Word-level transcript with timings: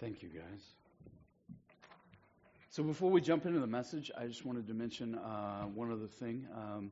Thank 0.00 0.22
you, 0.22 0.30
guys. 0.30 0.62
So 2.70 2.82
before 2.82 3.10
we 3.10 3.20
jump 3.20 3.44
into 3.44 3.60
the 3.60 3.66
message, 3.66 4.10
I 4.16 4.28
just 4.28 4.46
wanted 4.46 4.66
to 4.68 4.72
mention 4.72 5.14
uh, 5.14 5.64
one 5.64 5.92
other 5.92 6.06
thing 6.06 6.46
um, 6.56 6.90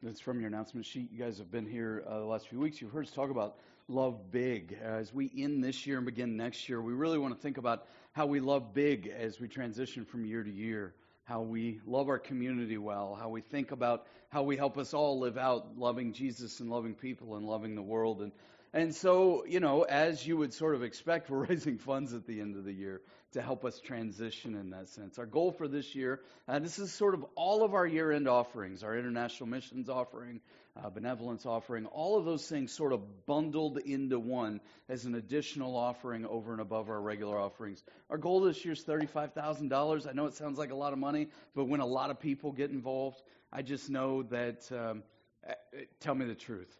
that's 0.00 0.20
from 0.20 0.38
your 0.38 0.46
announcement 0.46 0.86
sheet. 0.86 1.10
You 1.10 1.18
guys 1.18 1.38
have 1.38 1.50
been 1.50 1.66
here 1.66 2.04
uh, 2.06 2.20
the 2.20 2.24
last 2.24 2.46
few 2.48 2.60
weeks. 2.60 2.80
You've 2.80 2.92
heard 2.92 3.06
us 3.06 3.10
talk 3.10 3.30
about 3.30 3.56
love 3.88 4.30
big. 4.30 4.78
As 4.80 5.12
we 5.12 5.28
end 5.36 5.64
this 5.64 5.88
year 5.88 5.96
and 5.96 6.06
begin 6.06 6.36
next 6.36 6.68
year, 6.68 6.80
we 6.80 6.92
really 6.92 7.18
want 7.18 7.34
to 7.34 7.40
think 7.42 7.58
about 7.58 7.84
how 8.12 8.26
we 8.26 8.38
love 8.38 8.72
big 8.72 9.08
as 9.08 9.40
we 9.40 9.48
transition 9.48 10.04
from 10.04 10.24
year 10.24 10.44
to 10.44 10.50
year, 10.50 10.94
how 11.24 11.40
we 11.40 11.80
love 11.84 12.08
our 12.08 12.20
community 12.20 12.78
well, 12.78 13.16
how 13.20 13.28
we 13.28 13.40
think 13.40 13.72
about 13.72 14.06
how 14.28 14.44
we 14.44 14.56
help 14.56 14.78
us 14.78 14.94
all 14.94 15.18
live 15.18 15.36
out 15.36 15.76
loving 15.76 16.12
Jesus 16.12 16.60
and 16.60 16.70
loving 16.70 16.94
people 16.94 17.34
and 17.34 17.44
loving 17.44 17.74
the 17.74 17.82
world. 17.82 18.22
And 18.22 18.30
and 18.72 18.94
so, 18.94 19.44
you 19.46 19.60
know, 19.60 19.82
as 19.82 20.26
you 20.26 20.36
would 20.36 20.52
sort 20.52 20.74
of 20.74 20.82
expect, 20.82 21.30
we're 21.30 21.44
raising 21.48 21.78
funds 21.78 22.12
at 22.12 22.26
the 22.26 22.40
end 22.40 22.56
of 22.56 22.64
the 22.64 22.72
year 22.72 23.00
to 23.32 23.42
help 23.42 23.64
us 23.64 23.80
transition 23.80 24.54
in 24.54 24.70
that 24.70 24.88
sense. 24.88 25.18
Our 25.18 25.26
goal 25.26 25.52
for 25.52 25.68
this 25.68 25.94
year, 25.94 26.20
uh, 26.48 26.58
this 26.58 26.78
is 26.78 26.92
sort 26.92 27.14
of 27.14 27.24
all 27.34 27.62
of 27.62 27.74
our 27.74 27.86
year 27.86 28.12
end 28.12 28.28
offerings, 28.28 28.82
our 28.82 28.96
international 28.96 29.48
missions 29.48 29.88
offering, 29.88 30.40
uh, 30.76 30.90
benevolence 30.90 31.46
offering, 31.46 31.86
all 31.86 32.18
of 32.18 32.24
those 32.24 32.46
things 32.46 32.72
sort 32.72 32.92
of 32.92 33.26
bundled 33.26 33.78
into 33.78 34.18
one 34.18 34.60
as 34.88 35.04
an 35.04 35.14
additional 35.14 35.76
offering 35.76 36.26
over 36.26 36.52
and 36.52 36.60
above 36.60 36.88
our 36.88 37.00
regular 37.00 37.38
offerings. 37.38 37.82
Our 38.10 38.18
goal 38.18 38.40
this 38.40 38.64
year 38.64 38.72
is 38.72 38.84
$35,000. 38.84 40.06
I 40.08 40.12
know 40.12 40.26
it 40.26 40.34
sounds 40.34 40.58
like 40.58 40.70
a 40.70 40.76
lot 40.76 40.92
of 40.92 40.98
money, 40.98 41.28
but 41.54 41.64
when 41.64 41.80
a 41.80 41.86
lot 41.86 42.10
of 42.10 42.20
people 42.20 42.52
get 42.52 42.70
involved, 42.70 43.20
I 43.52 43.62
just 43.62 43.90
know 43.90 44.22
that, 44.24 44.70
um, 44.72 45.02
uh, 45.48 45.52
tell 46.00 46.14
me 46.14 46.26
the 46.26 46.34
truth. 46.34 46.74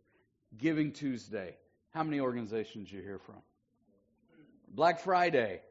Giving 0.57 0.93
Tuesday, 0.93 1.57
how 1.97 2.03
many 2.03 2.21
organizations 2.21 2.93
you 2.93 3.01
hear 3.01 3.19
from? 3.19 3.37
Black 4.69 5.01
Friday. 5.01 5.63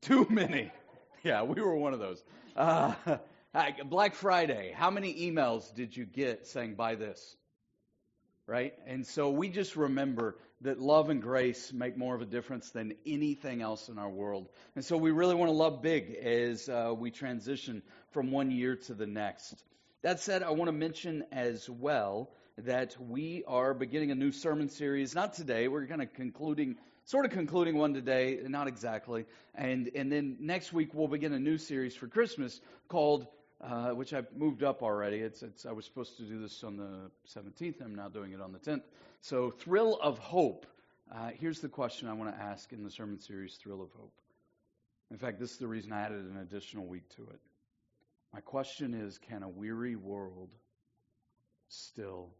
Too 0.00 0.16
many. 0.18 0.24
Too 0.26 0.34
many. 0.34 0.72
Yeah, 1.24 1.44
we 1.44 1.62
were 1.62 1.76
one 1.76 1.92
of 1.92 2.00
those. 2.00 2.20
Uh, 2.56 2.94
Black 3.84 4.16
Friday. 4.16 4.74
How 4.74 4.90
many 4.90 5.30
emails 5.30 5.72
did 5.72 5.96
you 5.96 6.04
get 6.04 6.48
saying 6.48 6.74
buy 6.74 6.96
this? 6.96 7.36
Right? 8.48 8.74
And 8.88 9.06
so 9.06 9.30
we 9.30 9.48
just 9.48 9.76
remember 9.76 10.36
that 10.62 10.80
love 10.80 11.10
and 11.10 11.22
grace 11.22 11.72
make 11.72 11.96
more 11.96 12.16
of 12.16 12.22
a 12.22 12.26
difference 12.26 12.70
than 12.70 12.96
anything 13.06 13.62
else 13.62 13.88
in 13.88 14.00
our 14.00 14.10
world. 14.10 14.48
And 14.74 14.84
so 14.84 14.96
we 14.96 15.12
really 15.12 15.36
want 15.36 15.48
to 15.50 15.56
love 15.56 15.80
big 15.80 16.12
as 16.16 16.68
uh, 16.68 16.92
we 16.98 17.12
transition 17.12 17.84
from 18.10 18.32
one 18.32 18.50
year 18.50 18.74
to 18.74 18.94
the 18.94 19.06
next. 19.06 19.62
That 20.02 20.18
said, 20.18 20.42
I 20.42 20.50
want 20.50 20.66
to 20.66 20.72
mention 20.72 21.22
as 21.30 21.70
well 21.70 22.32
that 22.58 22.96
we 23.00 23.44
are 23.46 23.74
beginning 23.74 24.10
a 24.10 24.14
new 24.14 24.30
sermon 24.30 24.68
series. 24.68 25.14
Not 25.14 25.34
today. 25.34 25.68
We're 25.68 25.86
kind 25.86 26.02
of 26.02 26.12
concluding, 26.12 26.76
sort 27.04 27.24
of 27.24 27.32
concluding 27.32 27.78
one 27.78 27.94
today, 27.94 28.40
not 28.46 28.68
exactly. 28.68 29.24
And 29.54 29.90
and 29.94 30.12
then 30.12 30.36
next 30.40 30.72
week 30.72 30.90
we'll 30.92 31.08
begin 31.08 31.32
a 31.32 31.38
new 31.38 31.58
series 31.58 31.94
for 31.94 32.08
Christmas 32.08 32.60
called, 32.88 33.26
uh, 33.60 33.90
which 33.90 34.12
I've 34.12 34.30
moved 34.36 34.62
up 34.62 34.82
already. 34.82 35.18
It's, 35.18 35.42
it's 35.42 35.64
I 35.64 35.72
was 35.72 35.84
supposed 35.84 36.16
to 36.18 36.24
do 36.24 36.40
this 36.40 36.62
on 36.62 36.76
the 36.76 37.10
17th. 37.34 37.80
I'm 37.80 37.94
now 37.94 38.08
doing 38.08 38.32
it 38.32 38.40
on 38.40 38.52
the 38.52 38.58
10th. 38.58 38.82
So 39.22 39.50
thrill 39.50 39.98
of 40.02 40.18
hope. 40.18 40.66
Uh, 41.10 41.30
here's 41.38 41.60
the 41.60 41.68
question 41.68 42.08
I 42.08 42.12
want 42.12 42.34
to 42.34 42.42
ask 42.42 42.72
in 42.72 42.84
the 42.84 42.90
sermon 42.90 43.20
series, 43.20 43.58
Thrill 43.62 43.82
of 43.82 43.90
Hope. 43.92 44.14
In 45.10 45.18
fact, 45.18 45.38
this 45.38 45.50
is 45.52 45.58
the 45.58 45.66
reason 45.66 45.92
I 45.92 46.00
added 46.00 46.24
an 46.24 46.38
additional 46.38 46.86
week 46.86 47.06
to 47.16 47.22
it. 47.22 47.40
My 48.32 48.40
question 48.40 48.94
is 48.94 49.18
can 49.18 49.42
a 49.42 49.48
weary 49.48 49.94
world 49.94 50.48
still 51.68 52.30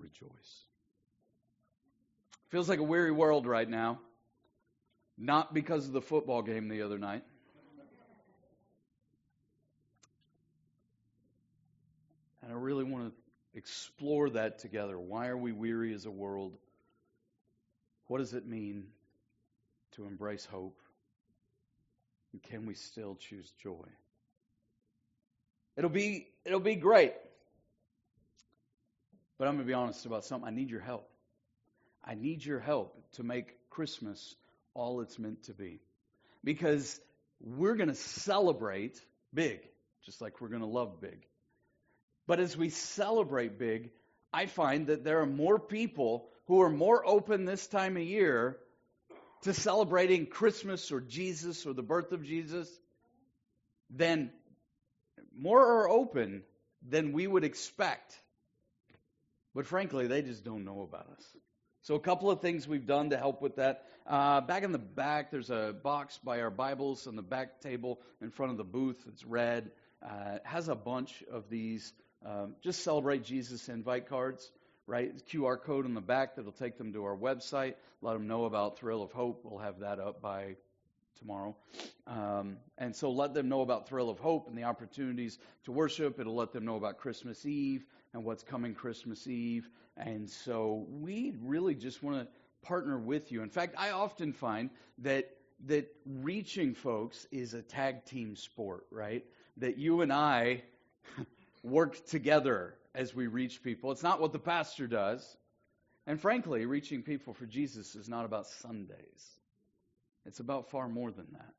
rejoice. 0.00 0.64
Feels 2.48 2.68
like 2.68 2.78
a 2.78 2.84
weary 2.84 3.12
world 3.12 3.46
right 3.46 3.68
now. 3.68 4.00
Not 5.16 5.52
because 5.52 5.86
of 5.86 5.92
the 5.92 6.00
football 6.00 6.42
game 6.42 6.68
the 6.68 6.82
other 6.82 6.98
night. 6.98 7.22
And 12.42 12.50
I 12.50 12.54
really 12.54 12.84
want 12.84 13.08
to 13.08 13.58
explore 13.58 14.30
that 14.30 14.60
together. 14.60 14.98
Why 14.98 15.28
are 15.28 15.36
we 15.36 15.52
weary 15.52 15.92
as 15.92 16.06
a 16.06 16.10
world? 16.10 16.56
What 18.06 18.18
does 18.18 18.34
it 18.34 18.46
mean 18.46 18.84
to 19.92 20.06
embrace 20.06 20.44
hope? 20.46 20.80
And 22.32 22.42
can 22.42 22.66
we 22.66 22.74
still 22.74 23.16
choose 23.16 23.52
joy? 23.62 23.86
It'll 25.76 25.90
be 25.90 26.28
it'll 26.44 26.60
be 26.60 26.76
great. 26.76 27.12
But 29.40 29.48
I'm 29.48 29.54
going 29.54 29.66
to 29.66 29.70
be 29.70 29.72
honest 29.72 30.04
about 30.04 30.26
something. 30.26 30.46
I 30.46 30.54
need 30.54 30.68
your 30.68 30.82
help. 30.82 31.08
I 32.04 32.14
need 32.14 32.44
your 32.44 32.60
help 32.60 32.94
to 33.12 33.22
make 33.22 33.56
Christmas 33.70 34.34
all 34.74 35.00
it's 35.00 35.18
meant 35.18 35.44
to 35.44 35.54
be. 35.54 35.80
Because 36.44 37.00
we're 37.40 37.76
going 37.76 37.88
to 37.88 37.94
celebrate 37.94 39.00
big, 39.32 39.60
just 40.04 40.20
like 40.20 40.42
we're 40.42 40.48
going 40.50 40.60
to 40.60 40.66
love 40.68 41.00
big. 41.00 41.24
But 42.26 42.38
as 42.38 42.54
we 42.54 42.68
celebrate 42.68 43.58
big, 43.58 43.92
I 44.30 44.44
find 44.44 44.88
that 44.88 45.04
there 45.04 45.22
are 45.22 45.26
more 45.26 45.58
people 45.58 46.28
who 46.46 46.60
are 46.60 46.68
more 46.68 47.02
open 47.06 47.46
this 47.46 47.66
time 47.66 47.96
of 47.96 48.02
year 48.02 48.58
to 49.44 49.54
celebrating 49.54 50.26
Christmas 50.26 50.92
or 50.92 51.00
Jesus 51.00 51.64
or 51.64 51.72
the 51.72 51.82
birth 51.82 52.12
of 52.12 52.24
Jesus 52.24 52.68
than 53.88 54.32
more 55.34 55.64
are 55.66 55.88
open 55.88 56.42
than 56.86 57.12
we 57.12 57.26
would 57.26 57.44
expect 57.44 58.14
but 59.60 59.66
frankly, 59.66 60.06
they 60.06 60.22
just 60.22 60.42
don't 60.42 60.64
know 60.64 60.80
about 60.80 61.06
us. 61.18 61.36
So, 61.82 61.94
a 61.94 62.00
couple 62.00 62.30
of 62.30 62.40
things 62.40 62.66
we've 62.66 62.86
done 62.86 63.10
to 63.10 63.18
help 63.18 63.42
with 63.42 63.56
that. 63.56 63.84
Uh, 64.06 64.40
back 64.40 64.62
in 64.62 64.72
the 64.72 64.78
back, 64.78 65.30
there's 65.30 65.50
a 65.50 65.74
box 65.82 66.18
by 66.24 66.40
our 66.40 66.48
Bibles 66.48 67.06
on 67.06 67.14
the 67.14 67.20
back 67.20 67.60
table 67.60 68.00
in 68.22 68.30
front 68.30 68.52
of 68.52 68.56
the 68.56 68.64
booth. 68.64 68.96
It's 69.06 69.22
red. 69.22 69.70
Uh, 70.02 70.38
has 70.44 70.70
a 70.70 70.74
bunch 70.74 71.22
of 71.30 71.50
these 71.50 71.92
um, 72.24 72.54
just 72.62 72.82
celebrate 72.84 73.22
Jesus 73.22 73.68
invite 73.68 74.08
cards, 74.08 74.50
right? 74.86 75.12
QR 75.30 75.60
code 75.60 75.84
on 75.84 75.92
the 75.92 76.00
back 76.00 76.36
that'll 76.36 76.52
take 76.52 76.78
them 76.78 76.94
to 76.94 77.04
our 77.04 77.14
website. 77.14 77.74
Let 78.00 78.14
them 78.14 78.28
know 78.28 78.46
about 78.46 78.78
Thrill 78.78 79.02
of 79.02 79.12
Hope. 79.12 79.42
We'll 79.44 79.60
have 79.60 79.80
that 79.80 80.00
up 80.00 80.22
by 80.22 80.56
tomorrow. 81.18 81.54
Um, 82.06 82.56
and 82.78 82.96
so 82.96 83.10
let 83.10 83.34
them 83.34 83.50
know 83.50 83.60
about 83.60 83.88
Thrill 83.88 84.08
of 84.08 84.18
Hope 84.18 84.48
and 84.48 84.56
the 84.56 84.64
opportunities 84.64 85.38
to 85.64 85.72
worship. 85.72 86.18
It'll 86.18 86.34
let 86.34 86.52
them 86.52 86.64
know 86.64 86.76
about 86.76 86.96
Christmas 86.96 87.44
Eve 87.44 87.84
and 88.12 88.24
what's 88.24 88.42
coming 88.42 88.74
Christmas 88.74 89.26
Eve. 89.26 89.68
And 89.96 90.28
so 90.28 90.86
we 90.88 91.34
really 91.42 91.74
just 91.74 92.02
want 92.02 92.18
to 92.18 92.28
partner 92.66 92.98
with 92.98 93.32
you. 93.32 93.42
In 93.42 93.50
fact, 93.50 93.74
I 93.78 93.90
often 93.90 94.32
find 94.32 94.70
that 94.98 95.30
that 95.66 95.94
reaching 96.06 96.74
folks 96.74 97.26
is 97.30 97.54
a 97.54 97.62
tag 97.62 98.04
team 98.06 98.36
sport, 98.36 98.86
right? 98.90 99.24
That 99.58 99.76
you 99.76 100.00
and 100.00 100.12
I 100.12 100.62
work 101.62 102.06
together 102.06 102.74
as 102.94 103.14
we 103.14 103.26
reach 103.26 103.62
people. 103.62 103.92
It's 103.92 104.02
not 104.02 104.20
what 104.20 104.32
the 104.32 104.38
pastor 104.38 104.86
does. 104.86 105.36
And 106.06 106.20
frankly, 106.20 106.64
reaching 106.64 107.02
people 107.02 107.34
for 107.34 107.46
Jesus 107.46 107.94
is 107.94 108.08
not 108.08 108.24
about 108.24 108.46
Sundays. 108.46 109.30
It's 110.24 110.40
about 110.40 110.70
far 110.70 110.88
more 110.88 111.10
than 111.10 111.26
that. 111.32 111.54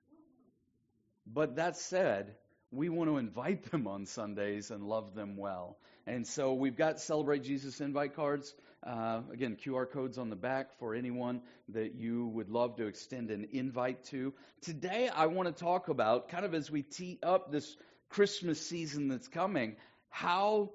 But 1.27 1.55
that 1.55 1.77
said, 1.77 2.35
we 2.71 2.89
want 2.89 3.09
to 3.09 3.17
invite 3.17 3.69
them 3.71 3.87
on 3.87 4.05
Sundays 4.05 4.71
and 4.71 4.83
love 4.83 5.13
them 5.13 5.37
well. 5.37 5.77
And 6.07 6.25
so 6.25 6.53
we've 6.53 6.75
got 6.75 6.99
Celebrate 6.99 7.43
Jesus 7.43 7.81
invite 7.81 8.15
cards. 8.15 8.53
Uh, 8.83 9.21
again, 9.31 9.57
QR 9.63 9.89
codes 9.89 10.17
on 10.17 10.29
the 10.29 10.35
back 10.35 10.79
for 10.79 10.95
anyone 10.95 11.41
that 11.69 11.95
you 11.95 12.25
would 12.27 12.49
love 12.49 12.77
to 12.77 12.87
extend 12.87 13.29
an 13.29 13.49
invite 13.51 14.03
to. 14.05 14.33
Today, 14.61 15.07
I 15.07 15.27
want 15.27 15.55
to 15.55 15.63
talk 15.63 15.89
about, 15.89 16.29
kind 16.29 16.45
of 16.45 16.55
as 16.55 16.71
we 16.71 16.81
tee 16.81 17.19
up 17.21 17.51
this 17.51 17.75
Christmas 18.09 18.59
season 18.59 19.07
that's 19.07 19.27
coming, 19.27 19.75
how 20.09 20.71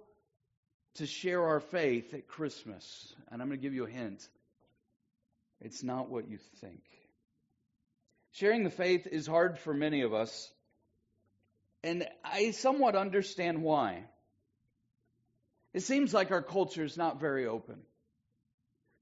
to 0.96 1.06
share 1.06 1.42
our 1.42 1.60
faith 1.60 2.14
at 2.14 2.28
Christmas. 2.28 3.14
And 3.30 3.42
I'm 3.42 3.48
going 3.48 3.58
to 3.58 3.62
give 3.62 3.74
you 3.74 3.84
a 3.84 3.90
hint 3.90 4.26
it's 5.60 5.82
not 5.82 6.10
what 6.10 6.28
you 6.28 6.38
think. 6.60 6.82
Sharing 8.32 8.64
the 8.64 8.70
faith 8.70 9.06
is 9.06 9.26
hard 9.26 9.58
for 9.58 9.72
many 9.72 10.02
of 10.02 10.12
us, 10.12 10.52
and 11.86 12.08
I 12.24 12.50
somewhat 12.50 12.96
understand 12.96 13.62
why. 13.62 14.02
It 15.72 15.84
seems 15.84 16.12
like 16.12 16.32
our 16.32 16.42
culture 16.42 16.82
is 16.82 16.96
not 16.96 17.20
very 17.20 17.46
open. 17.46 17.76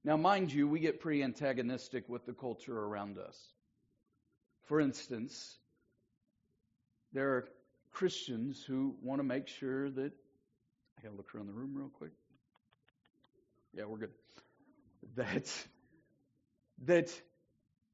Now, 0.03 0.17
mind 0.17 0.53
you, 0.53 0.67
we 0.67 0.79
get 0.79 0.99
pretty 0.99 1.23
antagonistic 1.23 2.07
with 2.07 2.27
the 2.27 2.33
culture 2.33 2.77
around 2.77 3.17
us. 3.17 3.35
For 4.65 4.79
instance, 4.79 5.57
there 7.11 7.29
are 7.29 7.47
Christians 7.91 8.63
who 8.67 8.95
want 9.01 9.19
to 9.19 9.23
make 9.23 9.47
sure 9.47 9.89
that. 9.89 10.11
I 10.97 11.01
got 11.01 11.09
to 11.09 11.17
look 11.17 11.33
around 11.33 11.47
the 11.47 11.53
room 11.53 11.73
real 11.75 11.89
quick. 11.89 12.11
Yeah, 13.73 13.85
we're 13.85 13.97
good. 13.97 14.11
That, 15.17 15.49
that 16.85 17.21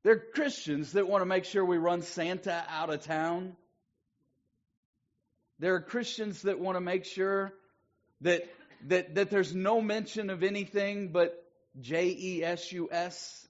there 0.03 0.13
are 0.13 0.23
Christians 0.33 0.93
that 0.93 1.09
want 1.09 1.21
to 1.21 1.25
make 1.25 1.43
sure 1.43 1.63
we 1.63 1.77
run 1.77 2.01
Santa 2.03 2.63
out 2.69 2.89
of 2.89 3.03
town. 3.03 3.57
There 5.61 5.75
are 5.75 5.81
Christians 5.81 6.41
that 6.41 6.59
want 6.59 6.75
to 6.75 6.81
make 6.81 7.05
sure 7.05 7.53
that 8.21 8.49
that, 8.87 9.13
that 9.13 9.29
there's 9.29 9.53
no 9.53 9.79
mention 9.79 10.31
of 10.31 10.41
anything 10.41 11.09
but 11.09 11.45
J 11.79 12.17
E 12.19 12.43
S 12.43 12.71
U 12.71 12.89
S 12.91 13.47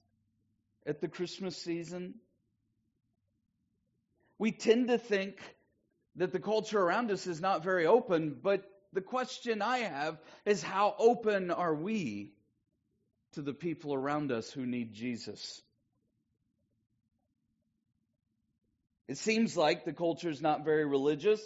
at 0.86 1.00
the 1.00 1.08
Christmas 1.08 1.56
season. 1.56 2.16
We 4.38 4.52
tend 4.52 4.88
to 4.88 4.98
think 4.98 5.38
that 6.16 6.32
the 6.32 6.38
culture 6.38 6.78
around 6.78 7.10
us 7.10 7.26
is 7.26 7.40
not 7.40 7.64
very 7.64 7.86
open, 7.86 8.36
but 8.42 8.62
the 8.92 9.00
question 9.00 9.62
I 9.62 9.78
have 9.78 10.20
is 10.44 10.62
how 10.62 10.94
open 10.98 11.50
are 11.50 11.74
we 11.74 12.34
to 13.32 13.40
the 13.40 13.54
people 13.54 13.94
around 13.94 14.30
us 14.32 14.50
who 14.50 14.66
need 14.66 14.92
Jesus? 14.92 15.62
It 19.08 19.16
seems 19.16 19.56
like 19.56 19.86
the 19.86 19.94
culture 19.94 20.28
is 20.28 20.42
not 20.42 20.66
very 20.66 20.84
religious. 20.84 21.40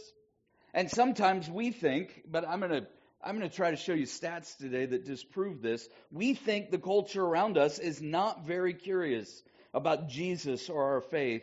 And 0.77 0.91
sometimes 0.91 1.49
we 1.49 1.71
think, 1.71 2.23
but 2.31 2.47
I'm 2.47 2.61
going 2.61 2.83
to 2.83 2.87
I'm 3.25 3.39
going 3.39 3.49
to 3.49 3.57
try 3.57 3.71
to 3.71 3.77
show 3.77 3.95
you 3.95 4.05
stats 4.05 4.57
today 4.59 4.85
that 4.85 5.07
disprove 5.07 5.63
this. 5.63 5.89
We 6.13 6.35
think 6.35 6.71
the 6.71 6.79
culture 6.79 7.25
around 7.25 7.59
us 7.59 7.81
is 7.81 8.01
not 8.01 8.47
very 8.47 8.75
curious 8.75 9.43
about 9.75 10.09
Jesus 10.09 10.69
or 10.69 10.93
our 10.93 11.01
faith. 11.01 11.43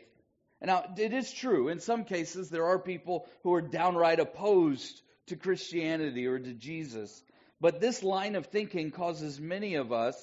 Now, 0.62 0.86
it 0.96 1.14
is 1.14 1.34
true. 1.34 1.68
In 1.68 1.80
some 1.80 2.06
cases, 2.06 2.50
there 2.50 2.68
are 2.68 2.80
people 2.80 3.28
who 3.42 3.54
are 3.54 3.62
downright 3.62 4.22
opposed 4.22 5.02
to 5.28 5.36
Christianity 5.36 6.28
or 6.28 6.40
to 6.40 6.54
Jesus. 6.54 7.22
But 7.60 7.82
this 7.82 8.02
line 8.02 8.36
of 8.36 8.46
thinking 8.46 8.92
causes 8.92 9.42
many 9.42 9.76
of 9.76 9.92
us 9.92 10.16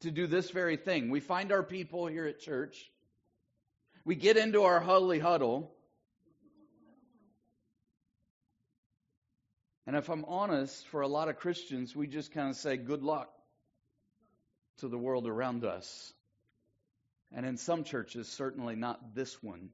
to 0.00 0.10
do 0.10 0.26
this 0.26 0.50
very 0.50 0.78
thing. 0.78 1.10
We 1.10 1.20
find 1.20 1.52
our 1.52 1.62
people 1.62 2.06
here 2.06 2.26
at 2.26 2.40
church. 2.40 2.90
We 4.04 4.16
get 4.16 4.36
into 4.36 4.62
our 4.62 4.80
huddly 4.80 5.20
huddle. 5.20 5.70
And 9.88 9.96
if 9.96 10.10
I'm 10.10 10.26
honest, 10.26 10.86
for 10.88 11.00
a 11.00 11.08
lot 11.08 11.30
of 11.30 11.38
Christians, 11.38 11.96
we 11.96 12.08
just 12.08 12.32
kind 12.32 12.50
of 12.50 12.56
say 12.56 12.76
good 12.76 13.02
luck 13.02 13.30
to 14.80 14.88
the 14.88 14.98
world 14.98 15.26
around 15.26 15.64
us. 15.64 16.12
And 17.32 17.46
in 17.46 17.56
some 17.56 17.84
churches, 17.84 18.28
certainly 18.28 18.76
not 18.76 19.14
this 19.14 19.42
one, 19.42 19.70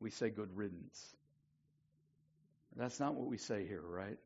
we 0.00 0.08
say 0.08 0.30
good 0.30 0.56
riddance. 0.56 1.06
That's 2.74 2.98
not 2.98 3.14
what 3.14 3.26
we 3.26 3.36
say 3.36 3.66
here, 3.66 3.82
right? 3.86 4.16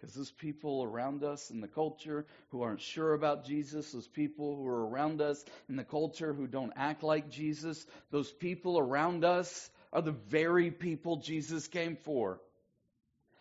Because 0.00 0.14
those 0.14 0.30
people 0.30 0.82
around 0.82 1.22
us 1.22 1.50
in 1.50 1.60
the 1.60 1.68
culture 1.68 2.24
who 2.48 2.62
aren't 2.62 2.80
sure 2.80 3.12
about 3.12 3.44
Jesus, 3.44 3.92
those 3.92 4.08
people 4.08 4.56
who 4.56 4.66
are 4.66 4.88
around 4.88 5.20
us 5.20 5.44
in 5.68 5.76
the 5.76 5.84
culture 5.84 6.32
who 6.32 6.46
don't 6.46 6.72
act 6.76 7.02
like 7.02 7.28
Jesus, 7.28 7.86
those 8.10 8.32
people 8.32 8.78
around 8.78 9.22
us 9.22 9.68
are 9.92 10.00
the 10.00 10.12
very 10.12 10.70
people 10.70 11.16
Jesus 11.18 11.68
came 11.68 11.96
for. 11.96 12.40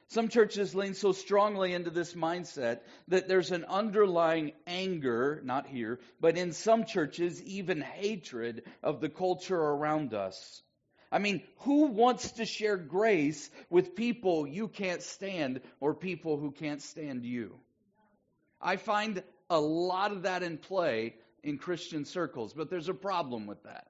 Some 0.10 0.30
churches 0.30 0.74
lean 0.74 0.94
so 0.94 1.12
strongly 1.12 1.74
into 1.74 1.90
this 1.90 2.14
mindset 2.14 2.80
that 3.10 3.28
there's 3.28 3.52
an 3.52 3.66
underlying 3.66 4.54
anger, 4.66 5.42
not 5.44 5.68
here, 5.68 6.00
but 6.22 6.38
in 6.38 6.54
some 6.54 6.86
churches, 6.86 7.44
even 7.44 7.82
hatred 7.82 8.64
of 8.82 9.02
the 9.02 9.10
culture 9.10 9.60
around 9.60 10.14
us. 10.14 10.62
I 11.12 11.20
mean, 11.20 11.44
who 11.60 11.88
wants 11.88 12.34
to 12.34 12.46
share 12.46 12.78
grace 12.78 13.50
with 13.70 13.96
people 13.96 14.48
you 14.48 14.70
can't 14.70 15.02
stand 15.02 15.62
or 15.80 15.94
people 15.94 16.38
who 16.38 16.52
can't 16.52 16.82
stand 16.82 17.26
you? 17.26 17.60
I 18.62 18.78
find 18.78 19.24
a 19.50 19.60
lot 19.60 20.12
of 20.12 20.24
that 20.24 20.42
in 20.42 20.58
play 20.58 21.16
in 21.44 21.58
Christian 21.58 22.06
circles, 22.06 22.54
but 22.54 22.70
there's 22.70 22.90
a 22.90 22.94
problem 22.94 23.46
with 23.46 23.64
that. 23.64 23.88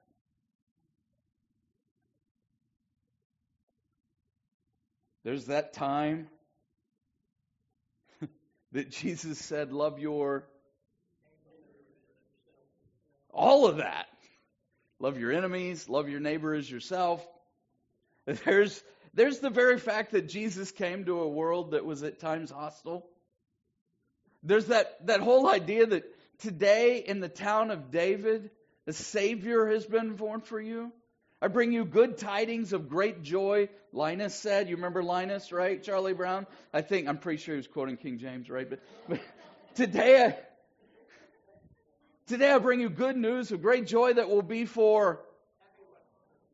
There's 5.24 5.46
that 5.46 5.72
time 5.72 6.28
that 8.72 8.90
Jesus 8.90 9.38
said, 9.38 9.72
Love 9.72 9.98
your. 9.98 10.44
All 13.30 13.66
of 13.66 13.76
that. 13.76 14.06
Love 15.00 15.18
your 15.18 15.32
enemies, 15.32 15.88
love 15.88 16.08
your 16.08 16.20
neighbor 16.20 16.54
as 16.54 16.68
yourself. 16.68 17.24
There's, 18.44 18.82
there's 19.14 19.38
the 19.38 19.48
very 19.48 19.78
fact 19.78 20.12
that 20.12 20.28
Jesus 20.28 20.70
came 20.70 21.06
to 21.06 21.20
a 21.20 21.28
world 21.28 21.70
that 21.70 21.84
was 21.84 22.02
at 22.02 22.18
times 22.18 22.50
hostile. 22.50 23.06
There's 24.42 24.66
that, 24.66 25.06
that 25.06 25.20
whole 25.20 25.48
idea 25.48 25.86
that 25.86 26.04
today 26.40 26.98
in 26.98 27.20
the 27.20 27.28
town 27.28 27.70
of 27.70 27.90
David, 27.90 28.50
a 28.86 28.92
Savior 28.92 29.66
has 29.68 29.86
been 29.86 30.14
born 30.14 30.40
for 30.40 30.60
you. 30.60 30.92
I 31.40 31.46
bring 31.46 31.70
you 31.70 31.84
good 31.84 32.18
tidings 32.18 32.72
of 32.72 32.88
great 32.88 33.22
joy, 33.22 33.68
Linus 33.92 34.34
said. 34.34 34.68
You 34.68 34.74
remember 34.74 35.04
Linus, 35.04 35.52
right? 35.52 35.80
Charlie 35.80 36.12
Brown? 36.12 36.46
I 36.74 36.80
think, 36.82 37.06
I'm 37.06 37.18
pretty 37.18 37.38
sure 37.38 37.54
he 37.54 37.58
was 37.58 37.68
quoting 37.68 37.96
King 37.96 38.18
James, 38.18 38.50
right? 38.50 38.68
But, 38.68 38.80
but 39.08 39.20
today, 39.76 40.24
I, 40.24 40.36
today 42.26 42.50
I 42.50 42.58
bring 42.58 42.80
you 42.80 42.90
good 42.90 43.16
news 43.16 43.52
of 43.52 43.62
great 43.62 43.86
joy 43.86 44.14
that 44.14 44.28
will 44.28 44.42
be 44.42 44.64
for 44.64 45.20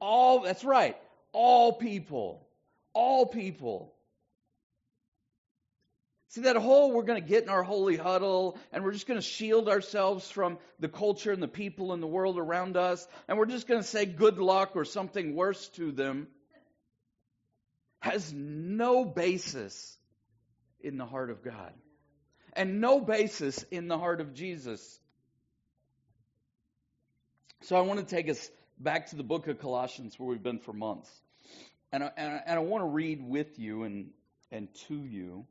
all, 0.00 0.40
that's 0.40 0.64
right, 0.64 0.98
all 1.32 1.72
people. 1.72 2.46
All 2.92 3.24
people. 3.24 3.93
See, 6.34 6.40
that 6.40 6.56
whole 6.56 6.90
we're 6.90 7.04
going 7.04 7.22
to 7.22 7.28
get 7.28 7.44
in 7.44 7.48
our 7.48 7.62
holy 7.62 7.96
huddle 7.96 8.58
and 8.72 8.82
we're 8.82 8.90
just 8.90 9.06
going 9.06 9.20
to 9.20 9.24
shield 9.24 9.68
ourselves 9.68 10.28
from 10.28 10.58
the 10.80 10.88
culture 10.88 11.30
and 11.30 11.40
the 11.40 11.46
people 11.46 11.92
in 11.92 12.00
the 12.00 12.08
world 12.08 12.38
around 12.40 12.76
us 12.76 13.06
and 13.28 13.38
we're 13.38 13.46
just 13.46 13.68
going 13.68 13.80
to 13.80 13.86
say 13.86 14.04
good 14.04 14.38
luck 14.38 14.72
or 14.74 14.84
something 14.84 15.36
worse 15.36 15.68
to 15.68 15.92
them 15.92 16.26
has 18.00 18.32
no 18.32 19.04
basis 19.04 19.96
in 20.80 20.98
the 20.98 21.06
heart 21.06 21.30
of 21.30 21.44
God 21.44 21.72
and 22.54 22.80
no 22.80 23.00
basis 23.00 23.62
in 23.70 23.86
the 23.86 23.96
heart 23.96 24.20
of 24.20 24.34
Jesus. 24.34 24.98
So 27.60 27.76
I 27.76 27.82
want 27.82 28.00
to 28.00 28.12
take 28.12 28.28
us 28.28 28.50
back 28.80 29.10
to 29.10 29.16
the 29.16 29.22
book 29.22 29.46
of 29.46 29.60
Colossians 29.60 30.18
where 30.18 30.30
we've 30.30 30.42
been 30.42 30.58
for 30.58 30.72
months. 30.72 31.08
And 31.92 32.02
I, 32.02 32.10
and 32.16 32.32
I, 32.32 32.40
and 32.44 32.58
I 32.58 32.62
want 32.62 32.82
to 32.82 32.88
read 32.88 33.22
with 33.22 33.56
you 33.56 33.84
and, 33.84 34.10
and 34.50 34.66
to 34.88 34.96
you 34.96 35.46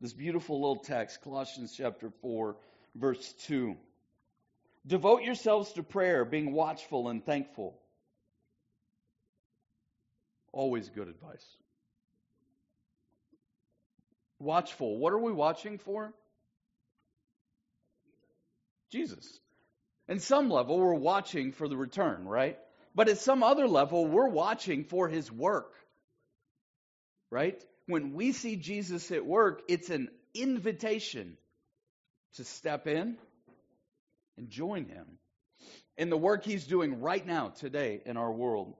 this 0.00 0.12
beautiful 0.12 0.60
little 0.60 0.82
text, 0.82 1.22
Colossians 1.22 1.74
chapter 1.76 2.10
4, 2.22 2.56
verse 2.94 3.34
2. 3.46 3.76
Devote 4.86 5.22
yourselves 5.22 5.72
to 5.74 5.82
prayer, 5.82 6.24
being 6.24 6.52
watchful 6.52 7.08
and 7.08 7.24
thankful. 7.24 7.78
Always 10.52 10.88
good 10.88 11.08
advice. 11.08 11.44
Watchful. 14.38 14.96
What 14.96 15.12
are 15.12 15.18
we 15.18 15.32
watching 15.32 15.78
for? 15.78 16.14
Jesus. 18.90 19.38
In 20.08 20.18
some 20.18 20.50
level, 20.50 20.78
we're 20.78 20.94
watching 20.94 21.52
for 21.52 21.68
the 21.68 21.76
return, 21.76 22.26
right? 22.26 22.58
But 22.94 23.08
at 23.08 23.18
some 23.18 23.42
other 23.42 23.68
level, 23.68 24.06
we're 24.06 24.28
watching 24.28 24.84
for 24.84 25.08
his 25.08 25.30
work, 25.30 25.72
right? 27.30 27.62
When 27.90 28.14
we 28.14 28.32
see 28.32 28.56
Jesus 28.56 29.10
at 29.10 29.26
work, 29.26 29.62
it's 29.68 29.90
an 29.90 30.08
invitation 30.34 31.36
to 32.34 32.44
step 32.44 32.86
in 32.86 33.16
and 34.36 34.48
join 34.48 34.86
him 34.86 35.06
in 35.96 36.10
the 36.10 36.16
work 36.16 36.44
he's 36.44 36.66
doing 36.66 37.00
right 37.00 37.26
now, 37.26 37.48
today, 37.48 38.00
in 38.06 38.16
our 38.16 38.32
world. 38.32 38.74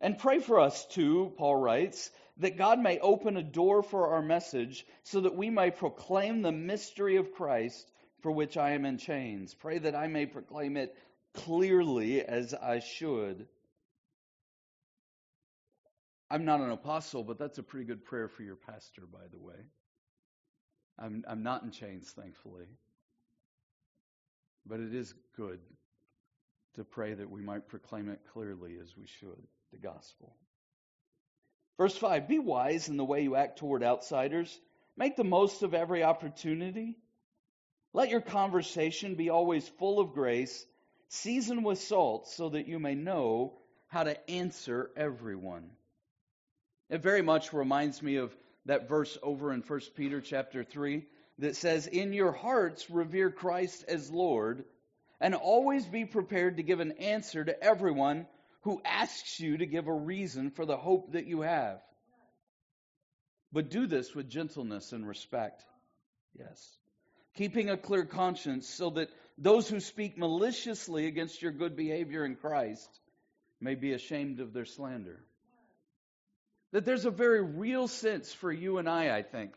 And 0.00 0.18
pray 0.18 0.38
for 0.38 0.60
us 0.60 0.86
too, 0.86 1.32
Paul 1.36 1.56
writes, 1.56 2.10
that 2.38 2.58
God 2.58 2.78
may 2.78 2.98
open 2.98 3.36
a 3.36 3.42
door 3.42 3.82
for 3.82 4.14
our 4.14 4.22
message 4.22 4.84
so 5.04 5.22
that 5.22 5.36
we 5.36 5.50
may 5.50 5.70
proclaim 5.70 6.42
the 6.42 6.52
mystery 6.52 7.16
of 7.16 7.32
Christ 7.32 7.90
for 8.20 8.30
which 8.30 8.56
I 8.56 8.70
am 8.70 8.84
in 8.84 8.98
chains. 8.98 9.54
Pray 9.54 9.78
that 9.78 9.94
I 9.94 10.08
may 10.08 10.26
proclaim 10.26 10.76
it 10.76 10.94
clearly 11.34 12.22
as 12.22 12.54
I 12.54 12.80
should. 12.80 13.46
I'm 16.34 16.44
not 16.44 16.58
an 16.58 16.72
apostle, 16.72 17.22
but 17.22 17.38
that's 17.38 17.58
a 17.58 17.62
pretty 17.62 17.86
good 17.86 18.04
prayer 18.04 18.26
for 18.26 18.42
your 18.42 18.56
pastor, 18.56 19.02
by 19.06 19.24
the 19.30 19.38
way. 19.38 19.54
I'm, 20.98 21.24
I'm 21.28 21.44
not 21.44 21.62
in 21.62 21.70
chains, 21.70 22.10
thankfully. 22.10 22.66
But 24.66 24.80
it 24.80 24.92
is 24.92 25.14
good 25.36 25.60
to 26.74 26.82
pray 26.82 27.14
that 27.14 27.30
we 27.30 27.40
might 27.40 27.68
proclaim 27.68 28.08
it 28.08 28.18
clearly 28.32 28.78
as 28.82 28.96
we 28.96 29.06
should, 29.06 29.46
the 29.70 29.78
gospel. 29.78 30.34
Verse 31.78 31.96
5 31.96 32.26
Be 32.26 32.40
wise 32.40 32.88
in 32.88 32.96
the 32.96 33.04
way 33.04 33.22
you 33.22 33.36
act 33.36 33.60
toward 33.60 33.84
outsiders, 33.84 34.60
make 34.96 35.14
the 35.14 35.22
most 35.22 35.62
of 35.62 35.72
every 35.72 36.02
opportunity. 36.02 36.96
Let 37.92 38.10
your 38.10 38.20
conversation 38.20 39.14
be 39.14 39.30
always 39.30 39.68
full 39.78 40.00
of 40.00 40.14
grace, 40.14 40.66
seasoned 41.10 41.64
with 41.64 41.78
salt, 41.78 42.26
so 42.26 42.48
that 42.48 42.66
you 42.66 42.80
may 42.80 42.96
know 42.96 43.60
how 43.86 44.02
to 44.02 44.28
answer 44.28 44.90
everyone. 44.96 45.70
It 46.90 47.02
very 47.02 47.22
much 47.22 47.52
reminds 47.52 48.02
me 48.02 48.16
of 48.16 48.36
that 48.66 48.88
verse 48.88 49.16
over 49.22 49.52
in 49.52 49.60
1 49.60 49.80
Peter 49.96 50.20
chapter 50.20 50.64
3 50.64 51.04
that 51.38 51.56
says, 51.56 51.86
In 51.86 52.12
your 52.12 52.32
hearts 52.32 52.90
revere 52.90 53.30
Christ 53.30 53.84
as 53.88 54.10
Lord, 54.10 54.64
and 55.20 55.34
always 55.34 55.86
be 55.86 56.04
prepared 56.04 56.58
to 56.58 56.62
give 56.62 56.80
an 56.80 56.92
answer 56.92 57.44
to 57.44 57.62
everyone 57.62 58.26
who 58.62 58.80
asks 58.84 59.40
you 59.40 59.58
to 59.58 59.66
give 59.66 59.86
a 59.86 59.92
reason 59.92 60.50
for 60.50 60.66
the 60.66 60.76
hope 60.76 61.12
that 61.12 61.26
you 61.26 61.42
have. 61.42 61.80
But 63.52 63.70
do 63.70 63.86
this 63.86 64.14
with 64.14 64.28
gentleness 64.28 64.92
and 64.92 65.06
respect. 65.06 65.62
Yes. 66.38 66.76
Keeping 67.36 67.70
a 67.70 67.76
clear 67.76 68.04
conscience 68.04 68.68
so 68.68 68.90
that 68.90 69.10
those 69.38 69.68
who 69.68 69.80
speak 69.80 70.18
maliciously 70.18 71.06
against 71.06 71.42
your 71.42 71.52
good 71.52 71.76
behavior 71.76 72.24
in 72.24 72.36
Christ 72.36 72.88
may 73.60 73.74
be 73.74 73.92
ashamed 73.92 74.40
of 74.40 74.52
their 74.52 74.64
slander. 74.64 75.20
That 76.74 76.84
there's 76.84 77.04
a 77.04 77.10
very 77.12 77.40
real 77.40 77.86
sense 77.86 78.32
for 78.32 78.50
you 78.50 78.78
and 78.78 78.88
I, 78.88 79.16
I 79.16 79.22
think. 79.22 79.52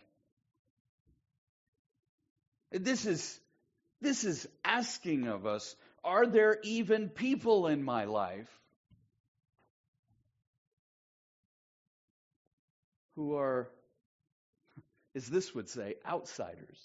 This 2.71 3.07
is, 3.07 3.39
this 4.01 4.23
is 4.23 4.47
asking 4.63 5.27
of 5.27 5.47
us, 5.47 5.75
are 6.03 6.27
there 6.27 6.59
even 6.61 7.09
people 7.09 7.65
in 7.65 7.81
my 7.81 8.05
life 8.05 8.47
who 13.15 13.35
are, 13.35 13.67
as 15.15 15.25
this 15.25 15.55
would 15.55 15.69
say, 15.69 15.95
outsiders? 16.07 16.79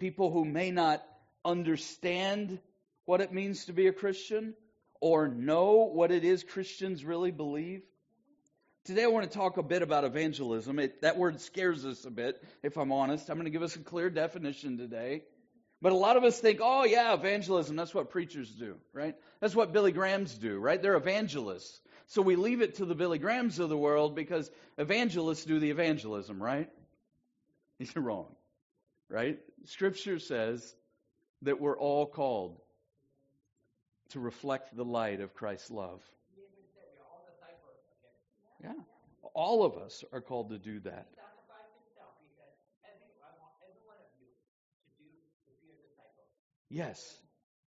People 0.00 0.32
who 0.32 0.44
may 0.44 0.72
not 0.72 1.04
understand 1.44 2.58
what 3.04 3.20
it 3.20 3.32
means 3.32 3.66
to 3.66 3.72
be 3.72 3.86
a 3.86 3.92
Christian 3.92 4.54
or 5.00 5.28
know 5.28 5.88
what 5.92 6.10
it 6.10 6.24
is 6.24 6.42
Christians 6.42 7.04
really 7.04 7.30
believe. 7.30 7.82
Today 8.84 9.04
I 9.04 9.06
want 9.06 9.30
to 9.30 9.34
talk 9.34 9.56
a 9.56 9.62
bit 9.62 9.80
about 9.80 10.04
evangelism. 10.04 10.78
It, 10.78 11.00
that 11.00 11.16
word 11.16 11.40
scares 11.40 11.86
us 11.86 12.04
a 12.04 12.10
bit, 12.10 12.44
if 12.62 12.76
I'm 12.76 12.92
honest. 12.92 13.30
I'm 13.30 13.36
going 13.36 13.46
to 13.46 13.50
give 13.50 13.62
us 13.62 13.76
a 13.76 13.78
clear 13.78 14.10
definition 14.10 14.76
today. 14.76 15.22
But 15.80 15.92
a 15.92 15.96
lot 15.96 16.18
of 16.18 16.24
us 16.24 16.38
think, 16.38 16.60
oh, 16.62 16.84
yeah, 16.84 17.14
evangelism, 17.14 17.76
that's 17.76 17.94
what 17.94 18.10
preachers 18.10 18.50
do, 18.50 18.76
right? 18.92 19.14
That's 19.40 19.56
what 19.56 19.72
Billy 19.72 19.90
Grahams 19.90 20.36
do, 20.36 20.58
right? 20.58 20.80
They're 20.80 20.96
evangelists. 20.96 21.80
So 22.08 22.20
we 22.20 22.36
leave 22.36 22.60
it 22.60 22.74
to 22.74 22.84
the 22.84 22.94
Billy 22.94 23.18
Grahams 23.18 23.58
of 23.58 23.70
the 23.70 23.76
world 23.76 24.14
because 24.14 24.50
evangelists 24.76 25.46
do 25.46 25.58
the 25.58 25.70
evangelism, 25.70 26.42
right? 26.42 26.68
You're 27.78 28.04
wrong, 28.04 28.26
right? 29.08 29.38
Scripture 29.64 30.18
says 30.18 30.74
that 31.40 31.58
we're 31.58 31.78
all 31.78 32.04
called 32.04 32.60
to 34.10 34.20
reflect 34.20 34.76
the 34.76 34.84
light 34.84 35.22
of 35.22 35.32
Christ's 35.32 35.70
love. 35.70 36.02
Yeah. 38.64 38.72
All 39.34 39.64
of 39.64 39.76
us 39.76 40.04
are 40.12 40.22
called 40.22 40.50
to 40.50 40.58
do 40.58 40.80
that. 40.80 41.06
Yes. 46.70 47.18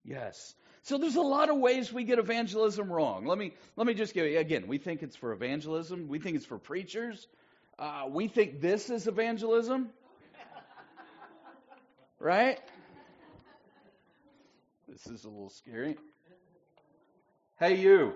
Yes. 0.03 0.55
So 0.83 0.97
there's 0.97 1.15
a 1.15 1.21
lot 1.21 1.49
of 1.49 1.57
ways 1.57 1.91
we 1.91 2.05
get 2.05 2.17
evangelism 2.17 2.91
wrong. 2.91 3.25
Let 3.25 3.37
me 3.37 3.53
let 3.75 3.85
me 3.85 3.93
just 3.93 4.13
give 4.13 4.25
you 4.25 4.39
again. 4.39 4.67
We 4.67 4.77
think 4.77 5.03
it's 5.03 5.15
for 5.15 5.33
evangelism. 5.33 6.07
We 6.07 6.19
think 6.19 6.37
it's 6.37 6.45
for 6.45 6.57
preachers. 6.57 7.27
Uh, 7.77 8.05
we 8.09 8.27
think 8.27 8.61
this 8.61 8.89
is 8.89 9.05
evangelism, 9.05 9.89
right? 12.19 12.59
This 14.87 15.05
is 15.07 15.25
a 15.25 15.29
little 15.29 15.49
scary. 15.49 15.97
Hey, 17.59 17.75
you. 17.75 18.13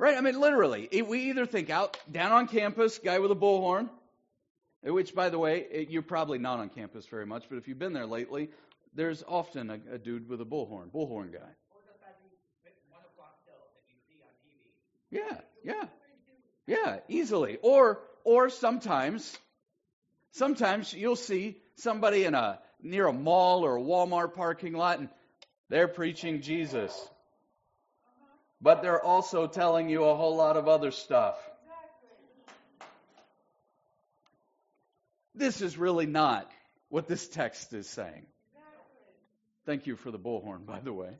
Right? 0.00 0.16
I 0.16 0.22
mean, 0.22 0.40
literally, 0.40 0.88
we 1.06 1.28
either 1.28 1.44
think 1.44 1.68
out 1.68 1.98
down 2.10 2.32
on 2.32 2.48
campus, 2.48 2.98
guy 2.98 3.18
with 3.18 3.32
a 3.32 3.36
bullhorn, 3.36 3.90
which, 4.82 5.14
by 5.14 5.28
the 5.28 5.38
way, 5.38 5.86
you're 5.90 6.00
probably 6.00 6.38
not 6.38 6.58
on 6.58 6.70
campus 6.70 7.04
very 7.04 7.26
much, 7.26 7.44
but 7.50 7.58
if 7.58 7.68
you've 7.68 7.78
been 7.78 7.92
there 7.92 8.06
lately, 8.06 8.48
there's 8.94 9.22
often 9.28 9.68
a, 9.68 9.78
a 9.92 9.98
dude 9.98 10.26
with 10.26 10.40
a 10.40 10.46
bullhorn, 10.46 10.90
bullhorn 10.90 11.34
guy. 11.34 11.50
Yeah, 15.10 15.38
yeah, 15.62 15.84
yeah, 16.66 17.00
easily. 17.08 17.58
Or, 17.60 18.00
or 18.24 18.48
sometimes, 18.48 19.36
sometimes 20.30 20.94
you'll 20.94 21.14
see 21.14 21.58
somebody 21.74 22.24
in 22.24 22.34
a 22.34 22.58
near 22.80 23.06
a 23.06 23.12
mall 23.12 23.66
or 23.66 23.76
a 23.76 23.82
Walmart 23.82 24.32
parking 24.32 24.72
lot, 24.72 24.98
and 24.98 25.10
they're 25.68 25.88
preaching 25.88 26.40
Jesus 26.40 26.90
but 28.60 28.82
they're 28.82 29.02
also 29.02 29.46
telling 29.46 29.88
you 29.88 30.04
a 30.04 30.14
whole 30.14 30.36
lot 30.36 30.56
of 30.56 30.68
other 30.68 30.90
stuff. 30.90 31.36
This 35.34 35.62
is 35.62 35.78
really 35.78 36.06
not 36.06 36.50
what 36.88 37.08
this 37.08 37.26
text 37.28 37.72
is 37.72 37.88
saying. 37.88 38.26
Thank 39.64 39.86
you 39.86 39.96
for 39.96 40.10
the 40.10 40.18
bullhorn, 40.18 40.66
by 40.66 40.80
the 40.80 40.92
way. 40.92 41.10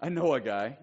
I 0.00 0.08
know 0.10 0.34
a 0.34 0.40
guy. 0.40 0.76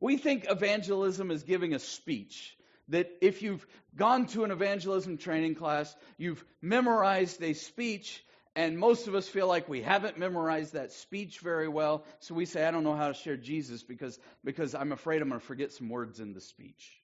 We 0.00 0.16
think 0.16 0.46
evangelism 0.48 1.30
is 1.30 1.42
giving 1.42 1.74
a 1.74 1.78
speech. 1.78 2.56
That 2.88 3.10
if 3.20 3.42
you've 3.42 3.64
gone 3.94 4.26
to 4.28 4.44
an 4.44 4.50
evangelism 4.50 5.18
training 5.18 5.54
class, 5.54 5.94
you've 6.16 6.44
memorized 6.60 7.42
a 7.42 7.52
speech, 7.52 8.24
and 8.60 8.78
most 8.78 9.08
of 9.08 9.14
us 9.14 9.26
feel 9.26 9.46
like 9.46 9.70
we 9.70 9.80
haven't 9.80 10.18
memorized 10.18 10.74
that 10.74 10.92
speech 10.92 11.38
very 11.38 11.66
well, 11.66 12.04
so 12.18 12.34
we 12.34 12.44
say, 12.44 12.66
I 12.66 12.70
don't 12.70 12.84
know 12.84 12.94
how 12.94 13.08
to 13.08 13.14
share 13.14 13.38
Jesus 13.38 13.82
because, 13.82 14.18
because 14.44 14.74
I'm 14.74 14.92
afraid 14.92 15.22
I'm 15.22 15.30
going 15.30 15.40
to 15.40 15.46
forget 15.46 15.72
some 15.72 15.88
words 15.88 16.20
in 16.20 16.34
the 16.34 16.42
speech. 16.42 17.00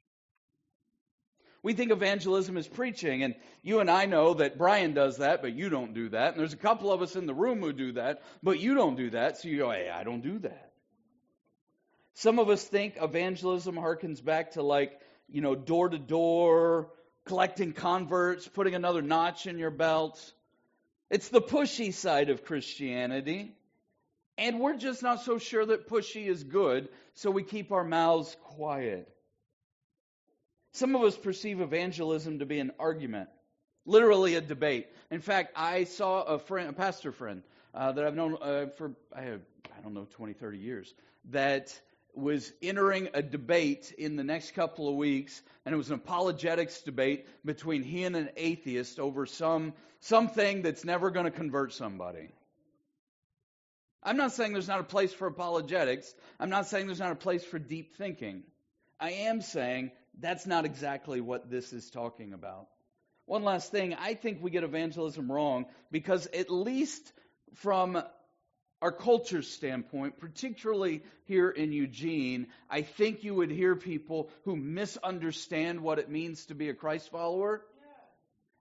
We 1.62 1.72
think 1.72 1.92
evangelism 1.92 2.58
is 2.58 2.68
preaching, 2.68 3.22
and 3.22 3.34
you 3.62 3.80
and 3.80 3.90
I 3.90 4.04
know 4.04 4.34
that 4.34 4.58
Brian 4.58 4.92
does 4.92 5.16
that, 5.16 5.40
but 5.40 5.54
you 5.54 5.70
don't 5.70 5.94
do 5.94 6.10
that. 6.10 6.32
And 6.32 6.40
there's 6.40 6.52
a 6.52 6.58
couple 6.58 6.92
of 6.92 7.00
us 7.00 7.16
in 7.16 7.24
the 7.24 7.32
room 7.32 7.60
who 7.60 7.72
do 7.72 7.92
that, 7.92 8.22
but 8.42 8.60
you 8.60 8.74
don't 8.74 8.96
do 8.96 9.08
that, 9.10 9.38
so 9.38 9.48
you 9.48 9.56
go, 9.56 9.70
hey, 9.70 9.88
I 9.88 10.04
don't 10.04 10.20
do 10.20 10.38
that. 10.40 10.72
Some 12.12 12.38
of 12.38 12.50
us 12.50 12.62
think 12.62 12.98
evangelism 13.00 13.76
harkens 13.76 14.22
back 14.22 14.52
to 14.52 14.62
like, 14.62 15.00
you 15.30 15.40
know, 15.40 15.54
door 15.54 15.88
to 15.88 15.98
door, 15.98 16.90
collecting 17.24 17.72
converts, 17.72 18.46
putting 18.46 18.74
another 18.74 19.00
notch 19.00 19.46
in 19.46 19.56
your 19.56 19.70
belt. 19.70 20.34
It's 21.10 21.28
the 21.28 21.40
pushy 21.40 21.92
side 21.92 22.30
of 22.30 22.44
Christianity. 22.44 23.54
And 24.38 24.60
we're 24.60 24.76
just 24.76 25.02
not 25.02 25.22
so 25.22 25.38
sure 25.38 25.64
that 25.64 25.88
pushy 25.88 26.26
is 26.26 26.44
good, 26.44 26.88
so 27.14 27.30
we 27.30 27.42
keep 27.42 27.72
our 27.72 27.84
mouths 27.84 28.36
quiet. 28.42 29.08
Some 30.72 30.94
of 30.94 31.02
us 31.02 31.16
perceive 31.16 31.62
evangelism 31.62 32.40
to 32.40 32.46
be 32.46 32.58
an 32.58 32.72
argument, 32.78 33.30
literally 33.86 34.34
a 34.34 34.42
debate. 34.42 34.88
In 35.10 35.20
fact, 35.22 35.52
I 35.56 35.84
saw 35.84 36.22
a 36.22 36.38
friend, 36.38 36.68
a 36.68 36.74
pastor 36.74 37.12
friend 37.12 37.42
uh, 37.72 37.92
that 37.92 38.04
I've 38.04 38.14
known 38.14 38.36
uh, 38.42 38.66
for 38.76 38.92
I, 39.14 39.22
have, 39.22 39.40
I 39.74 39.80
don't 39.82 39.94
know 39.94 40.06
20, 40.10 40.34
30 40.34 40.58
years, 40.58 40.92
that 41.30 41.80
was 42.16 42.50
entering 42.62 43.10
a 43.14 43.22
debate 43.22 43.94
in 43.96 44.16
the 44.16 44.24
next 44.24 44.54
couple 44.54 44.88
of 44.88 44.96
weeks, 44.96 45.42
and 45.64 45.74
it 45.74 45.76
was 45.76 45.90
an 45.90 45.96
apologetics 45.96 46.80
debate 46.80 47.26
between 47.44 47.82
he 47.82 48.04
and 48.04 48.16
an 48.16 48.30
atheist 48.36 48.98
over 48.98 49.26
some 49.26 49.74
something 50.00 50.62
that's 50.62 50.84
never 50.84 51.10
going 51.10 51.24
to 51.24 51.30
convert 51.30 51.72
somebody. 51.72 52.28
I'm 54.02 54.16
not 54.16 54.32
saying 54.32 54.52
there's 54.52 54.68
not 54.68 54.80
a 54.80 54.84
place 54.84 55.12
for 55.12 55.26
apologetics. 55.26 56.14
I'm 56.38 56.50
not 56.50 56.66
saying 56.66 56.86
there's 56.86 57.00
not 57.00 57.12
a 57.12 57.16
place 57.16 57.44
for 57.44 57.58
deep 57.58 57.96
thinking. 57.96 58.44
I 59.00 59.10
am 59.10 59.42
saying 59.42 59.90
that's 60.18 60.46
not 60.46 60.64
exactly 60.64 61.20
what 61.20 61.50
this 61.50 61.72
is 61.72 61.90
talking 61.90 62.32
about. 62.32 62.68
One 63.26 63.42
last 63.42 63.72
thing, 63.72 63.94
I 63.94 64.14
think 64.14 64.38
we 64.40 64.50
get 64.50 64.62
evangelism 64.62 65.30
wrong 65.30 65.66
because 65.90 66.28
at 66.28 66.50
least 66.50 67.12
from 67.54 68.00
our 68.82 68.92
culture 68.92 69.42
standpoint, 69.42 70.18
particularly 70.18 71.02
here 71.24 71.48
in 71.48 71.72
Eugene, 71.72 72.48
I 72.68 72.82
think 72.82 73.24
you 73.24 73.34
would 73.34 73.50
hear 73.50 73.74
people 73.74 74.30
who 74.44 74.56
misunderstand 74.56 75.80
what 75.80 75.98
it 75.98 76.10
means 76.10 76.46
to 76.46 76.54
be 76.54 76.68
a 76.68 76.74
Christ 76.74 77.10
follower. 77.10 77.62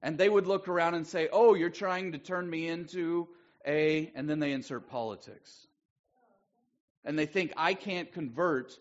And 0.01 0.17
they 0.17 0.29
would 0.29 0.47
look 0.47 0.67
around 0.67 0.95
and 0.95 1.05
say, 1.05 1.29
Oh, 1.31 1.53
you're 1.53 1.69
trying 1.69 2.13
to 2.13 2.17
turn 2.17 2.49
me 2.49 2.67
into 2.67 3.27
a, 3.65 4.11
and 4.15 4.29
then 4.29 4.39
they 4.39 4.51
insert 4.51 4.89
politics. 4.89 5.67
And 7.03 7.19
they 7.19 7.25
think, 7.25 7.53
I 7.57 7.73
can't 7.73 8.11
convert 8.11 8.71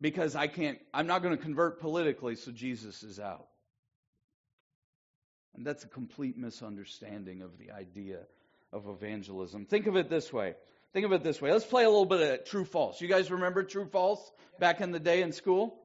because 0.00 0.34
I 0.34 0.46
can't, 0.46 0.78
I'm 0.94 1.06
not 1.06 1.22
going 1.22 1.36
to 1.36 1.42
convert 1.42 1.80
politically, 1.80 2.36
so 2.36 2.50
Jesus 2.50 3.02
is 3.02 3.20
out. 3.20 3.46
And 5.54 5.66
that's 5.66 5.84
a 5.84 5.88
complete 5.88 6.38
misunderstanding 6.38 7.42
of 7.42 7.58
the 7.58 7.72
idea 7.72 8.20
of 8.72 8.88
evangelism. 8.88 9.66
Think 9.66 9.86
of 9.86 9.96
it 9.96 10.08
this 10.08 10.32
way. 10.32 10.54
Think 10.92 11.06
of 11.06 11.12
it 11.12 11.22
this 11.22 11.40
way. 11.40 11.52
Let's 11.52 11.64
play 11.64 11.84
a 11.84 11.88
little 11.88 12.06
bit 12.06 12.20
of 12.40 12.44
true 12.46 12.64
false. 12.64 13.00
You 13.00 13.08
guys 13.08 13.30
remember 13.30 13.62
true 13.62 13.86
false 13.86 14.20
back 14.58 14.80
in 14.80 14.90
the 14.90 15.00
day 15.00 15.22
in 15.22 15.32
school? 15.32 15.76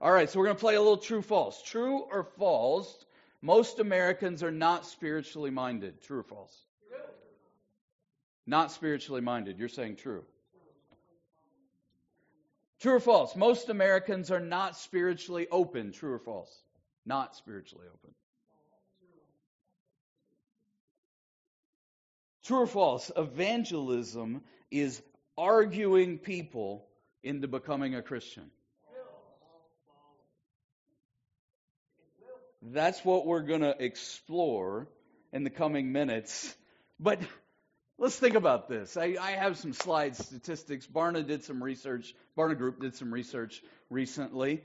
All 0.00 0.12
right, 0.12 0.28
so 0.28 0.38
we're 0.38 0.46
going 0.46 0.56
to 0.56 0.60
play 0.60 0.74
a 0.76 0.80
little 0.80 0.96
true 0.96 1.22
false. 1.22 1.62
True 1.62 2.00
or 2.00 2.24
false? 2.38 3.04
Most 3.42 3.78
Americans 3.80 4.42
are 4.42 4.50
not 4.50 4.86
spiritually 4.86 5.50
minded. 5.50 6.02
True 6.02 6.20
or 6.20 6.22
false? 6.22 6.54
Not 8.46 8.72
spiritually 8.72 9.20
minded. 9.20 9.58
You're 9.58 9.68
saying 9.68 9.96
true. 9.96 10.24
True 12.80 12.94
or 12.94 13.00
false? 13.00 13.36
Most 13.36 13.68
Americans 13.68 14.30
are 14.30 14.40
not 14.40 14.76
spiritually 14.76 15.46
open. 15.50 15.92
True 15.92 16.14
or 16.14 16.18
false? 16.18 16.50
Not 17.06 17.36
spiritually 17.36 17.86
open. 17.92 18.14
True 22.50 22.62
or 22.62 22.66
false? 22.66 23.12
Evangelism 23.16 24.42
is 24.72 25.00
arguing 25.38 26.18
people 26.18 26.84
into 27.22 27.46
becoming 27.46 27.94
a 27.94 28.02
Christian. 28.02 28.50
that's 32.60 33.04
what 33.04 33.24
we're 33.24 33.42
going 33.42 33.60
to 33.60 33.76
explore 33.78 34.88
in 35.32 35.44
the 35.44 35.50
coming 35.50 35.92
minutes. 35.92 36.52
But 36.98 37.20
let's 37.98 38.16
think 38.16 38.34
about 38.34 38.68
this. 38.68 38.96
I, 38.96 39.16
I, 39.20 39.30
have 39.30 39.56
some 39.56 39.72
slides, 39.72 40.18
statistics. 40.18 40.88
Barna 40.88 41.24
did 41.24 41.44
some 41.44 41.62
research. 41.62 42.16
Barna 42.36 42.58
Group 42.58 42.80
did 42.80 42.96
some 42.96 43.14
research 43.14 43.62
recently. 43.90 44.64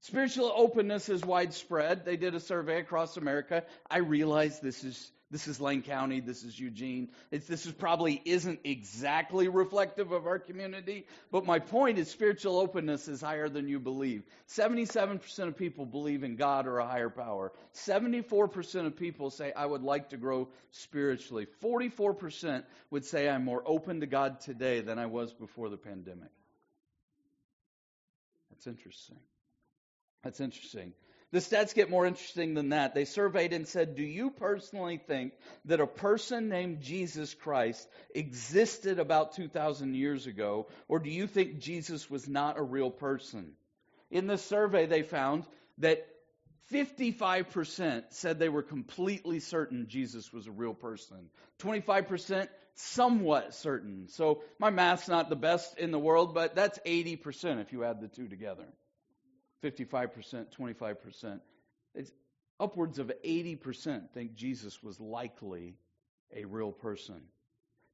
Spiritual 0.00 0.52
openness 0.52 1.08
is 1.08 1.24
widespread. 1.24 2.04
They 2.04 2.16
did 2.16 2.34
a 2.34 2.40
survey 2.40 2.80
across 2.80 3.16
America. 3.16 3.62
I 3.88 3.98
realize 3.98 4.58
this 4.58 4.82
is 4.82 5.12
this 5.34 5.48
is 5.48 5.60
Lane 5.60 5.82
County. 5.82 6.20
This 6.20 6.44
is 6.44 6.56
Eugene. 6.60 7.08
It's, 7.32 7.48
this 7.48 7.66
is 7.66 7.72
probably 7.72 8.22
isn't 8.24 8.60
exactly 8.62 9.48
reflective 9.48 10.12
of 10.12 10.28
our 10.28 10.38
community, 10.38 11.08
but 11.32 11.44
my 11.44 11.58
point 11.58 11.98
is 11.98 12.08
spiritual 12.08 12.56
openness 12.60 13.08
is 13.08 13.20
higher 13.20 13.48
than 13.48 13.66
you 13.66 13.80
believe. 13.80 14.22
77% 14.50 15.40
of 15.40 15.56
people 15.56 15.86
believe 15.86 16.22
in 16.22 16.36
God 16.36 16.68
or 16.68 16.78
a 16.78 16.86
higher 16.86 17.10
power. 17.10 17.50
74% 17.74 18.86
of 18.86 18.96
people 18.96 19.28
say, 19.28 19.52
I 19.52 19.66
would 19.66 19.82
like 19.82 20.10
to 20.10 20.16
grow 20.16 20.50
spiritually. 20.70 21.48
44% 21.60 22.62
would 22.92 23.04
say, 23.04 23.28
I'm 23.28 23.44
more 23.44 23.64
open 23.66 23.98
to 24.02 24.06
God 24.06 24.40
today 24.40 24.82
than 24.82 25.00
I 25.00 25.06
was 25.06 25.32
before 25.32 25.68
the 25.68 25.76
pandemic. 25.76 26.30
That's 28.50 28.68
interesting. 28.68 29.18
That's 30.22 30.38
interesting. 30.38 30.92
The 31.34 31.40
stats 31.40 31.74
get 31.74 31.90
more 31.90 32.06
interesting 32.06 32.54
than 32.54 32.68
that. 32.68 32.94
They 32.94 33.04
surveyed 33.04 33.52
and 33.52 33.66
said, 33.66 33.96
Do 33.96 34.04
you 34.04 34.30
personally 34.30 34.98
think 34.98 35.32
that 35.64 35.80
a 35.80 35.86
person 35.88 36.48
named 36.48 36.80
Jesus 36.80 37.34
Christ 37.34 37.88
existed 38.14 39.00
about 39.00 39.34
2,000 39.34 39.96
years 39.96 40.28
ago, 40.28 40.68
or 40.86 41.00
do 41.00 41.10
you 41.10 41.26
think 41.26 41.58
Jesus 41.58 42.08
was 42.08 42.28
not 42.28 42.56
a 42.56 42.62
real 42.62 42.88
person? 42.88 43.50
In 44.12 44.28
the 44.28 44.38
survey, 44.38 44.86
they 44.86 45.02
found 45.02 45.44
that 45.78 46.06
55% 46.72 48.04
said 48.10 48.38
they 48.38 48.48
were 48.48 48.62
completely 48.62 49.40
certain 49.40 49.88
Jesus 49.88 50.32
was 50.32 50.46
a 50.46 50.52
real 50.52 50.72
person. 50.72 51.30
25% 51.58 52.46
somewhat 52.76 53.54
certain. 53.54 54.06
So 54.06 54.44
my 54.60 54.70
math's 54.70 55.08
not 55.08 55.30
the 55.30 55.34
best 55.34 55.80
in 55.80 55.90
the 55.90 55.98
world, 55.98 56.32
but 56.32 56.54
that's 56.54 56.78
80% 56.86 57.60
if 57.60 57.72
you 57.72 57.82
add 57.82 58.00
the 58.00 58.06
two 58.06 58.28
together. 58.28 58.66
55%, 59.64 60.46
25%. 60.58 61.40
It's 61.94 62.12
upwards 62.60 62.98
of 62.98 63.10
80% 63.24 64.10
think 64.10 64.34
Jesus 64.34 64.82
was 64.82 65.00
likely 65.00 65.76
a 66.34 66.44
real 66.44 66.72
person. 66.72 67.22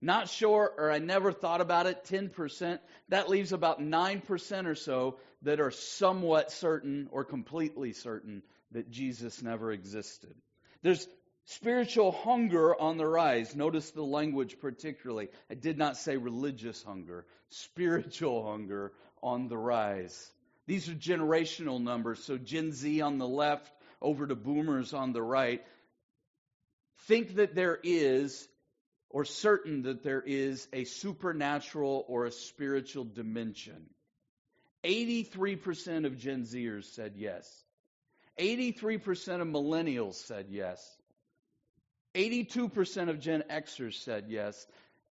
Not 0.03 0.29
sure, 0.29 0.73
or 0.79 0.91
I 0.91 0.99
never 0.99 1.31
thought 1.31 1.61
about 1.61 1.87
it, 1.87 2.05
10%. 2.05 2.79
That 3.11 3.29
leaves 3.29 3.53
about 3.53 3.81
9% 3.81 4.67
or 4.67 4.75
so 4.75 5.19
that 5.43 5.61
are 5.61 5.71
somewhat 5.71 6.51
certain 6.53 7.09
or 7.13 7.25
completely 7.25 7.93
certain 7.93 8.43
that 8.73 8.91
Jesus 8.91 9.43
never 9.43 9.71
existed. 9.73 10.35
There's 10.83 11.07
spiritual 11.45 12.13
hunger 12.13 12.75
on 12.81 12.97
the 12.97 13.07
rise. 13.07 13.55
Notice 13.55 13.91
the 13.91 14.03
language 14.03 14.59
particularly. 14.59 15.29
I 15.51 15.55
did 15.55 15.77
not 15.77 15.99
say 15.99 16.17
religious 16.17 16.83
hunger, 16.83 17.27
spiritual 17.51 18.51
hunger 18.51 18.93
on 19.23 19.49
the 19.49 19.59
rise. 19.59 20.33
These 20.71 20.89
are 20.89 20.95
generational 20.95 21.83
numbers. 21.83 22.23
So 22.23 22.39
Gen 22.39 22.71
Z 22.71 23.01
on 23.01 23.19
the 23.19 23.27
left, 23.27 23.73
over 24.01 24.25
to 24.25 24.37
boomers 24.37 24.95
on 24.95 25.13
the 25.13 25.21
right. 25.21 25.65
Think 27.09 27.35
that 27.35 27.57
there 27.57 27.77
is, 27.83 28.47
or 29.09 29.25
certain 29.25 29.83
that 29.83 30.05
there 30.05 30.23
is, 30.25 30.69
a 30.73 30.85
supernatural 30.85 32.05
or 32.07 32.25
a 32.25 32.31
spiritual 32.31 33.03
dimension. 33.03 33.85
83% 34.85 36.07
of 36.07 36.17
Gen 36.17 36.45
Zers 36.45 36.85
said 36.85 37.15
yes. 37.17 37.65
83% 38.39 39.41
of 39.41 39.49
millennials 39.49 40.15
said 40.15 40.47
yes. 40.51 40.81
82% 42.15 43.09
of 43.09 43.19
Gen 43.19 43.43
Xers 43.51 43.95
said 43.95 44.27
yes. 44.29 44.69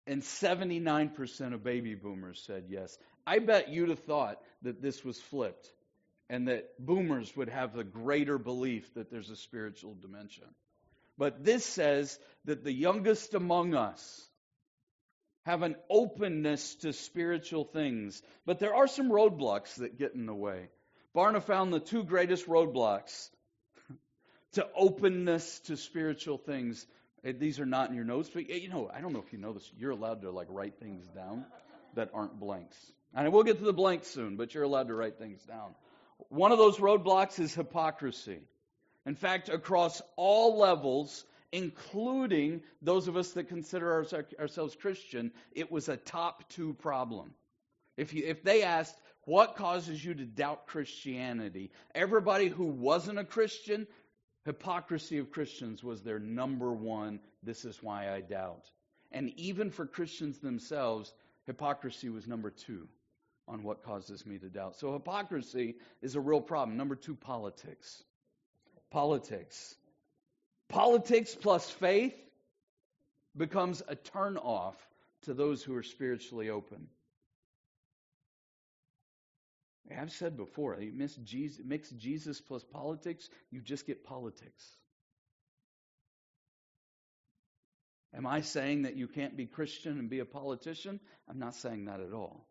And 0.05 0.21
79% 0.21 1.53
of 1.55 1.63
baby 1.63 1.95
boomers 1.95 2.43
said 2.45 2.65
yes. 2.69 2.95
I 3.27 3.39
bet 3.39 3.67
you'd 3.67 3.89
have 3.89 3.99
thought 3.99 4.41
that 4.61 4.81
this 4.81 5.03
was 5.03 5.19
flipped 5.19 5.69
and 6.29 6.47
that 6.47 6.69
boomers 6.79 7.35
would 7.35 7.49
have 7.49 7.73
the 7.73 7.83
greater 7.83 8.37
belief 8.37 8.93
that 8.93 9.11
there's 9.11 9.29
a 9.29 9.35
spiritual 9.35 9.95
dimension. 10.01 10.45
But 11.17 11.43
this 11.43 11.65
says 11.65 12.17
that 12.45 12.63
the 12.63 12.71
youngest 12.71 13.33
among 13.33 13.75
us 13.75 14.25
have 15.45 15.61
an 15.61 15.75
openness 15.89 16.75
to 16.75 16.93
spiritual 16.93 17.65
things. 17.65 18.21
But 18.45 18.59
there 18.59 18.75
are 18.75 18.87
some 18.87 19.09
roadblocks 19.09 19.75
that 19.75 19.97
get 19.97 20.13
in 20.13 20.25
the 20.25 20.33
way. 20.33 20.69
Barna 21.13 21.43
found 21.43 21.73
the 21.73 21.79
two 21.81 22.05
greatest 22.05 22.47
roadblocks 22.47 23.29
to 24.53 24.67
openness 24.73 25.59
to 25.61 25.75
spiritual 25.75 26.37
things. 26.37 26.85
Eh, 27.25 27.33
these 27.37 27.59
are 27.59 27.65
not 27.65 27.89
in 27.89 27.95
your 27.95 28.05
notes, 28.05 28.29
but 28.33 28.43
eh, 28.49 28.55
you 28.55 28.69
know, 28.69 28.89
I 28.93 29.01
don't 29.01 29.11
know 29.11 29.23
if 29.25 29.33
you 29.33 29.39
know 29.39 29.51
this. 29.51 29.69
You're 29.77 29.91
allowed 29.91 30.21
to 30.21 30.31
like 30.31 30.47
write 30.49 30.79
things 30.79 31.05
down 31.07 31.45
that 31.97 32.09
aren't 32.13 32.39
blanks. 32.39 32.77
And 33.13 33.31
we'll 33.31 33.43
get 33.43 33.59
to 33.59 33.65
the 33.65 33.73
blanks 33.73 34.07
soon, 34.07 34.37
but 34.37 34.53
you're 34.53 34.63
allowed 34.63 34.87
to 34.87 34.95
write 34.95 35.19
things 35.19 35.43
down. 35.43 35.75
One 36.29 36.51
of 36.51 36.57
those 36.57 36.77
roadblocks 36.77 37.39
is 37.39 37.53
hypocrisy. 37.53 38.39
In 39.05 39.15
fact, 39.15 39.49
across 39.49 40.01
all 40.15 40.57
levels, 40.57 41.25
including 41.51 42.61
those 42.81 43.07
of 43.07 43.15
us 43.15 43.31
that 43.31 43.49
consider 43.49 44.05
ourselves 44.39 44.75
Christian, 44.75 45.31
it 45.53 45.71
was 45.71 45.89
a 45.89 45.97
top 45.97 46.49
two 46.49 46.73
problem. 46.73 47.33
If, 47.95 48.13
you, 48.13 48.23
if 48.25 48.43
they 48.43 48.63
asked, 48.63 48.95
what 49.25 49.55
causes 49.55 50.03
you 50.03 50.13
to 50.13 50.25
doubt 50.25 50.67
Christianity? 50.67 51.71
Everybody 51.95 52.47
who 52.47 52.65
wasn't 52.65 53.19
a 53.19 53.23
Christian, 53.23 53.87
hypocrisy 54.45 55.17
of 55.17 55.31
Christians 55.31 55.83
was 55.83 56.01
their 56.01 56.19
number 56.19 56.71
one, 56.71 57.19
this 57.43 57.65
is 57.65 57.81
why 57.81 58.13
I 58.13 58.21
doubt. 58.21 58.69
And 59.11 59.31
even 59.37 59.71
for 59.71 59.85
Christians 59.85 60.39
themselves, 60.39 61.13
hypocrisy 61.47 62.09
was 62.09 62.27
number 62.27 62.51
two 62.51 62.87
on 63.47 63.63
what 63.63 63.83
causes 63.83 64.25
me 64.25 64.37
to 64.37 64.49
doubt. 64.49 64.75
So 64.75 64.93
hypocrisy 64.93 65.75
is 66.01 66.15
a 66.15 66.19
real 66.19 66.41
problem. 66.41 66.77
Number 66.77 66.95
two, 66.95 67.15
politics. 67.15 68.03
Politics. 68.91 69.75
Politics 70.69 71.33
plus 71.33 71.69
faith 71.69 72.15
becomes 73.35 73.81
a 73.87 73.95
turn 73.95 74.37
off 74.37 74.75
to 75.23 75.33
those 75.33 75.63
who 75.63 75.75
are 75.75 75.83
spiritually 75.83 76.49
open. 76.49 76.87
I've 79.97 80.11
said 80.11 80.35
before, 80.35 80.77
you 80.81 80.91
mix 80.93 81.15
Jesus, 81.15 81.61
mix 81.63 81.89
Jesus 81.91 82.41
plus 82.41 82.63
politics, 82.63 83.29
you 83.51 83.61
just 83.61 83.87
get 83.87 84.03
politics. 84.03 84.75
Am 88.17 88.25
I 88.25 88.41
saying 88.41 88.81
that 88.81 88.95
you 88.95 89.07
can't 89.07 89.37
be 89.37 89.45
Christian 89.45 89.99
and 89.99 90.09
be 90.09 90.19
a 90.19 90.25
politician? 90.25 90.99
I'm 91.29 91.37
not 91.37 91.53
saying 91.53 91.85
that 91.85 91.99
at 91.99 92.13
all. 92.13 92.47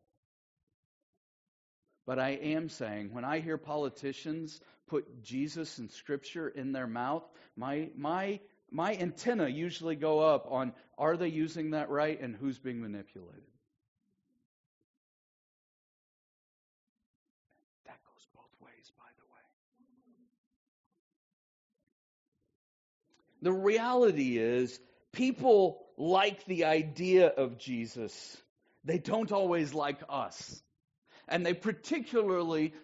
But 2.06 2.20
I 2.20 2.30
am 2.30 2.68
saying, 2.68 3.12
when 3.12 3.24
I 3.24 3.40
hear 3.40 3.58
politicians 3.58 4.60
put 4.86 5.24
Jesus 5.24 5.78
and 5.78 5.90
Scripture 5.90 6.48
in 6.48 6.70
their 6.70 6.86
mouth, 6.86 7.24
my, 7.56 7.90
my, 7.96 8.38
my 8.70 8.94
antenna 8.94 9.48
usually 9.48 9.96
go 9.96 10.20
up 10.20 10.46
on 10.48 10.72
are 10.96 11.16
they 11.16 11.26
using 11.28 11.72
that 11.72 11.90
right 11.90 12.20
and 12.20 12.36
who's 12.36 12.60
being 12.60 12.80
manipulated? 12.80 13.42
That 17.86 17.98
goes 18.04 18.28
both 18.36 18.54
ways, 18.60 18.92
by 18.96 19.08
the 19.18 19.24
way. 19.32 19.40
The 23.42 23.52
reality 23.52 24.38
is, 24.38 24.78
people 25.16 25.82
like 25.96 26.44
the 26.44 26.66
idea 26.66 27.26
of 27.26 27.58
Jesus, 27.58 28.36
they 28.84 28.98
don't 28.98 29.32
always 29.32 29.72
like 29.72 29.98
us. 30.10 30.62
And 31.26 31.44
they 31.44 31.54
particularly 31.54 32.74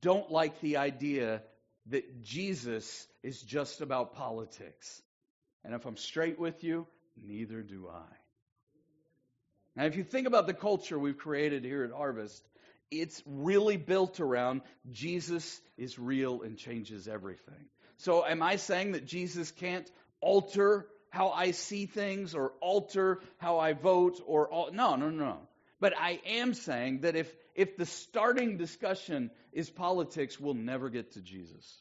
don't 0.00 0.30
like 0.30 0.60
the 0.60 0.78
idea 0.78 1.42
that 1.90 2.22
Jesus 2.22 3.06
is 3.22 3.40
just 3.40 3.82
about 3.82 4.14
politics. 4.14 5.02
And 5.62 5.74
if 5.74 5.84
I'm 5.84 5.98
straight 5.98 6.38
with 6.38 6.64
you, 6.64 6.86
neither 7.22 7.60
do 7.60 7.88
I. 7.92 8.14
Now, 9.76 9.84
if 9.84 9.96
you 9.96 10.04
think 10.04 10.26
about 10.26 10.46
the 10.46 10.54
culture 10.54 10.98
we've 10.98 11.18
created 11.18 11.64
here 11.64 11.84
at 11.84 11.92
Harvest, 11.92 12.42
it's 12.90 13.22
really 13.26 13.76
built 13.76 14.20
around 14.20 14.62
Jesus 14.90 15.60
is 15.76 15.98
real 15.98 16.42
and 16.42 16.56
changes 16.56 17.08
everything. 17.08 17.66
So, 17.98 18.24
am 18.24 18.42
I 18.42 18.56
saying 18.56 18.92
that 18.92 19.04
Jesus 19.04 19.50
can't 19.50 19.90
alter 20.20 20.86
how 21.14 21.30
I 21.30 21.52
see 21.52 21.86
things 21.86 22.34
or 22.34 22.52
alter 22.60 23.20
how 23.38 23.58
I 23.58 23.72
vote 23.72 24.20
or 24.26 24.52
al- 24.52 24.72
no, 24.72 24.96
no, 24.96 25.10
no. 25.10 25.38
But 25.80 25.94
I 25.96 26.20
am 26.26 26.54
saying 26.54 27.00
that 27.02 27.14
if 27.14 27.32
if 27.54 27.76
the 27.76 27.86
starting 27.86 28.56
discussion 28.56 29.30
is 29.52 29.70
politics, 29.70 30.40
we'll 30.40 30.54
never 30.54 30.90
get 30.90 31.12
to 31.12 31.20
Jesus. 31.20 31.80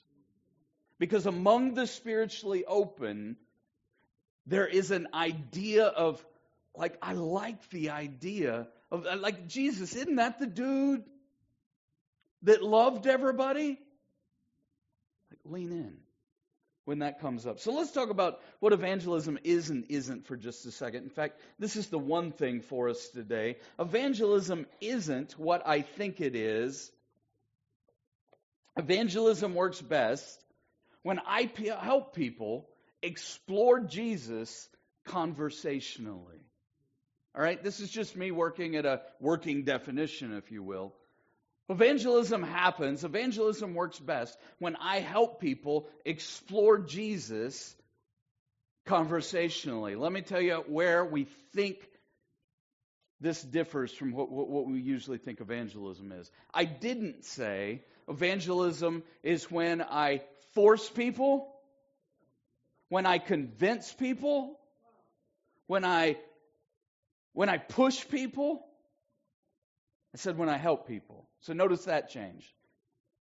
Because 1.00 1.26
among 1.26 1.74
the 1.74 1.88
spiritually 1.88 2.63
open, 2.65 3.36
there 4.46 4.67
is 4.67 4.91
an 4.91 5.08
idea 5.13 5.86
of, 5.86 6.24
like, 6.76 6.96
I 7.02 7.13
like 7.13 7.69
the 7.72 7.89
idea 7.89 8.67
of, 8.91 9.08
uh, 9.08 9.17
like, 9.17 9.48
Jesus, 9.48 9.96
isn't 9.96 10.17
that 10.17 10.39
the 10.39 10.46
dude 10.46 11.04
that 12.43 12.62
loved 12.62 13.08
everybody? 13.08 13.80
Like, 15.32 15.39
lean 15.46 15.72
in. 15.72 15.98
When 16.86 17.00
that 17.00 17.22
comes 17.22 17.46
up. 17.46 17.60
So 17.60 17.74
let's 17.74 17.91
talk 17.91 18.10
about 18.10 18.39
what 18.60 18.74
evangelism 18.74 19.39
is 19.43 19.69
and 19.69 19.86
isn't 19.89 20.28
for 20.28 20.36
just 20.36 20.65
a 20.65 20.72
second. 20.72 21.04
In 21.04 21.10
fact, 21.10 21.39
this 21.60 21.76
is 21.76 21.88
the 21.88 22.00
one 22.00 22.32
thing 22.32 22.62
for 22.62 22.89
us 22.89 23.08
today. 23.10 23.58
Evangelism 23.80 24.65
isn't 24.82 25.34
what 25.39 25.65
I 25.65 25.82
think 25.82 26.19
it 26.19 26.36
is. 26.36 26.91
Evangelism 28.76 29.56
works 29.56 29.82
best 29.82 30.43
when 31.04 31.19
I 31.26 31.50
help 31.80 32.15
people 32.15 32.67
explore 33.02 33.80
Jesus 33.82 34.67
conversationally. 35.06 36.39
All 37.36 37.41
right, 37.41 37.63
this 37.63 37.80
is 37.80 37.89
just 37.89 38.15
me 38.15 38.32
working 38.32 38.76
at 38.76 38.86
a 38.86 39.02
working 39.19 39.63
definition, 39.63 40.36
if 40.36 40.52
you 40.52 40.63
will. 40.63 40.93
Evangelism 41.69 42.43
happens, 42.43 43.04
evangelism 43.04 43.73
works 43.73 43.99
best 43.99 44.38
when 44.60 44.76
I 44.76 44.99
help 44.99 45.39
people 45.39 45.88
explore 46.04 46.78
Jesus 46.78 47.76
conversationally. 48.86 49.95
Let 49.95 50.12
me 50.12 50.21
tell 50.21 50.41
you 50.41 50.63
where 50.67 51.06
we 51.06 51.26
think 51.54 51.78
this 53.21 53.41
differs 53.41 53.93
from 53.93 54.12
what, 54.12 54.30
what, 54.30 54.67
we 54.67 54.82
usually 54.82 55.17
think 55.17 55.39
evangelism 55.39 56.12
is. 56.12 56.30
I 56.54 56.65
didn't 56.65 57.23
say 57.23 57.82
evangelism 58.10 59.04
is 59.23 59.49
when 59.49 59.82
I 59.82 60.21
force 60.54 60.89
people, 60.89 61.49
when 62.89 63.06
I 63.06 63.19
convince 63.19 63.93
people, 63.93 64.60
when 65.67 65.86
I 65.86 66.17
when 67.32 67.47
I 67.47 67.58
push 67.58 68.06
people. 68.10 68.65
I 70.13 70.17
said 70.17 70.38
when 70.38 70.49
I 70.49 70.58
help 70.58 70.88
people. 70.88 71.26
So 71.43 71.53
notice 71.53 71.86
that 71.86 72.10
change. 72.10 72.53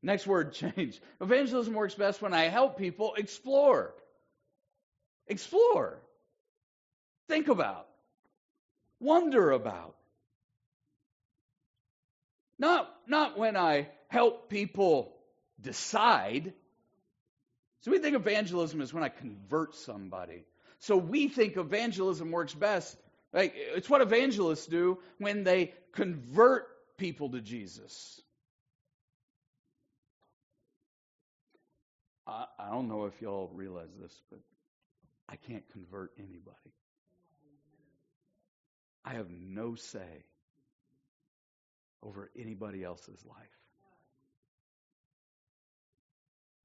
Next 0.01 0.27
word 0.27 0.53
change. 0.75 1.01
Evangelism 1.19 1.73
works 1.73 1.95
best 1.95 2.21
when 2.21 2.33
I 2.33 2.45
help 2.45 2.77
people 2.77 3.15
explore. 3.15 3.93
Explore. 5.27 6.01
Think 7.27 7.47
about. 7.47 7.87
Wonder 8.99 9.51
about. 9.51 9.95
Not, 12.57 12.93
not 13.07 13.37
when 13.37 13.55
I 13.55 13.87
help 14.09 14.49
people 14.49 15.15
decide. 15.61 16.53
So 17.81 17.91
we 17.91 17.99
think 17.99 18.15
evangelism 18.15 18.81
is 18.81 18.93
when 18.93 19.03
I 19.03 19.09
convert 19.09 19.75
somebody. 19.75 20.43
So 20.79 20.97
we 20.97 21.29
think 21.29 21.55
evangelism 21.55 22.31
works 22.31 22.53
best. 22.53 22.97
Like 23.31 23.53
it's 23.55 23.89
what 23.89 24.01
evangelists 24.01 24.65
do 24.65 24.97
when 25.19 25.43
they 25.43 25.73
convert 25.93 26.67
people 26.99 27.29
to 27.31 27.41
Jesus. 27.41 28.21
I, 32.27 32.45
I 32.59 32.69
don't 32.69 32.87
know 32.87 33.05
if 33.05 33.21
y'all 33.21 33.49
realize 33.53 33.89
this, 33.99 34.21
but 34.29 34.39
I 35.27 35.37
can't 35.37 35.63
convert 35.71 36.11
anybody. 36.19 36.73
I 39.05 39.13
have 39.13 39.29
no 39.31 39.75
say 39.75 40.25
over 42.03 42.29
anybody 42.37 42.83
else's 42.83 43.23
life. 43.25 43.37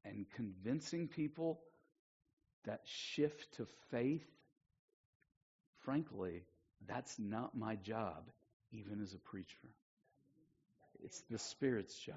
And 0.05 0.27
convincing 0.37 1.09
people 1.09 1.61
that 2.67 2.81
shift 2.85 3.57
to 3.57 3.67
faith, 3.91 4.27
frankly, 5.79 6.43
that's 6.87 7.19
not 7.19 7.57
my 7.57 7.77
job, 7.77 8.29
even 8.73 9.01
as 9.03 9.15
a 9.15 9.19
preacher. 9.19 9.69
It's 11.05 11.23
the 11.31 11.39
Spirit's 11.39 11.97
job. 11.99 12.17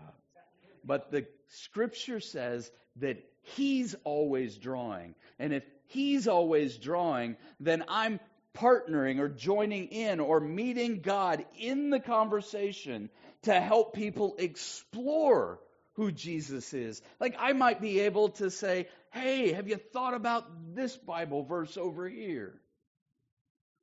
But 0.83 1.11
the 1.11 1.25
scripture 1.49 2.19
says 2.19 2.71
that 2.97 3.17
He's 3.41 3.95
always 4.03 4.57
drawing. 4.57 5.15
And 5.39 5.53
if 5.53 5.63
He's 5.87 6.27
always 6.27 6.77
drawing, 6.77 7.37
then 7.59 7.83
I'm 7.87 8.19
partnering 8.55 9.19
or 9.19 9.29
joining 9.29 9.87
in 9.89 10.19
or 10.19 10.39
meeting 10.39 11.01
God 11.01 11.45
in 11.59 11.89
the 11.89 11.99
conversation 11.99 13.09
to 13.43 13.53
help 13.53 13.93
people 13.93 14.35
explore 14.39 15.59
who 15.93 16.11
Jesus 16.11 16.73
is. 16.73 17.01
Like 17.19 17.35
I 17.39 17.53
might 17.53 17.81
be 17.81 18.01
able 18.01 18.29
to 18.29 18.49
say, 18.49 18.87
hey, 19.11 19.53
have 19.53 19.67
you 19.67 19.77
thought 19.77 20.13
about 20.13 20.45
this 20.75 20.95
Bible 20.95 21.43
verse 21.43 21.77
over 21.77 22.07
here? 22.07 22.53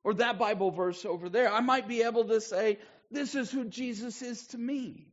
Or 0.02 0.14
that 0.14 0.38
Bible 0.38 0.70
verse 0.70 1.04
over 1.04 1.28
there. 1.28 1.50
I 1.50 1.60
might 1.60 1.88
be 1.88 2.02
able 2.02 2.24
to 2.26 2.40
say, 2.40 2.78
this 3.10 3.34
is 3.34 3.50
who 3.50 3.64
Jesus 3.64 4.22
is 4.22 4.46
to 4.48 4.58
me. 4.58 5.06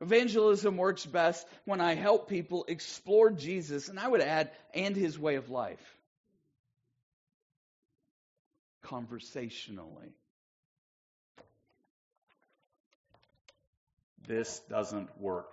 Evangelism 0.00 0.76
works 0.76 1.04
best 1.04 1.46
when 1.66 1.80
I 1.80 1.94
help 1.94 2.28
people 2.28 2.64
explore 2.68 3.30
Jesus, 3.30 3.88
and 3.88 3.98
I 3.98 4.08
would 4.08 4.22
add, 4.22 4.50
and 4.74 4.96
his 4.96 5.18
way 5.18 5.34
of 5.34 5.50
life. 5.50 5.98
Conversationally. 8.82 10.14
This 14.26 14.60
doesn't 14.70 15.08
work. 15.20 15.52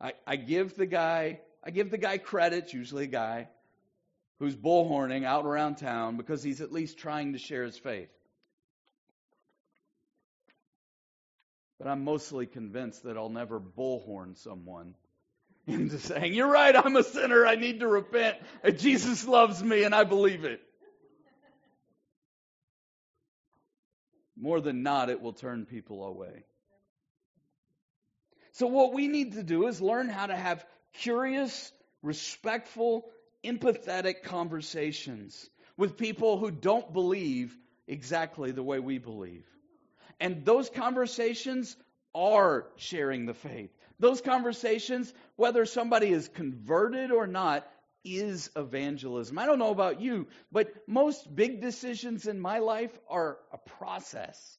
I, 0.00 0.12
I 0.26 0.36
give 0.36 0.76
the 0.76 0.86
guy 0.86 1.40
I 1.62 1.70
give 1.70 1.90
the 1.90 1.98
guy 1.98 2.18
credit, 2.18 2.72
usually 2.72 3.04
a 3.04 3.08
guy, 3.08 3.48
who's 4.38 4.56
bullhorning 4.56 5.24
out 5.24 5.44
around 5.44 5.76
town 5.76 6.16
because 6.16 6.42
he's 6.42 6.60
at 6.60 6.72
least 6.72 6.98
trying 6.98 7.32
to 7.32 7.38
share 7.38 7.64
his 7.64 7.76
faith. 7.76 8.10
But 11.78 11.88
I'm 11.88 12.04
mostly 12.04 12.46
convinced 12.46 13.04
that 13.04 13.16
I'll 13.16 13.28
never 13.28 13.60
bullhorn 13.60 14.36
someone 14.36 14.94
into 15.66 15.98
saying, 15.98 16.34
You're 16.34 16.50
right, 16.50 16.74
I'm 16.74 16.96
a 16.96 17.04
sinner, 17.04 17.46
I 17.46 17.54
need 17.54 17.80
to 17.80 17.88
repent, 17.88 18.36
Jesus 18.76 19.26
loves 19.26 19.62
me, 19.62 19.84
and 19.84 19.94
I 19.94 20.04
believe 20.04 20.44
it. 20.44 20.60
More 24.40 24.60
than 24.60 24.84
not, 24.84 25.10
it 25.10 25.20
will 25.20 25.32
turn 25.32 25.66
people 25.66 26.04
away. 26.04 26.44
So, 28.52 28.66
what 28.68 28.92
we 28.92 29.08
need 29.08 29.32
to 29.32 29.42
do 29.42 29.66
is 29.66 29.80
learn 29.80 30.08
how 30.08 30.26
to 30.26 30.36
have 30.36 30.64
curious, 30.94 31.72
respectful, 32.02 33.08
empathetic 33.44 34.22
conversations 34.22 35.48
with 35.76 35.96
people 35.96 36.38
who 36.38 36.50
don't 36.50 36.92
believe 36.92 37.56
exactly 37.86 38.50
the 38.50 38.62
way 38.62 38.78
we 38.80 38.98
believe. 38.98 39.46
And 40.20 40.44
those 40.44 40.68
conversations 40.68 41.76
are 42.14 42.66
sharing 42.76 43.26
the 43.26 43.34
faith. 43.34 43.70
Those 44.00 44.20
conversations, 44.20 45.12
whether 45.36 45.64
somebody 45.66 46.08
is 46.08 46.28
converted 46.28 47.10
or 47.10 47.26
not, 47.26 47.66
is 48.04 48.50
evangelism. 48.56 49.38
I 49.38 49.46
don't 49.46 49.58
know 49.58 49.70
about 49.70 50.00
you, 50.00 50.28
but 50.50 50.72
most 50.86 51.34
big 51.34 51.60
decisions 51.60 52.26
in 52.26 52.40
my 52.40 52.58
life 52.58 52.96
are 53.08 53.38
a 53.52 53.58
process. 53.58 54.58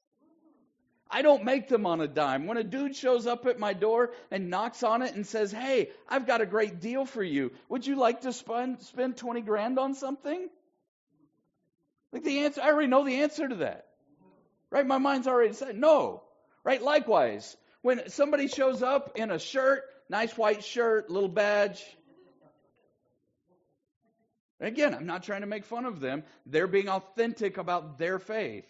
I 1.11 1.23
don't 1.23 1.43
make 1.43 1.67
them 1.67 1.85
on 1.85 2.01
a 2.01 2.07
dime. 2.07 2.45
When 2.45 2.57
a 2.57 2.63
dude 2.63 2.95
shows 2.95 3.25
up 3.25 3.47
at 3.47 3.57
my 3.57 3.73
door 3.73 4.11
and 4.29 4.49
knocks 4.49 4.83
on 4.83 5.01
it 5.01 5.15
and 5.15 5.25
says, 5.25 5.51
Hey, 5.51 5.89
I've 6.07 6.27
got 6.27 6.41
a 6.41 6.45
great 6.45 6.79
deal 6.79 7.05
for 7.05 7.23
you. 7.23 7.51
Would 7.67 7.87
you 7.87 7.95
like 7.95 8.21
to 8.21 8.33
spend, 8.33 8.81
spend 8.83 9.17
20 9.17 9.41
grand 9.41 9.79
on 9.79 9.95
something? 9.95 10.47
Like 12.11 12.23
the 12.23 12.45
answer, 12.45 12.61
I 12.61 12.71
already 12.71 12.87
know 12.87 13.05
the 13.05 13.21
answer 13.21 13.47
to 13.47 13.55
that. 13.55 13.85
Right? 14.69 14.85
My 14.85 14.99
mind's 14.99 15.27
already 15.27 15.53
set. 15.53 15.75
No. 15.75 16.23
Right? 16.63 16.81
Likewise, 16.81 17.57
when 17.81 18.09
somebody 18.09 18.47
shows 18.47 18.83
up 18.83 19.13
in 19.15 19.31
a 19.31 19.39
shirt, 19.39 19.83
nice 20.09 20.37
white 20.37 20.63
shirt, 20.63 21.09
little 21.09 21.29
badge. 21.29 21.83
Again, 24.61 24.93
I'm 24.93 25.05
not 25.05 25.23
trying 25.23 25.41
to 25.41 25.47
make 25.47 25.65
fun 25.65 25.85
of 25.85 26.01
them. 26.01 26.23
They're 26.45 26.67
being 26.67 26.89
authentic 26.89 27.57
about 27.57 27.97
their 27.97 28.19
faith. 28.19 28.65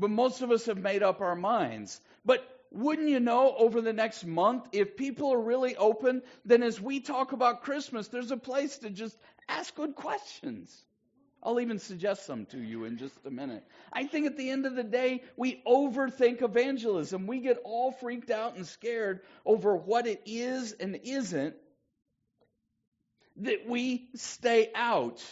But 0.00 0.10
most 0.10 0.40
of 0.40 0.50
us 0.50 0.64
have 0.66 0.78
made 0.78 1.02
up 1.02 1.20
our 1.20 1.36
minds. 1.36 2.00
But 2.24 2.42
wouldn't 2.72 3.08
you 3.08 3.20
know, 3.20 3.54
over 3.56 3.82
the 3.82 3.92
next 3.92 4.24
month, 4.24 4.66
if 4.72 4.96
people 4.96 5.32
are 5.32 5.40
really 5.40 5.76
open, 5.76 6.22
then 6.46 6.62
as 6.62 6.80
we 6.80 7.00
talk 7.00 7.32
about 7.32 7.62
Christmas, 7.62 8.08
there's 8.08 8.30
a 8.30 8.36
place 8.36 8.78
to 8.78 8.90
just 8.90 9.16
ask 9.48 9.74
good 9.74 9.94
questions. 9.94 10.74
I'll 11.42 11.60
even 11.60 11.78
suggest 11.78 12.26
some 12.26 12.46
to 12.46 12.58
you 12.58 12.84
in 12.84 12.96
just 12.96 13.14
a 13.26 13.30
minute. 13.30 13.64
I 13.92 14.04
think 14.04 14.26
at 14.26 14.36
the 14.36 14.50
end 14.50 14.66
of 14.66 14.74
the 14.74 14.84
day, 14.84 15.22
we 15.36 15.62
overthink 15.66 16.42
evangelism. 16.42 17.26
We 17.26 17.40
get 17.40 17.58
all 17.64 17.92
freaked 17.92 18.30
out 18.30 18.56
and 18.56 18.66
scared 18.66 19.20
over 19.44 19.76
what 19.76 20.06
it 20.06 20.22
is 20.26 20.72
and 20.72 20.98
isn't, 21.02 21.54
that 23.36 23.66
we 23.66 24.08
stay 24.14 24.70
out 24.74 25.22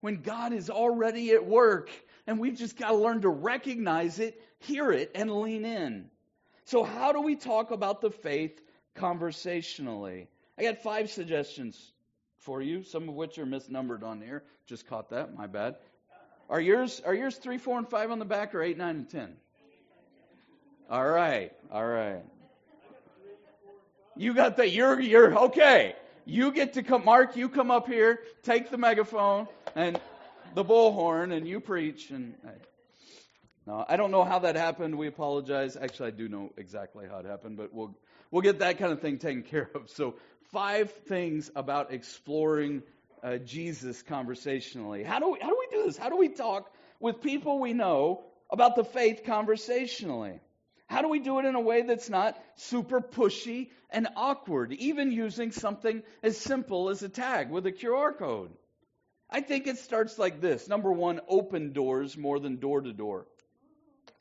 when 0.00 0.22
God 0.22 0.52
is 0.52 0.70
already 0.70 1.32
at 1.32 1.46
work 1.46 1.90
and 2.30 2.38
we've 2.38 2.56
just 2.56 2.78
got 2.78 2.90
to 2.90 2.94
learn 2.94 3.22
to 3.22 3.28
recognize 3.28 4.20
it, 4.20 4.40
hear 4.60 4.92
it, 4.92 5.10
and 5.16 5.40
lean 5.40 5.64
in. 5.64 6.04
So, 6.64 6.84
how 6.84 7.10
do 7.10 7.20
we 7.20 7.34
talk 7.34 7.72
about 7.72 8.00
the 8.00 8.12
faith 8.12 8.62
conversationally? 8.94 10.28
I 10.56 10.62
got 10.62 10.80
five 10.80 11.10
suggestions 11.10 11.92
for 12.36 12.62
you, 12.62 12.84
some 12.84 13.08
of 13.08 13.16
which 13.16 13.36
are 13.38 13.46
misnumbered 13.46 14.04
on 14.04 14.20
here. 14.20 14.44
Just 14.66 14.86
caught 14.86 15.10
that, 15.10 15.36
my 15.36 15.48
bad. 15.48 15.74
Are 16.48 16.60
yours 16.60 17.02
are 17.04 17.14
yours 17.14 17.34
three, 17.34 17.58
four, 17.58 17.76
and 17.78 17.88
five 17.88 18.12
on 18.12 18.20
the 18.20 18.24
back, 18.24 18.54
or 18.54 18.62
eight, 18.62 18.78
nine, 18.78 18.94
and 18.94 19.10
ten? 19.10 19.32
All 20.88 21.08
right. 21.08 21.52
All 21.72 21.84
right. 21.84 22.22
You 24.16 24.34
got 24.34 24.56
that. 24.58 24.70
You're, 24.70 25.00
you're, 25.00 25.36
okay. 25.46 25.96
You 26.26 26.52
get 26.52 26.74
to 26.74 26.84
come, 26.84 27.04
Mark, 27.04 27.34
you 27.34 27.48
come 27.48 27.72
up 27.72 27.88
here, 27.88 28.20
take 28.44 28.70
the 28.70 28.78
megaphone 28.78 29.48
and 29.74 30.00
the 30.54 30.64
bullhorn, 30.64 31.32
and 31.32 31.46
you 31.46 31.60
preach. 31.60 32.10
And 32.10 32.34
no, 33.66 33.84
I 33.88 33.96
don't 33.96 34.10
know 34.10 34.24
how 34.24 34.40
that 34.40 34.56
happened. 34.56 34.96
We 34.96 35.06
apologize. 35.06 35.76
Actually, 35.76 36.08
I 36.08 36.12
do 36.12 36.28
know 36.28 36.50
exactly 36.56 37.06
how 37.08 37.18
it 37.18 37.26
happened, 37.26 37.56
but 37.56 37.72
we'll, 37.72 37.94
we'll 38.30 38.42
get 38.42 38.60
that 38.60 38.78
kind 38.78 38.92
of 38.92 39.00
thing 39.00 39.18
taken 39.18 39.42
care 39.50 39.70
of. 39.74 39.90
So, 39.90 40.16
five 40.52 40.90
things 41.06 41.50
about 41.54 41.92
exploring 41.92 42.82
uh, 43.22 43.36
Jesus 43.38 44.02
conversationally. 44.02 45.04
How 45.04 45.18
do, 45.18 45.30
we, 45.30 45.38
how 45.40 45.48
do 45.48 45.56
we 45.58 45.76
do 45.76 45.86
this? 45.86 45.96
How 45.96 46.08
do 46.08 46.16
we 46.16 46.28
talk 46.28 46.72
with 46.98 47.20
people 47.22 47.60
we 47.60 47.72
know 47.72 48.24
about 48.50 48.76
the 48.76 48.84
faith 48.84 49.22
conversationally? 49.24 50.40
How 50.88 51.02
do 51.02 51.08
we 51.08 51.20
do 51.20 51.38
it 51.38 51.44
in 51.44 51.54
a 51.54 51.60
way 51.60 51.82
that's 51.82 52.10
not 52.10 52.36
super 52.56 53.00
pushy 53.00 53.68
and 53.90 54.08
awkward, 54.16 54.72
even 54.72 55.12
using 55.12 55.52
something 55.52 56.02
as 56.22 56.36
simple 56.36 56.90
as 56.90 57.02
a 57.04 57.08
tag 57.08 57.50
with 57.50 57.64
a 57.66 57.72
QR 57.72 58.16
code? 58.18 58.50
I 59.30 59.40
think 59.40 59.66
it 59.66 59.78
starts 59.78 60.18
like 60.18 60.40
this. 60.40 60.68
Number 60.68 60.90
one, 60.90 61.20
open 61.28 61.72
doors 61.72 62.16
more 62.16 62.40
than 62.40 62.56
door 62.56 62.80
to 62.80 62.92
door. 62.92 63.26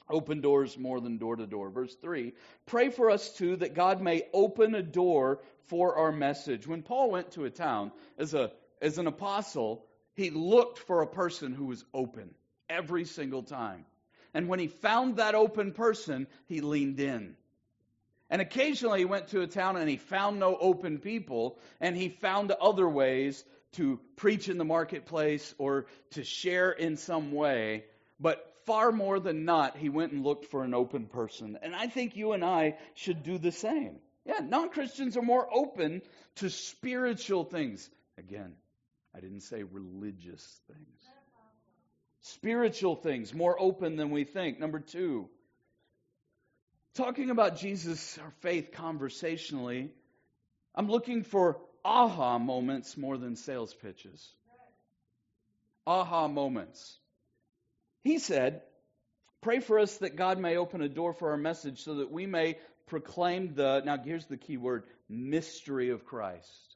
Open 0.09 0.41
doors 0.41 0.77
more 0.77 0.99
than 0.99 1.17
door 1.17 1.35
to 1.35 1.45
door. 1.45 1.69
Verse 1.69 1.95
3 1.95 2.33
Pray 2.65 2.89
for 2.89 3.09
us 3.09 3.31
too 3.33 3.55
that 3.57 3.75
God 3.75 4.01
may 4.01 4.23
open 4.33 4.75
a 4.75 4.83
door 4.83 5.39
for 5.67 5.95
our 5.97 6.11
message. 6.11 6.67
When 6.67 6.81
Paul 6.81 7.11
went 7.11 7.31
to 7.31 7.45
a 7.45 7.49
town 7.49 7.91
as, 8.17 8.33
a, 8.33 8.51
as 8.81 8.97
an 8.97 9.07
apostle, 9.07 9.85
he 10.15 10.29
looked 10.29 10.79
for 10.79 11.01
a 11.01 11.07
person 11.07 11.53
who 11.53 11.65
was 11.65 11.85
open 11.93 12.31
every 12.69 13.05
single 13.05 13.43
time. 13.43 13.85
And 14.33 14.47
when 14.47 14.59
he 14.59 14.67
found 14.67 15.17
that 15.17 15.35
open 15.35 15.71
person, 15.71 16.27
he 16.45 16.61
leaned 16.61 16.99
in. 16.99 17.35
And 18.29 18.41
occasionally 18.41 18.99
he 18.99 19.05
went 19.05 19.29
to 19.29 19.41
a 19.41 19.47
town 19.47 19.77
and 19.77 19.89
he 19.89 19.97
found 19.97 20.39
no 20.39 20.55
open 20.55 20.99
people, 20.99 21.57
and 21.81 21.95
he 21.95 22.09
found 22.09 22.51
other 22.51 22.87
ways 22.87 23.43
to 23.73 23.99
preach 24.15 24.49
in 24.49 24.57
the 24.57 24.65
marketplace 24.65 25.53
or 25.57 25.85
to 26.11 26.23
share 26.23 26.71
in 26.71 26.97
some 26.97 27.31
way. 27.31 27.85
But 28.19 28.45
far 28.65 28.91
more 28.91 29.19
than 29.19 29.45
not, 29.45 29.77
he 29.77 29.89
went 29.89 30.11
and 30.11 30.23
looked 30.23 30.45
for 30.45 30.63
an 30.63 30.73
open 30.73 31.05
person. 31.05 31.57
And 31.61 31.75
I 31.75 31.87
think 31.87 32.15
you 32.15 32.33
and 32.33 32.43
I 32.43 32.77
should 32.93 33.23
do 33.23 33.37
the 33.37 33.51
same. 33.51 33.97
Yeah, 34.25 34.39
non 34.43 34.69
Christians 34.69 35.17
are 35.17 35.23
more 35.23 35.47
open 35.51 36.01
to 36.35 36.49
spiritual 36.49 37.45
things. 37.45 37.89
Again, 38.17 38.53
I 39.15 39.21
didn't 39.21 39.41
say 39.41 39.63
religious 39.63 40.61
things. 40.67 41.01
Spiritual 42.21 42.95
things, 42.95 43.33
more 43.33 43.59
open 43.59 43.95
than 43.95 44.11
we 44.11 44.25
think. 44.25 44.59
Number 44.59 44.79
two, 44.79 45.29
talking 46.95 47.29
about 47.29 47.57
Jesus, 47.57 48.17
our 48.17 48.31
faith 48.41 48.71
conversationally, 48.71 49.91
I'm 50.75 50.89
looking 50.89 51.23
for 51.23 51.59
aha 51.83 52.37
moments 52.37 52.97
more 52.97 53.17
than 53.17 53.35
sales 53.35 53.73
pitches. 53.73 54.33
Aha 55.87 56.27
moments. 56.27 56.97
He 58.03 58.19
said, 58.19 58.61
Pray 59.41 59.59
for 59.59 59.79
us 59.79 59.97
that 59.97 60.17
God 60.17 60.37
may 60.37 60.57
open 60.57 60.81
a 60.81 60.89
door 60.89 61.13
for 61.13 61.31
our 61.31 61.37
message 61.37 61.83
so 61.83 61.95
that 61.95 62.11
we 62.11 62.25
may 62.25 62.57
proclaim 62.87 63.53
the, 63.53 63.81
now 63.85 63.97
here's 64.03 64.25
the 64.25 64.35
key 64.35 64.57
word, 64.57 64.83
mystery 65.07 65.89
of 65.89 66.05
Christ. 66.05 66.75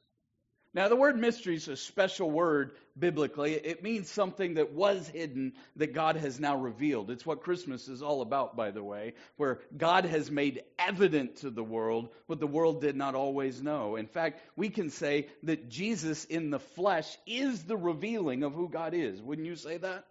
Now, 0.74 0.88
the 0.88 0.96
word 0.96 1.16
mystery 1.16 1.54
is 1.54 1.68
a 1.68 1.76
special 1.76 2.28
word 2.28 2.72
biblically. 2.98 3.52
It 3.52 3.84
means 3.84 4.10
something 4.10 4.54
that 4.54 4.72
was 4.72 5.06
hidden 5.06 5.52
that 5.76 5.94
God 5.94 6.16
has 6.16 6.40
now 6.40 6.56
revealed. 6.56 7.12
It's 7.12 7.24
what 7.24 7.42
Christmas 7.42 7.86
is 7.86 8.02
all 8.02 8.22
about, 8.22 8.56
by 8.56 8.72
the 8.72 8.82
way, 8.82 9.14
where 9.36 9.60
God 9.76 10.04
has 10.04 10.32
made 10.32 10.64
evident 10.76 11.36
to 11.36 11.50
the 11.50 11.62
world 11.62 12.08
what 12.26 12.40
the 12.40 12.48
world 12.48 12.80
did 12.80 12.96
not 12.96 13.14
always 13.14 13.62
know. 13.62 13.94
In 13.94 14.08
fact, 14.08 14.40
we 14.56 14.68
can 14.68 14.90
say 14.90 15.28
that 15.44 15.68
Jesus 15.68 16.24
in 16.24 16.50
the 16.50 16.58
flesh 16.58 17.16
is 17.24 17.62
the 17.62 17.76
revealing 17.76 18.42
of 18.42 18.52
who 18.52 18.68
God 18.68 18.94
is. 18.94 19.22
Wouldn't 19.22 19.46
you 19.46 19.54
say 19.56 19.76
that? 19.78 20.06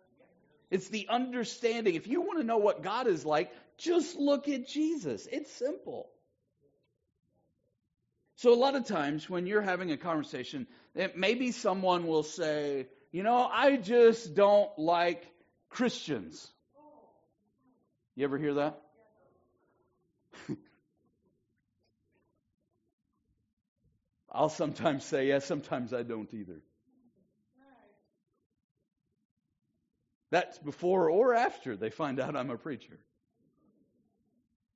It's 0.71 0.87
the 0.87 1.07
understanding. 1.09 1.95
If 1.95 2.07
you 2.07 2.21
want 2.21 2.39
to 2.39 2.45
know 2.45 2.57
what 2.57 2.83
God 2.83 3.07
is 3.07 3.25
like, 3.25 3.51
just 3.77 4.15
look 4.15 4.47
at 4.47 4.67
Jesus. 4.67 5.27
It's 5.29 5.51
simple. 5.51 6.09
So, 8.43 8.53
a 8.53 8.59
lot 8.59 8.75
of 8.75 8.85
times 8.85 9.29
when 9.29 9.47
you're 9.47 9.61
having 9.61 9.91
a 9.93 9.97
conversation, 9.97 10.67
maybe 11.15 11.53
someone 11.53 12.07
will 12.07 12.23
say, 12.23 12.87
You 13.13 13.23
know, 13.23 13.49
I 13.49 13.77
just 13.77 14.35
don't 14.35 14.69
like 14.77 15.25
Christians. 15.69 16.45
You 18.17 18.25
ever 18.25 18.37
hear 18.37 18.55
that? 18.55 18.81
I'll 24.29 24.49
sometimes 24.49 25.05
say, 25.05 25.29
yes, 25.29 25.45
sometimes 25.45 25.93
I 25.93 26.03
don't 26.03 26.33
either. 26.33 26.59
That's 30.31 30.59
before 30.59 31.09
or 31.09 31.33
after 31.33 31.77
they 31.77 31.91
find 31.91 32.19
out 32.19 32.35
I'm 32.35 32.49
a 32.49 32.57
preacher. 32.57 32.99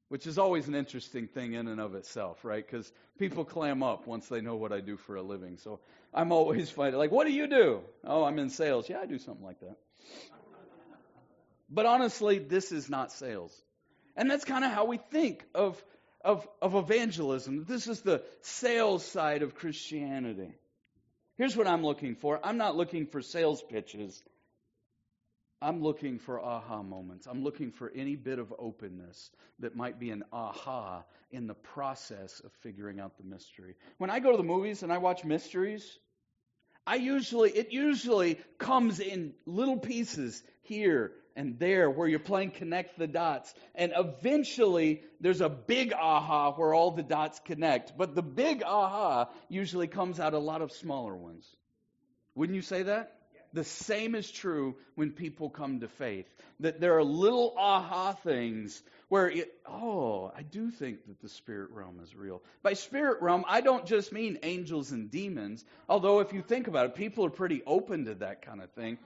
Which 0.10 0.26
is 0.26 0.38
always 0.38 0.67
an 0.67 0.76
interesting 0.76 1.28
thing 1.28 1.54
in 1.54 1.67
and 1.67 1.82
of 1.82 1.93
itself, 1.93 2.46
right? 2.46 2.65
Because 2.65 2.89
people 3.20 3.43
clam 3.43 3.84
up 3.84 4.08
once 4.08 4.28
they 4.30 4.39
know 4.39 4.56
what 4.56 4.72
I 4.72 4.80
do 4.80 4.96
for 4.96 5.17
a 5.17 5.22
living. 5.22 5.58
So 5.58 5.80
I'm 6.13 6.32
always 6.32 6.70
finding, 6.78 6.98
like, 6.98 7.12
what 7.12 7.28
do 7.28 7.34
you 7.34 7.48
do? 7.48 7.82
Oh, 8.06 8.24
I'm 8.24 8.39
in 8.39 8.50
sales. 8.50 8.89
Yeah, 8.89 9.00
I 9.00 9.06
do 9.06 9.20
something 9.20 9.46
like 9.46 9.60
that. 9.60 9.76
But 11.70 11.86
honestly, 11.86 12.39
this 12.39 12.72
is 12.72 12.89
not 12.89 13.12
sales. 13.12 13.54
And 14.15 14.32
that's 14.32 14.46
kind 14.46 14.63
of 14.63 14.72
how 14.72 14.86
we 14.86 14.98
think 14.98 15.43
of, 15.54 15.82
of, 16.24 16.48
of 16.62 16.76
evangelism. 16.76 17.65
This 17.65 17.88
is 17.88 18.02
the 18.02 18.24
sales 18.41 19.06
side 19.06 19.43
of 19.43 19.56
Christianity. 19.56 20.54
Here's 21.38 21.56
what 21.56 21.67
I'm 21.67 21.84
looking 21.84 22.15
for 22.15 22.39
I'm 22.43 22.58
not 22.58 22.76
looking 22.76 23.06
for 23.06 23.22
sales 23.22 23.62
pitches. 23.62 24.22
I'm 25.62 25.82
looking 25.82 26.20
for 26.20 26.39
aha 26.39 26.84
moments. 26.84 27.26
I'm 27.26 27.43
looking 27.43 27.72
for 27.72 27.91
any 27.96 28.15
bit 28.15 28.38
of 28.38 28.54
openness 28.60 29.32
that 29.60 29.76
might 29.76 30.00
be 30.00 30.12
an 30.12 30.24
aha 30.32 31.04
in 31.32 31.48
the 31.48 31.56
process 31.56 32.39
of 32.41 32.52
figuring 32.62 33.00
out 33.00 33.17
the 33.17 33.24
mystery. 33.24 33.76
When 33.98 34.10
I 34.10 34.20
go 34.20 34.32
to 34.32 34.38
the 34.38 34.43
movies 34.43 34.84
and 34.84 34.93
I 34.93 35.00
watch 35.00 35.26
mysteries, 35.26 35.98
I 36.86 36.96
usually 36.96 37.50
it 37.52 37.74
usually 37.74 38.39
comes 38.60 39.00
in 39.00 39.34
little 39.46 39.78
pieces 39.78 40.41
here 40.62 41.12
and 41.36 41.60
there 41.60 41.89
where 41.89 42.08
you're 42.08 42.20
playing 42.20 42.52
connect 42.52 42.98
the 42.98 43.08
dots 43.08 43.54
and 43.76 43.91
eventually 43.96 45.02
there's 45.20 45.41
a 45.41 45.50
big 45.50 45.91
aha 45.91 46.54
where 46.54 46.74
all 46.74 46.91
the 46.91 47.04
dots 47.04 47.41
connect 47.43 47.98
but 47.98 48.15
the 48.15 48.24
big 48.24 48.63
aha 48.63 49.30
usually 49.50 49.88
comes 49.88 50.20
out 50.20 50.34
a 50.34 50.39
lot 50.39 50.62
of 50.62 50.72
smaller 50.72 51.15
ones 51.15 51.46
wouldn't 52.36 52.56
you 52.56 52.62
say 52.62 52.84
that 52.84 53.16
the 53.58 53.63
same 53.63 54.13
is 54.13 54.30
true 54.30 54.76
when 54.93 55.10
people 55.12 55.50
come 55.50 55.80
to 55.80 55.88
faith. 55.88 56.28
That 56.60 56.80
there 56.80 56.96
are 56.98 57.04
little 57.04 57.56
aha 57.58 58.13
things 58.13 58.84
where, 59.10 59.28
it, 59.32 59.52
oh, 59.65 60.32
I 60.38 60.43
do 60.43 60.70
think 60.70 61.08
that 61.08 61.20
the 61.22 61.30
spirit 61.30 61.72
realm 61.72 62.00
is 62.04 62.15
real. 62.15 62.43
By 62.62 62.74
spirit 62.74 63.20
realm, 63.20 63.46
I 63.48 63.62
don't 63.62 63.88
just 63.88 64.13
mean 64.13 64.38
angels 64.43 64.91
and 64.91 65.10
demons, 65.10 65.65
although 65.89 66.20
if 66.20 66.34
you 66.34 66.43
think 66.43 66.67
about 66.67 66.86
it, 66.86 66.96
people 66.96 67.26
are 67.26 67.32
pretty 67.32 67.63
open 67.65 68.06
to 68.06 68.13
that 68.15 68.43
kind 68.43 68.62
of 68.62 68.70
thing. 68.74 69.00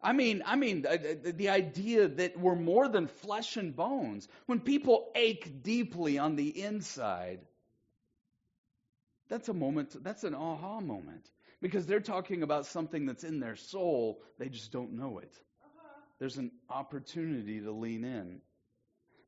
I 0.00 0.12
mean, 0.12 0.44
I 0.46 0.54
mean, 0.54 0.82
the 1.24 1.48
idea 1.48 2.06
that 2.06 2.38
we're 2.38 2.54
more 2.54 2.86
than 2.86 3.08
flesh 3.08 3.56
and 3.56 3.74
bones. 3.74 4.28
When 4.46 4.60
people 4.60 5.10
ache 5.16 5.64
deeply 5.64 6.18
on 6.18 6.36
the 6.36 6.62
inside, 6.62 7.40
that's 9.28 9.48
a 9.48 9.54
moment, 9.54 10.04
that's 10.04 10.22
an 10.22 10.36
aha 10.36 10.78
moment 10.78 11.28
because 11.66 11.86
they're 11.86 12.00
talking 12.00 12.42
about 12.42 12.66
something 12.66 13.06
that's 13.06 13.24
in 13.24 13.40
their 13.40 13.56
soul. 13.56 14.22
They 14.38 14.48
just 14.48 14.72
don't 14.72 14.92
know 14.92 15.18
it. 15.18 15.32
Uh-huh. 15.62 16.00
There's 16.18 16.36
an 16.36 16.50
opportunity 16.70 17.60
to 17.60 17.72
lean 17.72 18.04
in. 18.04 18.40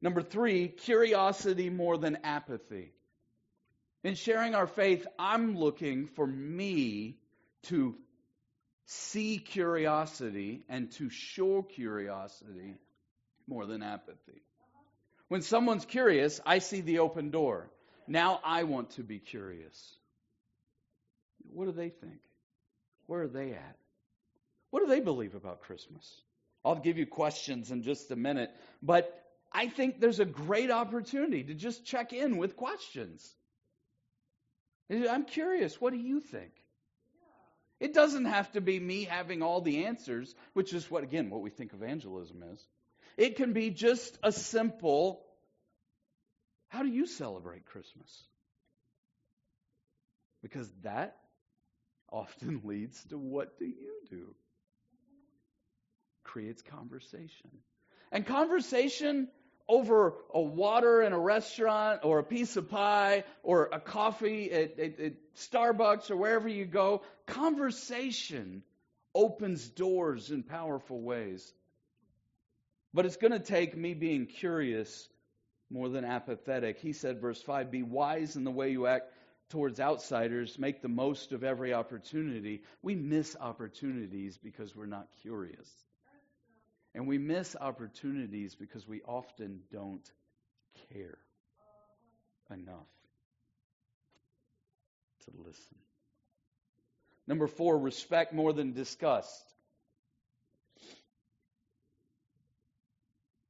Number 0.01 0.23
three, 0.23 0.69
curiosity 0.69 1.71
more 1.71 1.99
than 1.99 2.19
apathy. 2.25 2.93
In 4.05 4.15
sharing 4.15 4.55
our 4.55 4.69
faith, 4.69 5.07
I'm 5.19 5.57
looking 5.57 6.07
for 6.07 6.27
me 6.27 7.19
to 7.65 7.97
see 8.87 9.39
curiosity 9.39 10.63
and 10.69 10.91
to 10.93 11.11
show 11.11 11.63
curiosity 11.63 12.77
more 13.49 13.67
than 13.67 13.83
apathy. 13.83 14.17
Uh-huh. 14.29 14.83
When 15.29 15.43
someone's 15.43 15.85
curious, 15.85 16.41
I 16.47 16.61
see 16.61 16.81
the 16.81 17.01
open 17.01 17.31
door. 17.31 17.69
Now 18.07 18.41
I 18.45 18.63
want 18.63 18.91
to 18.93 19.03
be 19.03 19.19
curious. 19.19 19.77
What 21.53 21.67
do 21.67 21.73
they 21.73 21.91
think? 21.91 22.21
Where 23.09 23.23
are 23.23 23.29
they 23.29 23.51
at? 23.51 23.77
What 24.71 24.81
do 24.81 24.87
they 24.87 25.01
believe 25.01 25.35
about 25.35 25.63
Christmas? 25.63 26.23
I'll 26.65 26.77
give 26.77 26.99
you 26.99 27.07
questions 27.07 27.73
in 27.73 27.83
just 27.83 28.11
a 28.11 28.17
minute, 28.17 28.51
but 28.83 29.13
I 29.51 29.69
think 29.69 29.99
there's 29.99 30.21
a 30.21 30.27
great 30.27 30.71
opportunity 30.71 31.43
to 31.45 31.55
just 31.55 31.85
check 31.85 32.13
in 32.13 32.37
with 32.37 32.57
questions. 32.57 33.27
I'm 34.91 35.25
curious, 35.25 35.81
what 35.81 35.93
do 35.93 35.99
you 35.99 36.21
think? 36.21 36.53
It 37.81 37.95
doesn't 37.95 38.27
have 38.27 38.51
to 38.53 38.61
be 38.61 38.79
me 38.79 39.05
having 39.05 39.43
all 39.43 39.61
the 39.61 39.87
answers, 39.87 40.35
which 40.53 40.75
is 40.75 40.91
what, 40.91 41.03
again, 41.05 41.31
what 41.31 41.41
we 41.41 41.51
think 41.51 41.73
evangelism 41.73 42.43
is. 42.53 42.67
It 43.17 43.37
can 43.37 43.53
be 43.53 43.71
just 43.71 44.19
a 44.23 44.33
simple, 44.33 45.25
How 46.69 46.83
do 46.83 46.89
you 46.89 47.07
celebrate 47.07 47.65
Christmas? 47.67 48.23
Because 50.43 50.71
that 50.83 51.17
often 52.11 52.61
leads 52.65 53.03
to 53.05 53.19
what 53.19 53.59
do 53.59 53.67
you 53.67 53.95
do? 54.11 54.35
Creates 56.25 56.63
conversation. 56.63 57.51
And 58.13 58.27
conversation 58.27 59.29
over 59.69 60.15
a 60.33 60.41
water 60.41 61.03
in 61.03 61.13
a 61.13 61.19
restaurant 61.19 62.01
or 62.03 62.19
a 62.19 62.25
piece 62.25 62.57
of 62.57 62.71
pie 62.71 63.25
or 63.43 63.69
a 63.71 63.79
coffee 63.79 64.51
at, 64.51 64.79
at, 64.79 64.99
at, 64.99 65.13
Starbucks 65.37 66.11
or 66.11 66.17
wherever 66.17 66.49
you 66.49 66.65
go, 66.65 67.03
conversation 67.27 68.63
opens 69.15 69.69
doors 69.69 70.31
in 70.31 70.43
powerful 70.43 71.01
ways. 71.01 71.53
But 72.95 73.07
it's 73.07 73.17
going 73.17 73.33
to 73.33 73.39
take 73.39 73.77
me 73.77 73.95
being 73.95 74.27
curious 74.27 75.09
more 75.71 75.89
than 75.89 76.05
apathetic. 76.05 76.81
He 76.81 76.93
said, 76.93 77.21
verse 77.21 77.41
5 77.43 77.71
Be 77.71 77.83
wise 77.83 78.37
in 78.37 78.45
the 78.45 78.51
way 78.51 78.71
you 78.71 78.87
act 78.87 79.13
towards 79.51 79.81
outsiders, 79.81 80.59
make 80.59 80.83
the 80.83 80.89
most 80.89 81.33
of 81.33 81.43
every 81.43 81.73
opportunity. 81.73 82.63
We 82.83 82.95
miss 82.95 83.37
opportunities 83.41 84.39
because 84.39 84.75
we're 84.77 84.87
not 84.87 85.09
curious. 85.23 85.69
And 86.95 87.07
we 87.07 87.19
miss 87.19 87.57
opportunities 87.59 88.55
because 88.55 88.87
we 88.87 89.03
often 89.03 89.61
don't 89.73 90.09
care 90.93 91.19
enough 92.51 92.89
to 95.25 95.31
listen. 95.45 95.77
Number 97.27 97.47
four, 97.47 97.79
respect 97.79 98.33
more 98.33 98.53
than 98.53 98.73
disgust. 98.73 99.45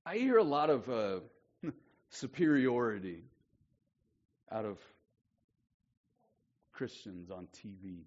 I 0.05 0.17
hear 0.17 0.39
a 0.39 0.45
lot 0.45 0.71
of 0.71 0.89
uh, 0.89 1.21
superiority 2.11 3.23
out 4.51 4.65
of 4.65 4.79
Christians 6.79 7.29
on 7.29 7.49
TV. 7.57 8.05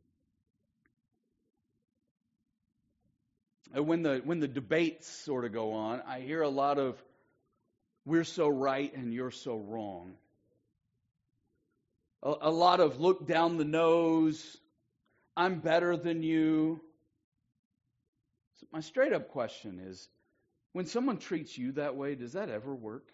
And 3.74 3.86
when 3.86 4.02
the 4.02 4.22
when 4.24 4.40
the 4.40 4.48
debates 4.48 5.10
sort 5.10 5.44
of 5.44 5.52
go 5.52 5.74
on, 5.74 6.02
I 6.08 6.22
hear 6.22 6.42
a 6.42 6.48
lot 6.48 6.80
of 6.80 6.98
we're 8.06 8.24
so 8.24 8.48
right 8.48 8.96
and 8.96 9.14
you're 9.14 9.32
so 9.32 9.58
wrong. 9.58 10.14
A, 12.24 12.34
a 12.44 12.50
lot 12.50 12.80
of 12.80 13.02
look 13.02 13.28
down 13.28 13.58
the 13.58 13.66
nose, 13.66 14.58
I'm 15.36 15.60
better 15.60 15.98
than 15.98 16.24
you. 16.24 16.80
So 18.62 18.68
my 18.72 18.80
straight 18.80 19.12
up 19.12 19.32
question 19.32 19.82
is 19.86 20.08
when 20.72 20.86
someone 20.86 21.18
treats 21.18 21.58
you 21.58 21.74
that 21.74 21.98
way, 21.98 22.16
does 22.16 22.34
that 22.34 22.50
ever 22.50 22.74
work? 22.74 23.12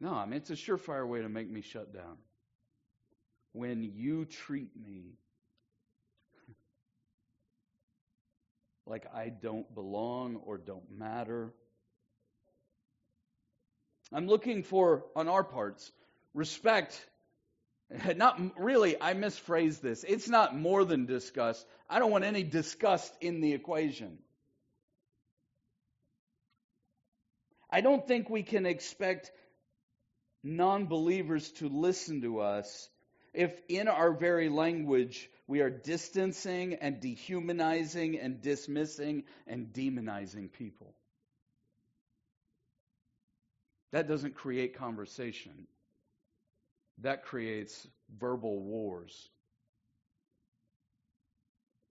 No, 0.00 0.14
I 0.14 0.24
mean, 0.24 0.38
it's 0.38 0.50
a 0.50 0.54
surefire 0.54 1.06
way 1.06 1.20
to 1.20 1.28
make 1.28 1.50
me 1.50 1.60
shut 1.60 1.92
down. 1.92 2.16
When 3.52 3.82
you 3.82 4.24
treat 4.24 4.70
me 4.74 5.18
like 8.86 9.04
I 9.14 9.28
don't 9.28 9.72
belong 9.74 10.36
or 10.36 10.56
don't 10.56 10.90
matter. 10.90 11.52
I'm 14.12 14.26
looking 14.26 14.62
for, 14.62 15.04
on 15.14 15.28
our 15.28 15.44
parts, 15.44 15.92
respect. 16.32 16.98
Not 18.16 18.40
really, 18.58 19.00
I 19.00 19.14
misphrased 19.14 19.82
this. 19.82 20.04
It's 20.04 20.28
not 20.28 20.56
more 20.56 20.84
than 20.84 21.06
disgust. 21.06 21.66
I 21.88 21.98
don't 21.98 22.10
want 22.10 22.24
any 22.24 22.44
disgust 22.44 23.12
in 23.20 23.40
the 23.40 23.52
equation. 23.52 24.18
I 27.68 27.80
don't 27.80 28.06
think 28.06 28.30
we 28.30 28.42
can 28.42 28.66
expect 28.66 29.30
non 30.42 30.86
believers 30.86 31.50
to 31.52 31.68
listen 31.68 32.22
to 32.22 32.40
us 32.40 32.88
if 33.32 33.52
in 33.68 33.88
our 33.88 34.12
very 34.12 34.48
language 34.48 35.28
we 35.46 35.60
are 35.60 35.70
distancing 35.70 36.74
and 36.74 37.00
dehumanizing 37.00 38.18
and 38.18 38.40
dismissing 38.40 39.24
and 39.46 39.72
demonizing 39.72 40.52
people. 40.52 40.94
That 43.92 44.08
doesn't 44.08 44.36
create 44.36 44.78
conversation. 44.78 45.66
That 46.98 47.24
creates 47.24 47.86
verbal 48.18 48.60
wars. 48.60 49.28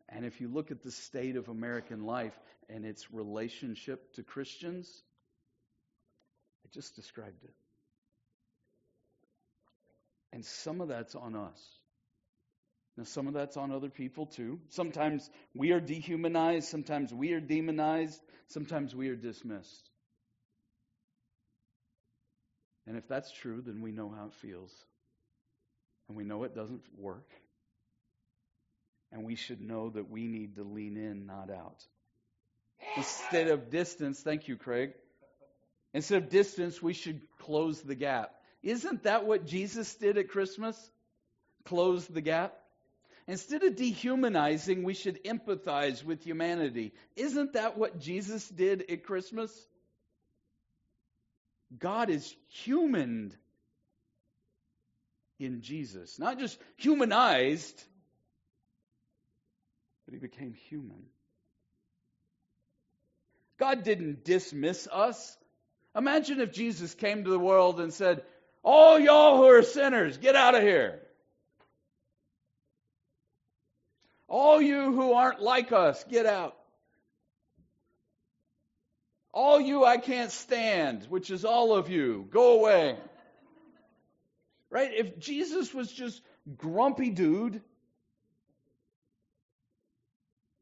And 0.07 0.25
if 0.25 0.41
you 0.41 0.47
look 0.47 0.71
at 0.71 0.81
the 0.81 0.91
state 0.91 1.35
of 1.35 1.49
American 1.49 2.05
life 2.05 2.37
and 2.69 2.85
its 2.85 3.11
relationship 3.11 4.13
to 4.13 4.23
Christians, 4.23 4.89
I 6.65 6.69
just 6.73 6.95
described 6.95 7.43
it. 7.43 7.53
And 10.31 10.45
some 10.45 10.81
of 10.81 10.87
that's 10.87 11.15
on 11.15 11.35
us. 11.35 11.59
Now, 12.97 13.05
some 13.05 13.27
of 13.27 13.33
that's 13.33 13.57
on 13.57 13.71
other 13.71 13.89
people 13.89 14.25
too. 14.25 14.59
Sometimes 14.69 15.29
we 15.55 15.71
are 15.71 15.79
dehumanized, 15.79 16.67
sometimes 16.67 17.13
we 17.13 17.31
are 17.31 17.39
demonized, 17.39 18.21
sometimes 18.47 18.93
we 18.93 19.09
are 19.09 19.15
dismissed. 19.15 19.89
And 22.85 22.97
if 22.97 23.07
that's 23.07 23.31
true, 23.31 23.61
then 23.61 23.81
we 23.81 23.91
know 23.91 24.09
how 24.09 24.25
it 24.25 24.33
feels. 24.33 24.73
And 26.07 26.17
we 26.17 26.23
know 26.23 26.43
it 26.43 26.55
doesn't 26.55 26.81
work. 26.97 27.29
And 29.11 29.23
we 29.23 29.35
should 29.35 29.61
know 29.61 29.91
that 29.91 30.09
we 30.09 30.27
need 30.27 30.55
to 30.57 30.63
lean 30.63 30.97
in, 30.97 31.25
not 31.25 31.49
out. 31.51 31.83
Instead 32.97 33.47
of 33.47 33.69
distance, 33.69 34.19
thank 34.19 34.47
you, 34.47 34.57
Craig. 34.57 34.93
Instead 35.93 36.23
of 36.23 36.29
distance, 36.29 36.81
we 36.81 36.93
should 36.93 37.21
close 37.39 37.81
the 37.81 37.95
gap. 37.95 38.31
Isn't 38.63 39.03
that 39.03 39.25
what 39.25 39.45
Jesus 39.45 39.93
did 39.95 40.17
at 40.17 40.29
Christmas? 40.29 40.77
Close 41.65 42.05
the 42.07 42.21
gap? 42.21 42.53
Instead 43.27 43.63
of 43.63 43.75
dehumanizing, 43.75 44.83
we 44.83 44.95
should 44.95 45.23
empathize 45.23 46.03
with 46.03 46.23
humanity. 46.23 46.93
Isn't 47.15 47.53
that 47.53 47.77
what 47.77 47.99
Jesus 47.99 48.47
did 48.49 48.89
at 48.89 49.03
Christmas? 49.03 49.51
God 51.77 52.09
is 52.09 52.35
humaned 52.47 53.35
in 55.39 55.61
Jesus. 55.61 56.17
Not 56.17 56.39
just 56.39 56.59
humanized, 56.77 57.83
but 60.05 60.15
he 60.15 60.19
became 60.19 60.53
human. 60.53 61.03
God 63.59 63.83
didn't 63.83 64.25
dismiss 64.25 64.87
us. 64.91 65.37
Imagine 65.95 66.39
if 66.39 66.51
Jesus 66.51 66.95
came 66.95 67.23
to 67.25 67.29
the 67.29 67.37
world 67.37 67.79
and 67.79 67.93
said, 67.93 68.23
all 68.69 68.99
y'all 68.99 69.37
who 69.37 69.45
are 69.45 69.63
sinners, 69.63 70.19
get 70.19 70.35
out 70.35 70.53
of 70.53 70.61
here. 70.61 70.99
All 74.27 74.61
you 74.61 74.93
who 74.93 75.13
aren't 75.13 75.41
like 75.41 75.71
us, 75.71 76.05
get 76.07 76.27
out. 76.27 76.55
All 79.33 79.59
you 79.59 79.85
I 79.85 79.97
can't 79.97 80.31
stand, 80.31 81.05
which 81.09 81.31
is 81.31 81.45
all 81.45 81.73
of 81.75 81.89
you, 81.89 82.27
go 82.29 82.59
away. 82.59 82.95
Right? 84.69 84.91
If 84.93 85.17
Jesus 85.17 85.73
was 85.73 85.91
just 85.91 86.21
grumpy 86.55 87.09
dude 87.09 87.63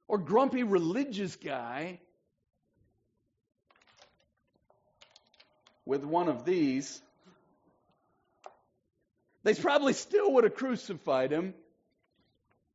or 0.08 0.18
grumpy 0.18 0.64
religious 0.64 1.36
guy 1.36 2.00
with 5.86 6.06
one 6.06 6.30
of 6.30 6.46
these, 6.46 7.02
they 9.48 9.54
probably 9.54 9.94
still 9.94 10.34
would 10.34 10.44
have 10.44 10.56
crucified 10.56 11.32
him, 11.32 11.54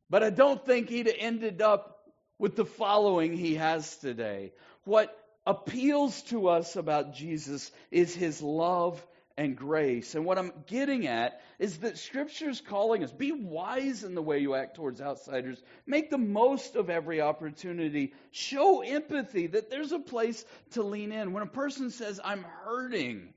but 0.08 0.22
I 0.22 0.30
don't 0.30 0.64
think 0.64 0.88
he'd 0.88 1.06
have 1.06 1.16
ended 1.18 1.60
up 1.60 2.10
with 2.38 2.56
the 2.56 2.64
following 2.64 3.36
he 3.36 3.56
has 3.56 3.98
today. 3.98 4.52
What 4.84 5.14
appeals 5.46 6.22
to 6.22 6.48
us 6.48 6.76
about 6.76 7.12
Jesus 7.12 7.70
is 7.90 8.14
his 8.14 8.40
love 8.40 9.04
and 9.36 9.54
grace. 9.54 10.14
And 10.14 10.24
what 10.24 10.38
I'm 10.38 10.50
getting 10.66 11.06
at 11.06 11.42
is 11.58 11.78
that 11.80 11.98
Scripture's 11.98 12.62
calling 12.62 13.04
us 13.04 13.12
be 13.12 13.32
wise 13.32 14.02
in 14.02 14.14
the 14.14 14.22
way 14.22 14.38
you 14.38 14.54
act 14.54 14.76
towards 14.76 15.02
outsiders, 15.02 15.62
make 15.84 16.08
the 16.08 16.16
most 16.16 16.74
of 16.74 16.88
every 16.88 17.20
opportunity, 17.20 18.14
show 18.30 18.80
empathy 18.80 19.46
that 19.48 19.68
there's 19.68 19.92
a 19.92 19.98
place 19.98 20.42
to 20.70 20.82
lean 20.82 21.12
in. 21.12 21.34
When 21.34 21.42
a 21.42 21.46
person 21.46 21.90
says, 21.90 22.18
I'm 22.24 22.44
hurting, 22.64 23.34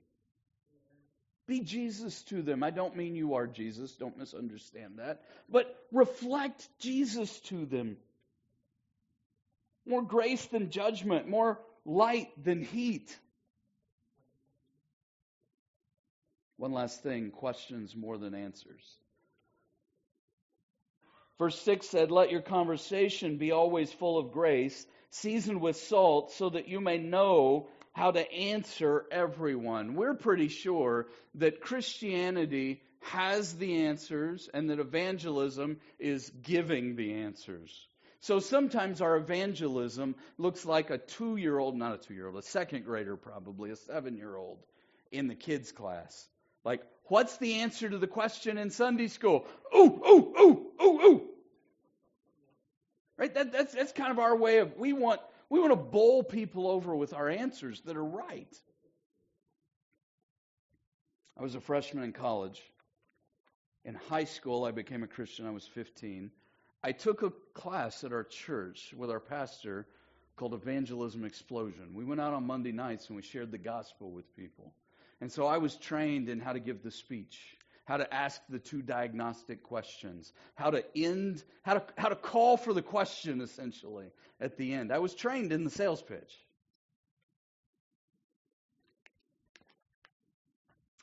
be 1.47 1.59
Jesus 1.59 2.23
to 2.23 2.41
them. 2.41 2.63
I 2.63 2.71
don't 2.71 2.95
mean 2.95 3.15
you 3.15 3.35
are 3.35 3.47
Jesus, 3.47 3.93
don't 3.93 4.17
misunderstand 4.17 4.97
that. 4.97 5.21
But 5.49 5.75
reflect 5.91 6.67
Jesus 6.79 7.39
to 7.41 7.65
them. 7.65 7.97
More 9.85 10.01
grace 10.01 10.45
than 10.47 10.71
judgment, 10.71 11.27
more 11.29 11.59
light 11.85 12.29
than 12.43 12.63
heat. 12.63 13.15
One 16.57 16.71
last 16.71 17.03
thing 17.03 17.31
questions 17.31 17.95
more 17.95 18.17
than 18.17 18.33
answers. 18.33 18.83
Verse 21.37 21.59
6 21.61 21.87
said, 21.87 22.11
Let 22.11 22.31
your 22.31 22.41
conversation 22.41 23.37
be 23.37 23.51
always 23.51 23.91
full 23.91 24.17
of 24.17 24.31
grace, 24.31 24.87
seasoned 25.09 25.61
with 25.61 25.75
salt, 25.75 26.31
so 26.31 26.49
that 26.49 26.69
you 26.69 26.79
may 26.79 26.97
know 26.97 27.67
how 27.95 28.11
to 28.11 28.29
answer 28.29 29.05
everyone. 29.09 29.95
We're 29.95 30.15
pretty 30.15 30.49
sure 30.49 31.07
that 31.35 31.61
Christianity 31.61 32.81
has 32.99 33.53
the 33.53 33.85
answers 33.85 34.49
and 34.53 34.69
that 34.69 34.79
evangelism 34.79 35.77
is 35.97 36.29
giving 36.41 36.97
the 36.97 37.13
answers. 37.13 37.87
So 38.19 38.39
sometimes 38.39 38.99
our 38.99 39.15
evangelism 39.15 40.15
looks 40.37 40.65
like 40.65 40.89
a 40.89 40.97
two 40.97 41.37
year 41.37 41.57
old, 41.57 41.77
not 41.77 41.93
a 41.93 41.97
two 41.97 42.13
year 42.13 42.27
old, 42.27 42.35
a 42.35 42.41
second 42.41 42.83
grader 42.83 43.15
probably, 43.15 43.71
a 43.71 43.77
seven 43.77 44.17
year 44.17 44.35
old 44.35 44.57
in 45.09 45.29
the 45.29 45.35
kids' 45.35 45.71
class. 45.71 46.27
Like, 46.65 46.81
what's 47.05 47.37
the 47.37 47.61
answer 47.61 47.89
to 47.89 47.97
the 47.97 48.07
question 48.07 48.57
in 48.57 48.71
Sunday 48.71 49.07
school? 49.07 49.45
Ooh, 49.73 50.01
ooh, 50.05 50.33
ooh, 50.37 50.67
ooh, 50.83 51.01
ooh. 51.01 51.21
Right? 53.17 53.33
That, 53.33 53.53
that's, 53.53 53.73
that's 53.73 53.93
kind 53.93 54.11
of 54.11 54.19
our 54.19 54.35
way 54.35 54.57
of, 54.57 54.75
we 54.75 54.91
want, 54.91 55.21
we 55.55 55.61
want 55.61 55.71
to 55.71 55.77
bowl 55.77 56.21
people 56.21 56.67
over 56.67 56.93
with 56.93 57.13
our 57.13 57.29
answers 57.29 57.81
that 57.85 57.95
are 57.95 58.03
right. 58.03 58.53
I 61.39 61.43
was 61.43 61.55
a 61.55 61.61
freshman 61.61 62.03
in 62.03 62.11
college. 62.11 62.61
In 63.85 63.95
high 63.95 64.25
school, 64.25 64.65
I 64.65 64.71
became 64.71 65.03
a 65.03 65.07
Christian. 65.07 65.47
I 65.47 65.51
was 65.51 65.65
15. 65.65 66.29
I 66.83 66.91
took 66.91 67.23
a 67.23 67.31
class 67.53 68.03
at 68.03 68.11
our 68.11 68.25
church 68.25 68.93
with 68.97 69.09
our 69.09 69.21
pastor 69.21 69.87
called 70.35 70.53
Evangelism 70.53 71.23
Explosion. 71.23 71.93
We 71.93 72.03
went 72.03 72.19
out 72.19 72.33
on 72.33 72.45
Monday 72.45 72.73
nights 72.73 73.07
and 73.07 73.15
we 73.15 73.21
shared 73.21 73.51
the 73.51 73.57
gospel 73.57 74.11
with 74.11 74.35
people. 74.35 74.73
And 75.21 75.31
so 75.31 75.47
I 75.47 75.59
was 75.59 75.77
trained 75.77 76.27
in 76.27 76.41
how 76.41 76.51
to 76.51 76.59
give 76.59 76.83
the 76.83 76.91
speech, 76.91 77.39
how 77.85 77.97
to 77.97 78.13
ask 78.13 78.41
the 78.49 78.59
two 78.59 78.81
diagnostic 78.81 79.63
questions, 79.63 80.33
how 80.55 80.71
to 80.71 80.83
end, 80.95 81.43
how 81.61 81.75
to, 81.75 81.83
how 81.97 82.09
to 82.09 82.15
call 82.15 82.57
for 82.57 82.73
the 82.73 82.81
question 82.81 83.41
essentially 83.41 84.07
at 84.41 84.57
the 84.57 84.73
end. 84.73 84.91
I 84.91 84.99
was 84.99 85.13
trained 85.13 85.51
in 85.51 85.63
the 85.63 85.69
sales 85.69 86.01
pitch. 86.01 86.33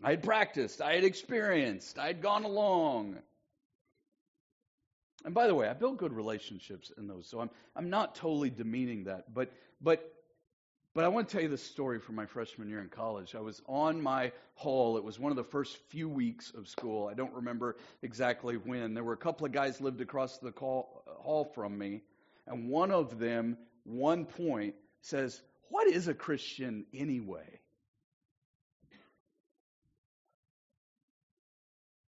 I 0.05 0.11
had 0.11 0.23
practiced, 0.25 0.83
I 0.83 0.95
had 0.95 1.05
experienced, 1.05 1.99
I 1.99 2.09
had 2.09 2.21
gone 2.21 2.45
along. 2.45 3.19
And 5.25 5.33
by 5.33 5.47
the 5.47 5.55
way, 5.55 5.69
I 5.69 5.75
built 5.75 5.99
good 5.99 6.13
relationships 6.13 6.91
in 6.99 7.07
those, 7.07 7.29
so 7.29 7.41
I'm 7.41 7.51
I'm 7.77 7.91
not 7.91 8.17
totally 8.17 8.51
demeaning 8.51 9.05
that, 9.05 9.33
but 9.33 9.53
but 9.81 10.12
but 10.95 11.05
I 11.05 11.09
want 11.09 11.29
to 11.29 11.33
tell 11.33 11.43
you 11.43 11.49
the 11.49 11.57
story 11.57 11.99
from 11.99 12.17
my 12.17 12.27
freshman 12.27 12.69
year 12.69 12.81
in 12.81 12.89
college. 12.89 13.35
I 13.35 13.41
was 13.41 13.63
on 13.67 14.03
my 14.03 14.33
hall. 14.55 14.99
It 14.99 15.05
was 15.05 15.19
one 15.19 15.33
of 15.33 15.37
the 15.37 15.45
first 15.45 15.77
few 15.89 16.09
weeks 16.09 16.53
of 16.55 16.69
school. 16.69 17.09
I 17.09 17.15
don't 17.15 17.33
remember 17.33 17.77
exactly 18.03 18.57
when. 18.57 18.95
There 18.95 19.05
were 19.05 19.15
a 19.15 19.19
couple 19.19 19.47
of 19.47 19.53
guys 19.53 19.81
lived 19.81 20.01
across 20.03 20.39
the 20.39 20.53
call, 20.53 21.03
uh, 21.07 21.23
hall 21.23 21.45
from 21.45 21.79
me, 21.79 22.03
and 22.47 22.69
one 22.69 22.91
of 22.91 23.19
them, 23.19 23.57
one 23.85 24.27
point, 24.27 24.75
says, 25.01 25.41
"What 25.71 25.87
is 25.87 26.09
a 26.09 26.15
Christian 26.15 26.85
anyway?" 26.93 27.61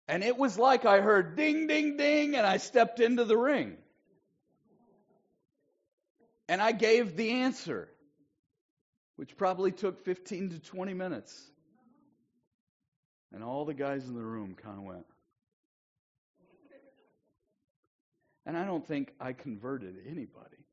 And 0.08 0.24
it 0.24 0.38
was 0.38 0.58
like 0.58 0.86
I 0.86 1.02
heard 1.02 1.36
ding, 1.36 1.68
ding, 1.68 1.98
ding, 1.98 2.36
and 2.36 2.46
I 2.46 2.58
stepped 2.58 3.00
into 3.00 3.26
the 3.26 3.38
ring. 3.38 3.78
And 6.48 6.62
I 6.62 6.72
gave 6.72 7.18
the 7.18 7.32
answer, 7.32 7.90
which 9.18 9.36
probably 9.36 9.72
took 9.72 10.04
15 10.06 10.52
to 10.52 10.60
20 10.60 10.94
minutes. 10.94 11.52
And 13.34 13.44
all 13.44 13.66
the 13.66 13.74
guys 13.74 14.06
in 14.08 14.14
the 14.14 14.24
room 14.24 14.56
kind 14.56 14.78
of 14.78 14.84
went. 14.84 15.06
And 18.46 18.56
I 18.56 18.64
don't 18.64 18.88
think 18.88 19.12
I 19.20 19.34
converted 19.34 19.96
anybody. 20.10 20.64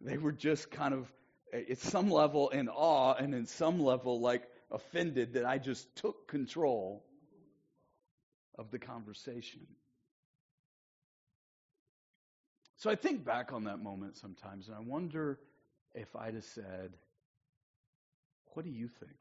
They 0.00 0.16
were 0.16 0.32
just 0.32 0.70
kind 0.72 0.94
of, 0.94 1.12
at 1.52 1.78
some 1.78 2.10
level, 2.10 2.48
in 2.48 2.68
awe, 2.68 3.14
and 3.14 3.32
in 3.32 3.46
some 3.46 3.80
level, 3.80 4.20
like, 4.20 4.42
offended 4.72 5.34
that 5.34 5.44
I 5.44 5.58
just 5.58 5.94
took 5.94 6.26
control 6.26 7.04
of 8.58 8.70
the 8.72 8.80
conversation. 8.80 9.60
So 12.78 12.90
I 12.90 12.96
think 12.96 13.24
back 13.24 13.52
on 13.52 13.64
that 13.64 13.78
moment 13.78 14.16
sometimes 14.16 14.66
and 14.66 14.76
I 14.76 14.80
wonder 14.80 15.38
if 15.94 16.14
I'd 16.16 16.34
have 16.34 16.44
said, 16.44 16.92
What 18.54 18.64
do 18.64 18.70
you 18.70 18.88
think? 18.88 19.16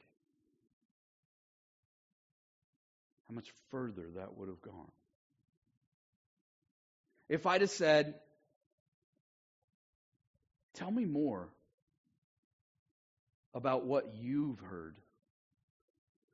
How 3.27 3.35
much 3.35 3.51
further 3.69 4.07
that 4.15 4.37
would 4.37 4.49
have 4.49 4.61
gone. 4.61 4.91
If 7.29 7.45
I'd 7.45 7.61
have 7.61 7.69
said, 7.69 8.15
Tell 10.75 10.91
me 10.91 11.05
more 11.05 11.49
about 13.53 13.85
what 13.85 14.13
you've 14.15 14.59
heard 14.59 14.95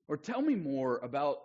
or 0.08 0.18
tell 0.18 0.42
me 0.42 0.56
more 0.56 0.98
about 0.98 1.40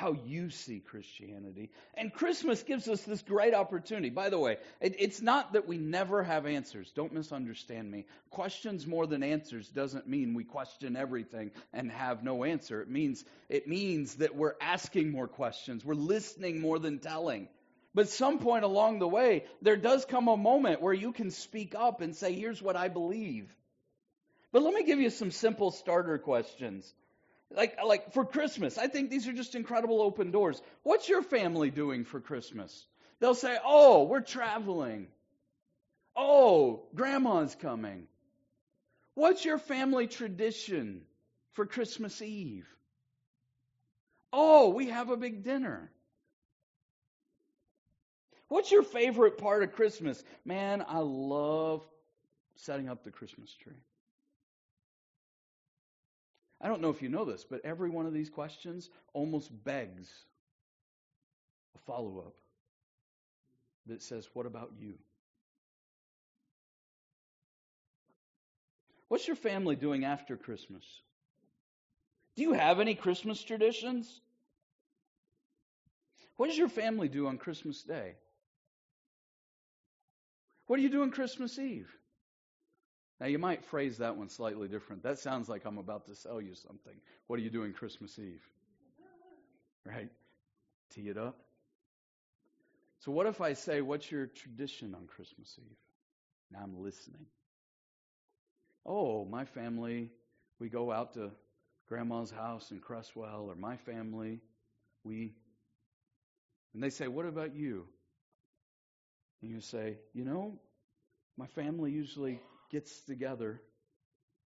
how 0.00 0.16
you 0.24 0.48
see 0.48 0.80
Christianity. 0.80 1.70
And 1.92 2.10
Christmas 2.10 2.62
gives 2.62 2.88
us 2.88 3.02
this 3.02 3.20
great 3.20 3.52
opportunity. 3.52 4.08
By 4.08 4.30
the 4.30 4.38
way, 4.38 4.56
it, 4.80 4.96
it's 4.98 5.20
not 5.20 5.52
that 5.52 5.68
we 5.68 5.76
never 5.76 6.22
have 6.22 6.46
answers. 6.46 6.90
Don't 6.96 7.12
misunderstand 7.12 7.90
me. 7.90 8.06
Questions 8.30 8.86
more 8.86 9.06
than 9.06 9.22
answers 9.22 9.68
doesn't 9.68 10.08
mean 10.08 10.32
we 10.32 10.44
question 10.44 10.96
everything 10.96 11.50
and 11.74 11.92
have 11.92 12.24
no 12.24 12.44
answer. 12.44 12.80
It 12.80 12.88
means 12.88 13.22
it 13.50 13.68
means 13.68 14.14
that 14.16 14.34
we're 14.34 14.54
asking 14.58 15.10
more 15.10 15.28
questions. 15.28 15.84
We're 15.84 15.94
listening 15.94 16.60
more 16.60 16.78
than 16.78 16.98
telling. 16.98 17.48
But 17.94 18.08
some 18.08 18.38
point 18.38 18.64
along 18.64 19.00
the 19.00 19.08
way, 19.08 19.44
there 19.60 19.76
does 19.76 20.06
come 20.06 20.28
a 20.28 20.36
moment 20.36 20.80
where 20.80 20.94
you 20.94 21.12
can 21.12 21.30
speak 21.30 21.74
up 21.74 22.00
and 22.00 22.16
say, 22.16 22.32
"Here's 22.32 22.62
what 22.62 22.76
I 22.76 22.88
believe." 22.88 23.54
But 24.50 24.62
let 24.62 24.72
me 24.72 24.84
give 24.84 24.98
you 24.98 25.10
some 25.10 25.30
simple 25.30 25.70
starter 25.70 26.16
questions. 26.16 26.90
Like, 27.54 27.78
like 27.84 28.12
for 28.12 28.24
Christmas, 28.24 28.78
I 28.78 28.86
think 28.86 29.10
these 29.10 29.26
are 29.26 29.32
just 29.32 29.54
incredible 29.54 30.00
open 30.00 30.30
doors. 30.30 30.60
What's 30.82 31.08
your 31.08 31.22
family 31.22 31.70
doing 31.70 32.04
for 32.04 32.20
Christmas? 32.20 32.86
They'll 33.18 33.34
say, 33.34 33.58
Oh, 33.64 34.04
we're 34.04 34.20
traveling. 34.20 35.08
Oh, 36.16 36.84
grandma's 36.94 37.56
coming. 37.56 38.06
What's 39.14 39.44
your 39.44 39.58
family 39.58 40.06
tradition 40.06 41.02
for 41.52 41.66
Christmas 41.66 42.22
Eve? 42.22 42.66
Oh, 44.32 44.70
we 44.70 44.88
have 44.88 45.10
a 45.10 45.16
big 45.16 45.42
dinner. 45.42 45.90
What's 48.48 48.70
your 48.70 48.82
favorite 48.82 49.38
part 49.38 49.62
of 49.62 49.72
Christmas? 49.72 50.22
Man, 50.44 50.84
I 50.86 50.98
love 50.98 51.82
setting 52.56 52.88
up 52.88 53.04
the 53.04 53.10
Christmas 53.10 53.52
tree. 53.54 53.82
I 56.60 56.68
don't 56.68 56.82
know 56.82 56.90
if 56.90 57.00
you 57.00 57.08
know 57.08 57.24
this, 57.24 57.44
but 57.48 57.64
every 57.64 57.88
one 57.88 58.06
of 58.06 58.12
these 58.12 58.28
questions 58.28 58.90
almost 59.14 59.50
begs 59.64 60.10
a 61.74 61.78
follow 61.86 62.18
up 62.18 62.34
that 63.86 64.02
says, 64.02 64.28
What 64.34 64.46
about 64.46 64.72
you? 64.78 64.94
What's 69.08 69.26
your 69.26 69.36
family 69.36 69.74
doing 69.74 70.04
after 70.04 70.36
Christmas? 70.36 70.84
Do 72.36 72.42
you 72.42 72.52
have 72.52 72.78
any 72.78 72.94
Christmas 72.94 73.42
traditions? 73.42 74.20
What 76.36 76.46
does 76.46 76.56
your 76.56 76.68
family 76.68 77.08
do 77.08 77.26
on 77.26 77.36
Christmas 77.36 77.82
Day? 77.82 78.14
What 80.66 80.76
do 80.76 80.82
you 80.82 80.88
do 80.88 81.02
on 81.02 81.10
Christmas 81.10 81.58
Eve? 81.58 81.90
Now, 83.20 83.26
you 83.26 83.38
might 83.38 83.64
phrase 83.66 83.98
that 83.98 84.16
one 84.16 84.30
slightly 84.30 84.66
different. 84.66 85.02
That 85.02 85.18
sounds 85.18 85.48
like 85.48 85.66
I'm 85.66 85.76
about 85.76 86.06
to 86.06 86.14
sell 86.14 86.40
you 86.40 86.54
something. 86.54 86.94
What 87.26 87.38
are 87.38 87.42
you 87.42 87.50
doing 87.50 87.74
Christmas 87.74 88.18
Eve? 88.18 88.42
Right? 89.84 90.10
Tee 90.94 91.08
it 91.08 91.18
up. 91.18 91.38
So, 93.00 93.12
what 93.12 93.26
if 93.26 93.40
I 93.40 93.52
say, 93.52 93.82
What's 93.82 94.10
your 94.10 94.26
tradition 94.26 94.94
on 94.94 95.06
Christmas 95.06 95.54
Eve? 95.58 95.76
Now 96.50 96.60
I'm 96.62 96.82
listening. 96.82 97.26
Oh, 98.86 99.24
my 99.26 99.44
family, 99.44 100.10
we 100.58 100.68
go 100.68 100.90
out 100.90 101.14
to 101.14 101.30
grandma's 101.88 102.30
house 102.30 102.70
in 102.70 102.80
Creswell, 102.80 103.50
or 103.50 103.54
my 103.54 103.76
family, 103.76 104.40
we. 105.04 105.34
And 106.72 106.82
they 106.82 106.90
say, 106.90 107.06
What 107.06 107.26
about 107.26 107.54
you? 107.54 107.86
And 109.42 109.50
you 109.50 109.60
say, 109.60 109.98
You 110.14 110.24
know, 110.24 110.58
my 111.36 111.46
family 111.46 111.92
usually 111.92 112.40
gets 112.70 113.00
together 113.02 113.60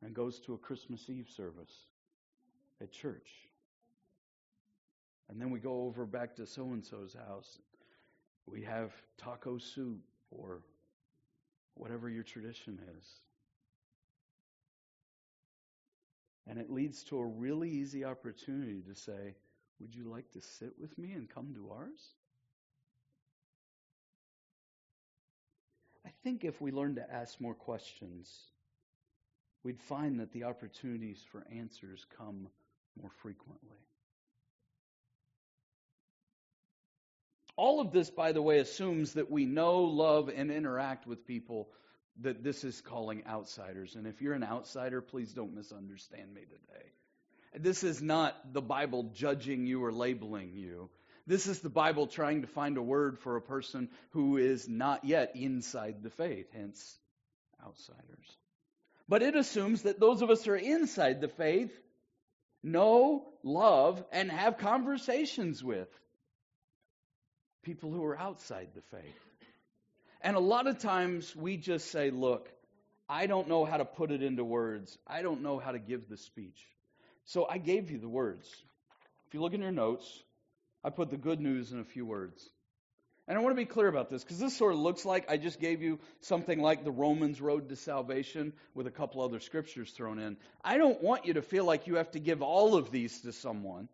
and 0.02 0.14
goes 0.14 0.38
to 0.40 0.54
a 0.54 0.58
Christmas 0.58 1.08
Eve 1.08 1.28
service 1.34 1.72
at 2.80 2.92
church. 2.92 3.28
And 5.28 5.40
then 5.40 5.50
we 5.50 5.60
go 5.60 5.82
over 5.84 6.06
back 6.06 6.36
to 6.36 6.46
so 6.46 6.64
and 6.64 6.84
so's 6.84 7.14
house. 7.28 7.58
We 8.46 8.62
have 8.62 8.92
taco 9.16 9.58
soup 9.58 10.00
or 10.30 10.60
whatever 11.74 12.08
your 12.08 12.24
tradition 12.24 12.78
is. 12.98 13.04
And 16.48 16.58
it 16.58 16.70
leads 16.70 17.04
to 17.04 17.18
a 17.18 17.24
really 17.24 17.70
easy 17.70 18.04
opportunity 18.04 18.82
to 18.88 18.94
say, 18.94 19.36
Would 19.78 19.94
you 19.94 20.04
like 20.04 20.30
to 20.32 20.40
sit 20.40 20.72
with 20.80 20.98
me 20.98 21.12
and 21.12 21.28
come 21.28 21.54
to 21.54 21.70
ours? 21.70 22.14
Think 26.22 26.44
if 26.44 26.60
we 26.60 26.72
learn 26.72 26.96
to 26.96 27.12
ask 27.12 27.40
more 27.40 27.54
questions, 27.54 28.30
we'd 29.64 29.80
find 29.80 30.20
that 30.20 30.32
the 30.32 30.44
opportunities 30.44 31.22
for 31.30 31.44
answers 31.52 32.04
come 32.16 32.48
more 33.00 33.10
frequently. 33.22 33.76
All 37.56 37.80
of 37.80 37.92
this, 37.92 38.08
by 38.08 38.32
the 38.32 38.40
way, 38.40 38.58
assumes 38.58 39.14
that 39.14 39.30
we 39.30 39.44
know, 39.44 39.82
love, 39.82 40.30
and 40.34 40.50
interact 40.50 41.06
with 41.06 41.26
people 41.26 41.68
that 42.22 42.42
this 42.42 42.64
is 42.64 42.80
calling 42.80 43.22
outsiders. 43.26 43.96
And 43.96 44.06
if 44.06 44.22
you're 44.22 44.34
an 44.34 44.44
outsider, 44.44 45.00
please 45.00 45.32
don't 45.32 45.54
misunderstand 45.54 46.32
me 46.32 46.42
today. 46.42 46.86
This 47.54 47.82
is 47.82 48.00
not 48.00 48.52
the 48.52 48.62
Bible 48.62 49.10
judging 49.14 49.66
you 49.66 49.84
or 49.84 49.92
labeling 49.92 50.52
you. 50.54 50.88
This 51.30 51.46
is 51.46 51.60
the 51.60 51.70
Bible 51.70 52.08
trying 52.08 52.40
to 52.40 52.48
find 52.48 52.76
a 52.76 52.82
word 52.82 53.20
for 53.20 53.36
a 53.36 53.40
person 53.40 53.88
who 54.10 54.36
is 54.36 54.68
not 54.68 55.04
yet 55.04 55.36
inside 55.36 56.02
the 56.02 56.10
faith, 56.10 56.48
hence 56.52 56.98
outsiders. 57.64 58.36
But 59.08 59.22
it 59.22 59.36
assumes 59.36 59.82
that 59.82 60.00
those 60.00 60.22
of 60.22 60.30
us 60.30 60.44
who 60.44 60.50
are 60.50 60.56
inside 60.56 61.20
the 61.20 61.28
faith 61.28 61.70
know, 62.64 63.28
love, 63.44 64.02
and 64.10 64.28
have 64.28 64.58
conversations 64.58 65.62
with 65.62 65.86
people 67.62 67.92
who 67.92 68.04
are 68.06 68.18
outside 68.18 68.70
the 68.74 68.82
faith. 68.96 69.20
And 70.22 70.34
a 70.34 70.40
lot 70.40 70.66
of 70.66 70.80
times 70.80 71.36
we 71.36 71.56
just 71.56 71.92
say, 71.92 72.10
look, 72.10 72.50
I 73.08 73.28
don't 73.28 73.46
know 73.46 73.64
how 73.64 73.76
to 73.76 73.84
put 73.84 74.10
it 74.10 74.24
into 74.24 74.42
words. 74.42 74.98
I 75.06 75.22
don't 75.22 75.42
know 75.42 75.60
how 75.60 75.70
to 75.70 75.78
give 75.78 76.08
the 76.08 76.16
speech. 76.16 76.60
So 77.26 77.46
I 77.48 77.58
gave 77.58 77.92
you 77.92 77.98
the 77.98 78.08
words. 78.08 78.48
If 79.28 79.34
you 79.34 79.40
look 79.40 79.54
in 79.54 79.62
your 79.62 79.70
notes, 79.70 80.24
I 80.82 80.90
put 80.90 81.10
the 81.10 81.16
good 81.16 81.40
news 81.40 81.72
in 81.72 81.80
a 81.80 81.84
few 81.84 82.06
words. 82.06 82.48
And 83.28 83.38
I 83.38 83.42
want 83.42 83.52
to 83.54 83.62
be 83.62 83.66
clear 83.66 83.86
about 83.86 84.10
this 84.10 84.24
because 84.24 84.40
this 84.40 84.56
sort 84.56 84.72
of 84.72 84.80
looks 84.80 85.04
like 85.04 85.30
I 85.30 85.36
just 85.36 85.60
gave 85.60 85.82
you 85.82 86.00
something 86.20 86.60
like 86.60 86.82
the 86.82 86.90
Romans 86.90 87.40
road 87.40 87.68
to 87.68 87.76
salvation 87.76 88.52
with 88.74 88.88
a 88.88 88.90
couple 88.90 89.22
other 89.22 89.38
scriptures 89.38 89.92
thrown 89.92 90.18
in. 90.18 90.36
I 90.64 90.78
don't 90.78 91.00
want 91.00 91.26
you 91.26 91.34
to 91.34 91.42
feel 91.42 91.64
like 91.64 91.86
you 91.86 91.94
have 91.94 92.10
to 92.12 92.18
give 92.18 92.42
all 92.42 92.74
of 92.74 92.90
these 92.90 93.20
to 93.20 93.32
someone. 93.32 93.88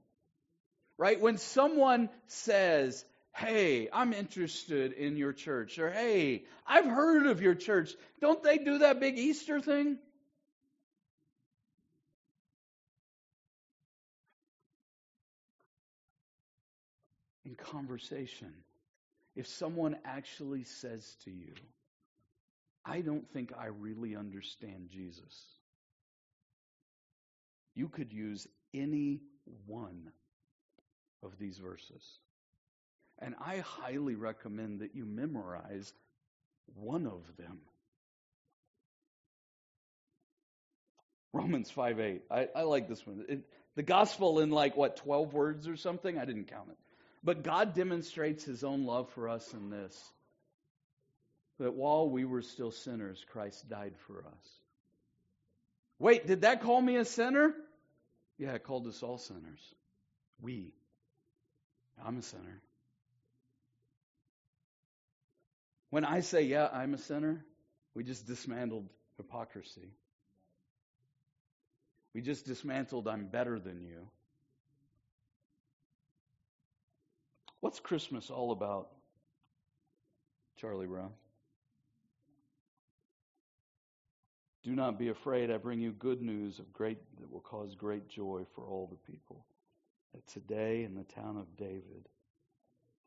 Right? 0.97 1.21
When 1.21 1.37
someone 1.37 2.09
says, 2.29 3.05
Hey, 3.35 3.91
I'm 3.93 4.15
interested 4.15 4.93
in 4.93 5.19
your 5.19 5.35
church, 5.35 5.79
or 5.79 5.91
Hey, 5.91 6.45
I've 6.67 6.87
heard 6.87 7.27
of 7.27 7.43
your 7.43 7.55
church, 7.55 7.95
don't 8.23 8.43
they 8.43 8.57
do 8.57 8.79
that 8.79 9.01
big 9.01 9.19
Easter 9.19 9.61
thing? 9.61 9.99
Conversation, 17.71 18.53
if 19.35 19.47
someone 19.47 19.97
actually 20.05 20.65
says 20.65 21.17
to 21.25 21.31
you, 21.31 21.53
I 22.85 23.01
don't 23.01 23.29
think 23.33 23.53
I 23.59 23.67
really 23.67 24.17
understand 24.17 24.89
Jesus, 24.91 25.35
you 27.75 27.89
could 27.89 28.13
use 28.13 28.47
any 28.73 29.21
one 29.67 30.13
of 31.23 31.39
these 31.39 31.59
verses. 31.59 32.03
And 33.19 33.35
I 33.45 33.59
highly 33.59 34.15
recommend 34.15 34.81
that 34.81 34.95
you 34.95 35.05
memorize 35.05 35.93
one 36.75 37.07
of 37.07 37.23
them. 37.37 37.59
Romans 41.33 41.71
5 41.71 42.01
8. 42.01 42.23
I, 42.31 42.49
I 42.55 42.63
like 42.63 42.89
this 42.89 43.07
one. 43.07 43.25
It, 43.29 43.41
the 43.75 43.83
gospel 43.83 44.41
in 44.41 44.51
like, 44.51 44.77
what, 44.77 44.97
12 44.97 45.35
words 45.35 45.69
or 45.69 45.77
something? 45.77 46.19
I 46.19 46.25
didn't 46.25 46.51
count 46.51 46.71
it. 46.71 46.79
But 47.27 47.43
God 47.43 47.75
demonstrates 47.75 48.45
his 48.45 48.63
own 48.63 48.87
love 48.87 49.11
for 49.11 49.29
us 49.29 49.53
in 49.53 49.69
this 49.69 50.13
that 51.59 51.75
while 51.75 52.09
we 52.09 52.25
were 52.25 52.43
still 52.43 52.71
sinners, 52.71 53.25
Christ 53.33 53.69
died 53.69 53.95
for 54.07 54.21
us. 54.21 54.49
Wait, 55.99 56.27
did 56.29 56.43
that 56.43 56.63
call 56.63 56.81
me 56.81 56.97
a 56.97 57.05
sinner? 57.05 57.53
Yeah, 58.39 58.53
it 58.53 58.63
called 58.63 58.87
us 58.87 59.03
all 59.03 59.19
sinners. 59.19 59.59
We. 60.41 60.73
I'm 62.05 62.19
a 62.19 62.23
sinner. 62.23 62.63
When 65.91 66.05
I 66.05 66.21
say, 66.21 66.43
yeah, 66.43 66.69
I'm 66.73 66.95
a 66.95 66.99
sinner, 66.99 67.45
we 67.95 68.05
just 68.05 68.27
dismantled 68.29 68.89
hypocrisy. 69.17 69.91
We 72.15 72.21
just 72.21 72.47
dismantled, 72.47 73.09
I'm 73.09 73.27
better 73.27 73.59
than 73.59 73.83
you. 73.83 74.07
What's 77.67 77.81
Christmas 77.81 78.31
all 78.31 78.53
about, 78.53 78.91
Charlie 80.61 80.87
Brown? 80.87 81.11
Do 84.63 84.77
not 84.77 85.01
be 85.01 85.09
afraid. 85.09 85.51
I 85.51 85.57
bring 85.57 85.81
you 85.81 85.91
good 85.91 86.23
news 86.23 86.61
of 86.61 86.73
great 86.73 86.99
that 87.19 87.29
will 87.29 87.41
cause 87.41 87.75
great 87.75 88.09
joy 88.09 88.43
for 88.55 88.65
all 88.65 88.87
the 88.87 89.13
people. 89.13 89.45
That 90.15 90.25
today 90.29 90.85
in 90.85 90.95
the 90.95 91.03
town 91.03 91.39
of 91.39 91.57
David, 91.57 92.09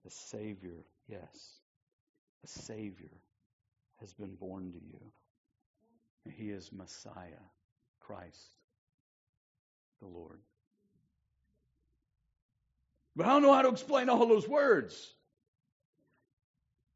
a 0.05 0.09
Savior, 0.09 0.83
yes, 1.07 1.61
a 2.43 2.47
Savior 2.47 3.15
has 4.01 4.11
been 4.11 4.35
born 4.35 4.73
to 4.73 4.77
you. 4.77 6.33
He 6.35 6.49
is 6.49 6.69
Messiah, 6.73 7.45
Christ, 8.01 8.57
the 10.01 10.07
Lord. 10.07 10.41
But 13.19 13.27
I 13.27 13.31
don't 13.31 13.41
know 13.41 13.53
how 13.53 13.63
to 13.63 13.67
explain 13.67 14.07
all 14.07 14.25
those 14.25 14.47
words. 14.47 15.13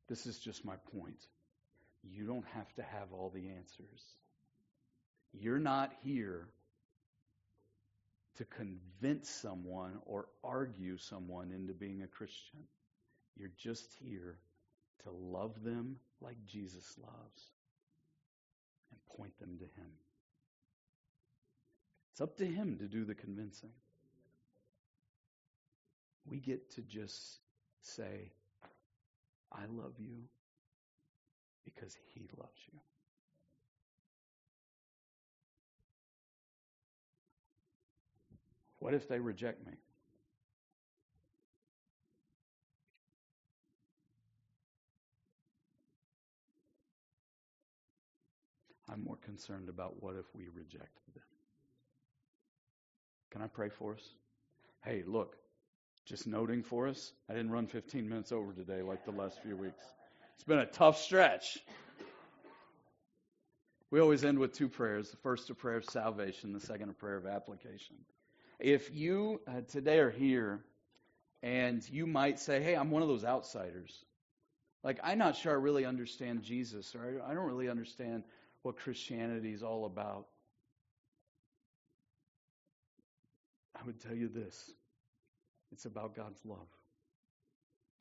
This 0.08 0.26
is 0.26 0.40
just 0.40 0.64
my 0.64 0.76
point. 0.98 1.22
You 2.02 2.26
don't 2.26 2.46
have 2.54 2.74
to 2.76 2.82
have 2.82 3.12
all 3.12 3.30
the 3.30 3.50
answers. 3.50 4.06
You're 5.34 5.60
not 5.60 5.92
here 6.02 6.48
to 8.38 8.46
convince 8.46 9.30
someone 9.30 9.98
or 10.06 10.28
argue 10.46 10.98
someone 10.98 11.52
into 11.52 11.74
being 11.74 12.04
a 12.04 12.08
Christian. 12.08 12.62
You're 13.36 13.52
just 13.58 13.94
here 14.02 14.38
to 15.04 15.10
love 15.12 15.62
them 15.62 15.98
like 16.22 16.38
Jesus 16.46 16.96
loves 17.02 17.52
and 18.92 19.18
point 19.18 19.38
them 19.42 19.58
to 19.58 19.66
Him. 19.66 19.92
It's 22.14 22.22
up 22.22 22.38
to 22.38 22.46
Him 22.46 22.78
to 22.78 22.88
do 22.88 23.04
the 23.04 23.14
convincing. 23.14 23.72
We 26.30 26.38
get 26.40 26.72
to 26.76 26.82
just 26.82 27.40
say, 27.82 28.32
I 29.52 29.66
love 29.70 29.94
you 30.00 30.24
because 31.66 31.96
he 32.14 32.22
loves 32.38 32.60
you. 32.72 32.80
What 38.80 38.94
if 38.94 39.08
they 39.08 39.20
reject 39.20 39.66
me? 39.66 39.74
I'm 48.92 49.04
more 49.04 49.18
concerned 49.24 49.70
about 49.70 50.04
what 50.04 50.16
if 50.16 50.26
we 50.36 50.44
reject 50.56 51.00
them. 51.14 51.24
Can 53.32 53.42
I 53.42 53.48
pray 53.48 53.70
for 53.70 53.94
us? 53.94 54.04
Hey, 54.84 55.04
look, 55.08 55.38
just 56.06 56.28
noting 56.28 56.64
for 56.64 56.88
us, 56.88 57.14
I 57.30 57.34
didn't 57.34 57.52
run 57.52 57.68
15 57.68 58.08
minutes 58.08 58.32
over 58.32 58.52
today 58.52 58.82
like 58.82 59.06
the 59.06 59.12
last 59.12 59.42
few 59.42 59.56
weeks. 59.56 59.84
It's 60.36 60.44
been 60.44 60.60
a 60.60 60.66
tough 60.66 61.00
stretch. 61.00 61.60
We 63.90 64.02
always 64.02 64.26
end 64.26 64.40
with 64.40 64.54
two 64.54 64.68
prayers. 64.70 65.12
The 65.12 65.18
first, 65.18 65.50
a 65.50 65.56
prayer 65.56 65.78
of 65.78 65.86
salvation, 65.86 66.52
the 66.52 66.60
second, 66.60 66.90
a 66.90 66.94
prayer 66.94 67.16
of 67.16 67.26
application. 67.26 67.96
If 68.60 68.94
you 68.94 69.40
uh, 69.48 69.62
today 69.70 70.00
are 70.00 70.10
here 70.10 70.62
and 71.42 71.88
you 71.90 72.08
might 72.08 72.40
say, 72.40 72.62
hey, 72.62 72.76
I'm 72.76 72.92
one 72.92 73.02
of 73.02 73.08
those 73.08 73.24
outsiders. 73.24 74.04
Like, 74.84 75.00
I'm 75.04 75.18
not 75.18 75.38
sure 75.38 75.54
I 75.54 75.56
really 75.56 75.86
understand 75.86 76.44
Jesus, 76.44 76.96
or 76.96 77.22
I 77.26 77.34
don't 77.34 77.46
really 77.46 77.70
understand 77.70 78.24
what 78.64 78.78
Christianity 78.78 79.54
is 79.54 79.64
all 79.64 79.86
about. 79.86 80.26
I 83.80 83.86
would 83.86 84.02
tell 84.02 84.16
you 84.16 84.28
this 84.28 84.72
it's 85.74 85.86
about 85.86 86.16
God's 86.16 86.40
love. 86.46 86.68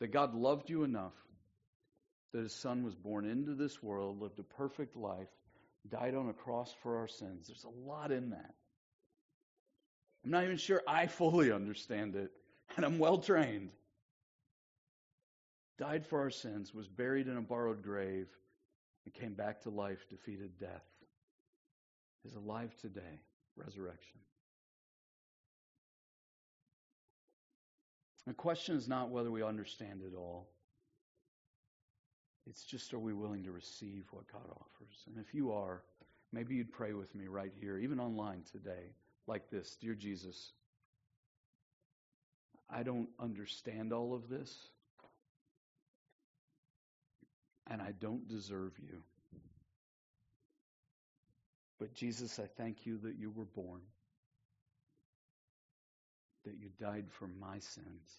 That 0.01 0.13
God 0.13 0.35
loved 0.35 0.71
you 0.71 0.85
enough 0.85 1.15
that 2.33 2.43
his 2.43 2.55
son 2.55 2.83
was 2.83 2.95
born 2.95 3.27
into 3.27 3.55
this 3.55 3.83
world, 3.83 4.21
lived 4.21 4.39
a 4.39 4.43
perfect 4.43 4.97
life, 4.97 5.29
died 5.89 6.15
on 6.15 6.29
a 6.29 6.33
cross 6.33 6.75
for 6.83 6.99
our 6.99 7.09
sins. 7.09 7.47
There's 7.47 7.65
a 7.65 7.89
lot 7.89 8.11
in 8.11 8.31
that. 8.31 8.55
I'm 10.25 10.31
not 10.31 10.45
even 10.45 10.57
sure 10.57 10.83
I 10.87 11.07
fully 11.07 11.53
understand 11.53 12.17
it, 12.17 12.31
and 12.77 12.87
I'm 12.87 12.99
well 12.99 13.19
trained. 13.19 13.71
Died 15.79 16.07
for 16.07 16.21
our 16.21 16.31
sins, 16.31 16.73
was 16.73 16.89
buried 16.89 17.29
in 17.29 17.37
a 17.37 17.43
borrowed 17.43 17.83
grave, 17.83 18.29
and 19.05 19.15
came 19.15 19.35
back 19.35 19.63
to 19.63 19.71
life, 19.71 20.07
defeated 20.09 20.59
death. 20.59 20.85
Is 22.25 22.35
alive 22.35 22.73
today, 22.81 23.21
resurrection. 23.57 24.21
The 28.27 28.35
question 28.35 28.77
is 28.77 28.89
not 28.89 29.11
whether 29.11 29.31
we 29.31 29.43
understand 29.43 30.03
it 30.03 30.17
all. 30.17 30.49
It's 32.47 32.65
just 32.65 32.93
are 32.93 32.99
we 32.99 33.13
willing 33.13 33.45
to 33.45 33.53
receive 33.53 34.05
what 34.11 34.31
God 34.33 34.49
offers? 34.51 35.05
And 35.07 35.19
if 35.19 35.35
you 35.35 35.53
are, 35.53 35.83
maybe 36.33 36.55
you'd 36.55 36.73
pray 36.73 36.93
with 36.93 37.15
me 37.15 37.27
right 37.29 37.53
here, 37.61 37.79
even 37.79 38.01
online 38.01 38.43
today, 38.51 38.95
like 39.27 39.51
this 39.51 39.77
Dear 39.81 39.95
Jesus, 39.95 40.53
I 42.69 42.83
don't 42.83 43.09
understand 43.21 43.93
all 43.93 44.15
of 44.15 44.29
this, 44.29 44.55
and 47.71 47.83
I 47.83 47.93
don't 48.01 48.29
deserve 48.29 48.73
you. 48.79 49.03
But 51.79 51.95
Jesus, 51.95 52.39
I 52.39 52.47
thank 52.57 52.87
you 52.87 52.99
that 52.99 53.17
you 53.19 53.31
were 53.31 53.45
born, 53.45 53.81
that 56.45 56.55
you 56.59 56.69
died 56.81 57.07
for 57.11 57.29
my 57.41 57.59
sins, 57.59 58.11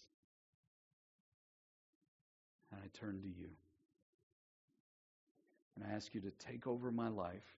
and 2.71 2.81
I 2.83 2.87
turn 2.97 3.21
to 3.21 3.27
you. 3.27 3.49
And 5.75 5.85
I 5.89 5.95
ask 5.95 6.13
you 6.13 6.21
to 6.21 6.31
take 6.31 6.67
over 6.67 6.91
my 6.91 7.07
life. 7.07 7.57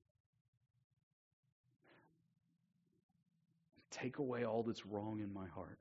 Take 3.90 4.18
away 4.18 4.44
all 4.44 4.62
that's 4.62 4.86
wrong 4.86 5.20
in 5.20 5.32
my 5.32 5.46
heart. 5.48 5.78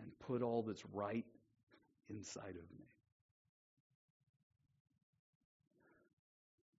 And 0.00 0.10
put 0.20 0.42
all 0.42 0.62
that's 0.62 0.84
right 0.92 1.24
inside 2.08 2.50
of 2.50 2.78
me. 2.78 2.86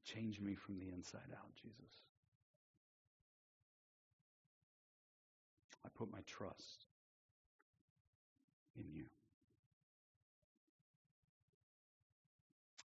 Change 0.06 0.40
me 0.40 0.56
from 0.56 0.80
the 0.80 0.88
inside 0.90 1.20
out, 1.34 1.54
Jesus. 1.62 2.07
Put 5.98 6.12
my 6.12 6.20
trust 6.28 6.86
in 8.78 8.86
you. 8.92 9.06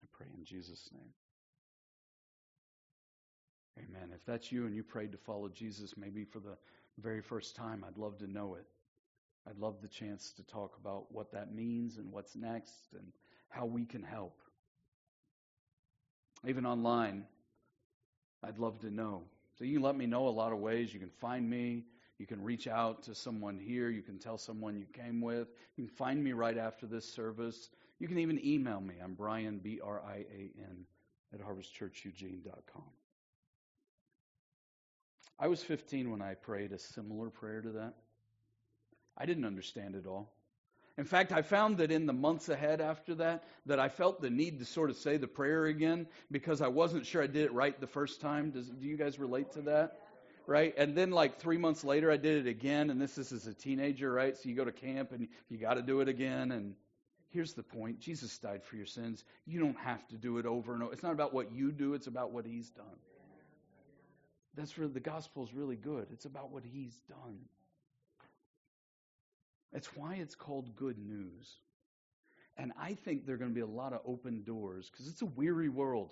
I 0.03 0.07
pray 0.11 0.27
in 0.35 0.43
Jesus' 0.43 0.89
name. 0.93 1.13
Amen. 3.79 4.09
If 4.13 4.25
that's 4.25 4.51
you 4.51 4.65
and 4.65 4.75
you 4.75 4.83
prayed 4.83 5.11
to 5.11 5.17
follow 5.17 5.49
Jesus 5.49 5.95
maybe 5.97 6.23
for 6.23 6.39
the 6.39 6.57
very 6.99 7.21
first 7.21 7.55
time, 7.55 7.85
I'd 7.87 7.97
love 7.97 8.17
to 8.19 8.27
know 8.27 8.55
it. 8.55 8.65
I'd 9.47 9.59
love 9.59 9.81
the 9.81 9.87
chance 9.87 10.33
to 10.33 10.43
talk 10.43 10.77
about 10.81 11.05
what 11.11 11.31
that 11.31 11.53
means 11.53 11.97
and 11.97 12.11
what's 12.11 12.35
next 12.35 12.93
and 12.93 13.07
how 13.49 13.65
we 13.65 13.85
can 13.85 14.03
help. 14.03 14.41
Even 16.45 16.65
online, 16.65 17.25
I'd 18.43 18.57
love 18.57 18.79
to 18.79 18.91
know. 18.91 19.23
So 19.57 19.63
you 19.63 19.75
can 19.75 19.83
let 19.83 19.95
me 19.95 20.05
know 20.05 20.27
a 20.27 20.29
lot 20.29 20.51
of 20.51 20.59
ways. 20.59 20.93
You 20.93 20.99
can 20.99 21.09
find 21.09 21.49
me. 21.49 21.85
You 22.20 22.26
can 22.26 22.43
reach 22.43 22.68
out 22.68 23.03
to 23.03 23.15
someone 23.15 23.59
here. 23.59 23.89
You 23.89 24.01
can 24.01 24.18
tell 24.18 24.38
someone 24.38 24.78
you 24.78 24.86
came 24.91 25.22
with. 25.22 25.47
You 25.76 25.86
can 25.86 25.95
find 25.95 26.24
me 26.24 26.34
right 26.34 26.57
after 26.57 26.88
this 26.88 27.05
service. 27.05 27.70
You 27.99 28.07
can 28.07 28.20
even 28.20 28.43
email 28.45 28.82
me. 28.82 28.95
I'm 29.03 29.13
Brian, 29.13 29.59
B 29.59 29.80
R 29.84 30.01
I 30.05 30.18
A 30.18 30.51
N, 30.59 30.86
at 31.34 31.41
harvestchurcheugene.com. 31.41 32.84
I 35.39 35.47
was 35.47 35.61
15 35.61 36.09
when 36.09 36.22
I 36.22 36.34
prayed 36.34 36.72
a 36.72 36.80
similar 36.80 37.30
prayer 37.30 37.61
to 37.61 37.70
that. 37.74 37.93
I 39.15 39.26
didn't 39.26 39.45
understand 39.45 39.95
it 39.95 40.07
all. 40.07 40.32
In 40.97 41.05
fact, 41.05 41.32
I 41.32 41.43
found 41.43 41.78
that 41.78 41.91
in 41.91 42.07
the 42.07 42.13
months 42.13 42.49
ahead 42.49 42.82
after 42.82 43.13
that, 43.15 43.43
that 43.68 43.80
I 43.80 43.88
felt 43.88 44.20
the 44.20 44.32
need 44.32 44.57
to 44.59 44.65
sort 44.65 44.89
of 44.89 44.95
say 44.95 45.18
the 45.18 45.28
prayer 45.28 45.65
again 45.65 46.07
because 46.32 46.59
I 46.59 46.70
wasn't 46.70 47.05
sure 47.05 47.22
I 47.22 47.28
did 47.28 47.45
it 47.45 47.53
right 47.53 47.80
the 47.80 47.86
first 47.86 48.20
time. 48.20 48.49
Does, 48.49 48.68
do 48.68 48.88
you 48.88 48.97
guys 48.97 49.20
relate 49.20 49.51
to 49.51 49.61
that? 49.63 49.99
Right? 50.47 50.73
And 50.77 50.95
then, 50.95 51.11
like 51.11 51.39
three 51.39 51.57
months 51.57 51.83
later, 51.83 52.09
I 52.09 52.17
did 52.17 52.47
it 52.47 52.49
again, 52.49 52.89
and 52.89 53.01
this 53.01 53.17
is 53.17 53.33
as 53.33 53.47
a 53.47 53.53
teenager, 53.53 54.11
right? 54.11 54.35
So 54.35 54.47
you 54.47 54.55
go 54.55 54.65
to 54.65 54.71
camp 54.71 55.11
and 55.11 55.27
you 55.49 55.57
got 55.57 55.73
to 55.73 55.81
do 55.81 55.99
it 55.99 56.07
again. 56.07 56.51
And 56.51 56.73
here's 57.29 57.53
the 57.53 57.63
point 57.63 57.99
Jesus 57.99 58.37
died 58.37 58.63
for 58.63 58.77
your 58.77 58.85
sins. 58.85 59.25
You 59.45 59.59
don't 59.59 59.77
have 59.77 60.07
to 60.07 60.15
do 60.15 60.37
it 60.37 60.45
over 60.45 60.73
and 60.73 60.83
over. 60.83 60.93
It's 60.93 61.03
not 61.03 61.11
about 61.11 61.33
what 61.33 61.51
you 61.51 61.71
do, 61.71 61.93
it's 61.93 62.07
about 62.07 62.31
what 62.31 62.45
He's 62.45 62.69
done. 62.69 62.85
That's 64.55 64.75
where 64.77 64.87
the 64.87 65.01
gospel 65.01 65.43
is 65.43 65.53
really 65.53 65.75
good. 65.75 66.07
It's 66.11 66.25
about 66.25 66.51
what 66.51 66.63
He's 66.63 66.95
done. 67.09 67.39
That's 69.73 69.87
why 69.95 70.15
it's 70.15 70.33
called 70.33 70.75
good 70.75 70.97
news. 70.97 71.57
And 72.57 72.71
I 72.81 72.95
think 72.95 73.25
there 73.25 73.35
are 73.35 73.37
going 73.37 73.51
to 73.51 73.55
be 73.55 73.61
a 73.61 73.67
lot 73.67 73.93
of 73.93 74.01
open 74.05 74.43
doors 74.43 74.89
because 74.89 75.07
it's 75.07 75.21
a 75.21 75.25
weary 75.25 75.69
world, 75.69 76.09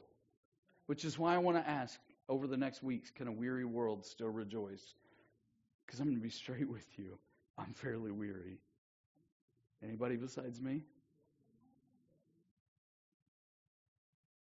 which 0.85 1.03
is 1.03 1.17
why 1.17 1.33
I 1.33 1.39
want 1.39 1.57
to 1.57 1.67
ask 1.67 1.99
over 2.27 2.47
the 2.47 2.57
next 2.57 2.83
weeks 2.83 3.11
can 3.11 3.27
a 3.27 3.31
weary 3.31 3.65
world 3.65 4.05
still 4.05 4.29
rejoice? 4.29 4.83
Because 5.85 5.99
I'm 5.99 6.07
going 6.07 6.17
to 6.17 6.23
be 6.23 6.29
straight 6.29 6.69
with 6.69 6.85
you. 6.97 7.17
I'm 7.57 7.73
fairly 7.73 8.11
weary. 8.11 8.59
Anybody 9.83 10.15
besides 10.15 10.61
me? 10.61 10.83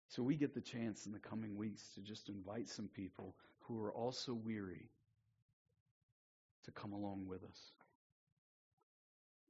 So 0.09 0.21
we 0.21 0.35
get 0.35 0.53
the 0.53 0.61
chance 0.61 1.07
in 1.07 1.11
the 1.11 1.19
coming 1.19 1.57
weeks 1.57 1.81
to 1.95 2.01
just 2.01 2.29
invite 2.29 2.69
some 2.69 2.87
people 2.87 3.35
who 3.61 3.81
are 3.81 3.91
also 3.91 4.33
weary 4.33 4.89
to 6.65 6.71
come 6.71 6.93
along 6.93 7.25
with 7.27 7.43
us. 7.43 7.71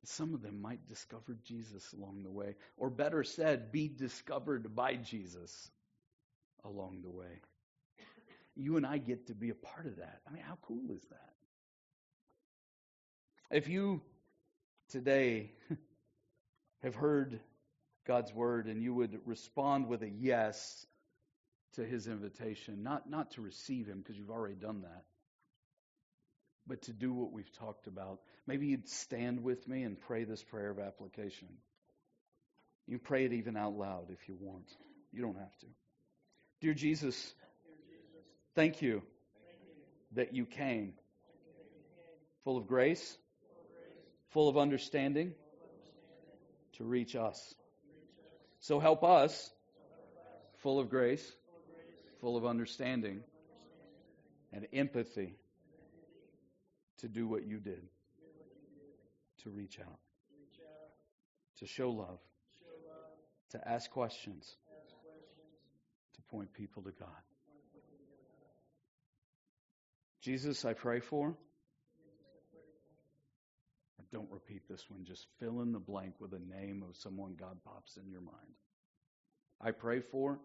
Some 0.05 0.34
of 0.34 0.41
them 0.41 0.61
might 0.61 0.88
discover 0.88 1.38
Jesus 1.45 1.93
along 1.93 2.24
the 2.24 2.32
way, 2.32 2.55
or 2.78 2.89
better 2.89 3.24
said, 3.24 3.71
be 3.71 3.88
discovered 3.88 4.76
by 4.76 4.95
Jesus 4.95 5.69
along 6.65 7.01
the 7.03 7.09
way. 7.09 7.41
You 8.56 8.78
and 8.78 8.86
I 8.86 8.97
get 8.97 9.28
to 9.28 9.34
be 9.34 9.49
a 9.49 9.56
part 9.56 9.88
of 9.88 9.97
that. 9.97 10.22
I 10.28 10.32
mean, 10.32 10.43
how 10.43 10.58
cool 10.62 10.91
is 10.91 11.01
that? 11.10 11.34
If 13.58 13.68
you 13.68 14.01
today 14.89 15.51
have 16.84 16.95
heard 16.95 17.39
God's 18.06 18.34
word 18.34 18.68
and 18.68 18.82
you 18.82 18.93
would 18.93 19.20
respond 19.26 19.88
with 19.88 20.04
a 20.04 20.10
yes 20.10 20.86
to 21.74 21.86
his 21.86 22.08
invitation, 22.08 22.84
not, 22.84 23.10
not 23.10 23.32
to 23.32 23.41
receive 23.41 23.88
him 23.88 23.99
because 23.99 24.18
you've 24.18 24.30
already 24.30 24.56
done 24.56 24.82
that, 24.82 25.04
but 26.68 26.82
to 26.84 26.93
do 26.93 27.14
what 27.14 27.32
we've 27.32 27.51
talked 27.60 27.88
about. 27.88 28.20
Maybe 28.45 28.68
you'd 28.68 28.88
stand 28.88 29.43
with 29.43 29.68
me 29.68 29.84
and 29.84 29.99
pray 29.99 30.24
this 30.24 30.43
prayer 30.43 30.70
of 30.70 30.80
application. 30.80 31.49
You 32.88 32.99
pray 32.99 33.26
it 33.26 33.34
even 33.34 33.58
out 33.58 33.74
loud 33.74 34.08
if 34.10 34.28
you 34.28 34.36
want. 34.39 34.70
You 35.12 35.22
don't 35.22 35.38
have 35.38 35.58
to. 35.60 35.68
Dear 36.62 36.74
Jesus, 36.74 37.34
thank 38.56 38.82
you 38.82 39.01
that 40.14 40.34
you 40.34 40.45
came. 40.45 40.93
Full 42.43 42.58
of 42.58 42.68
grace, 42.68 43.18
full 44.30 44.49
of 44.49 44.58
understanding 44.58 45.34
to 46.74 46.84
reach 46.84 47.16
us. 47.16 47.56
So 48.60 48.80
help 48.80 49.04
us, 49.04 49.51
full 50.58 50.80
of 50.80 50.89
grace, 50.89 51.32
full 52.20 52.38
of 52.38 52.45
understanding, 52.45 53.22
and 54.51 54.68
empathy 54.74 55.36
to 56.99 57.08
do 57.08 57.28
what 57.28 57.45
you 57.45 57.60
did. 57.60 57.82
To 59.43 59.49
reach 59.49 59.78
out, 59.82 59.99
to 61.60 61.68
show 61.68 61.91
love, 61.91 62.20
to 63.51 63.68
ask 63.68 63.91
questions, 63.91 64.56
to 66.16 66.22
point 66.32 66.54
people 66.54 66.82
to 66.84 66.91
God. 66.91 67.10
Jesus, 70.24 70.63
I 70.63 70.71
pray 70.71 71.01
for. 71.01 71.36
Don't 74.13 74.32
repeat 74.32 74.61
this 74.69 74.86
one. 74.89 75.03
Just 75.03 75.28
fill 75.39 75.61
in 75.61 75.74
the 75.74 75.80
blank 75.80 76.13
with 76.19 76.32
a 76.34 76.39
name 76.39 76.82
of 76.88 76.95
someone 76.95 77.36
God 77.38 77.57
pops 77.65 77.97
in 77.97 78.09
your 78.09 78.21
mind. 78.21 78.53
I 79.59 79.71
pray 79.71 79.99
for 79.99 80.39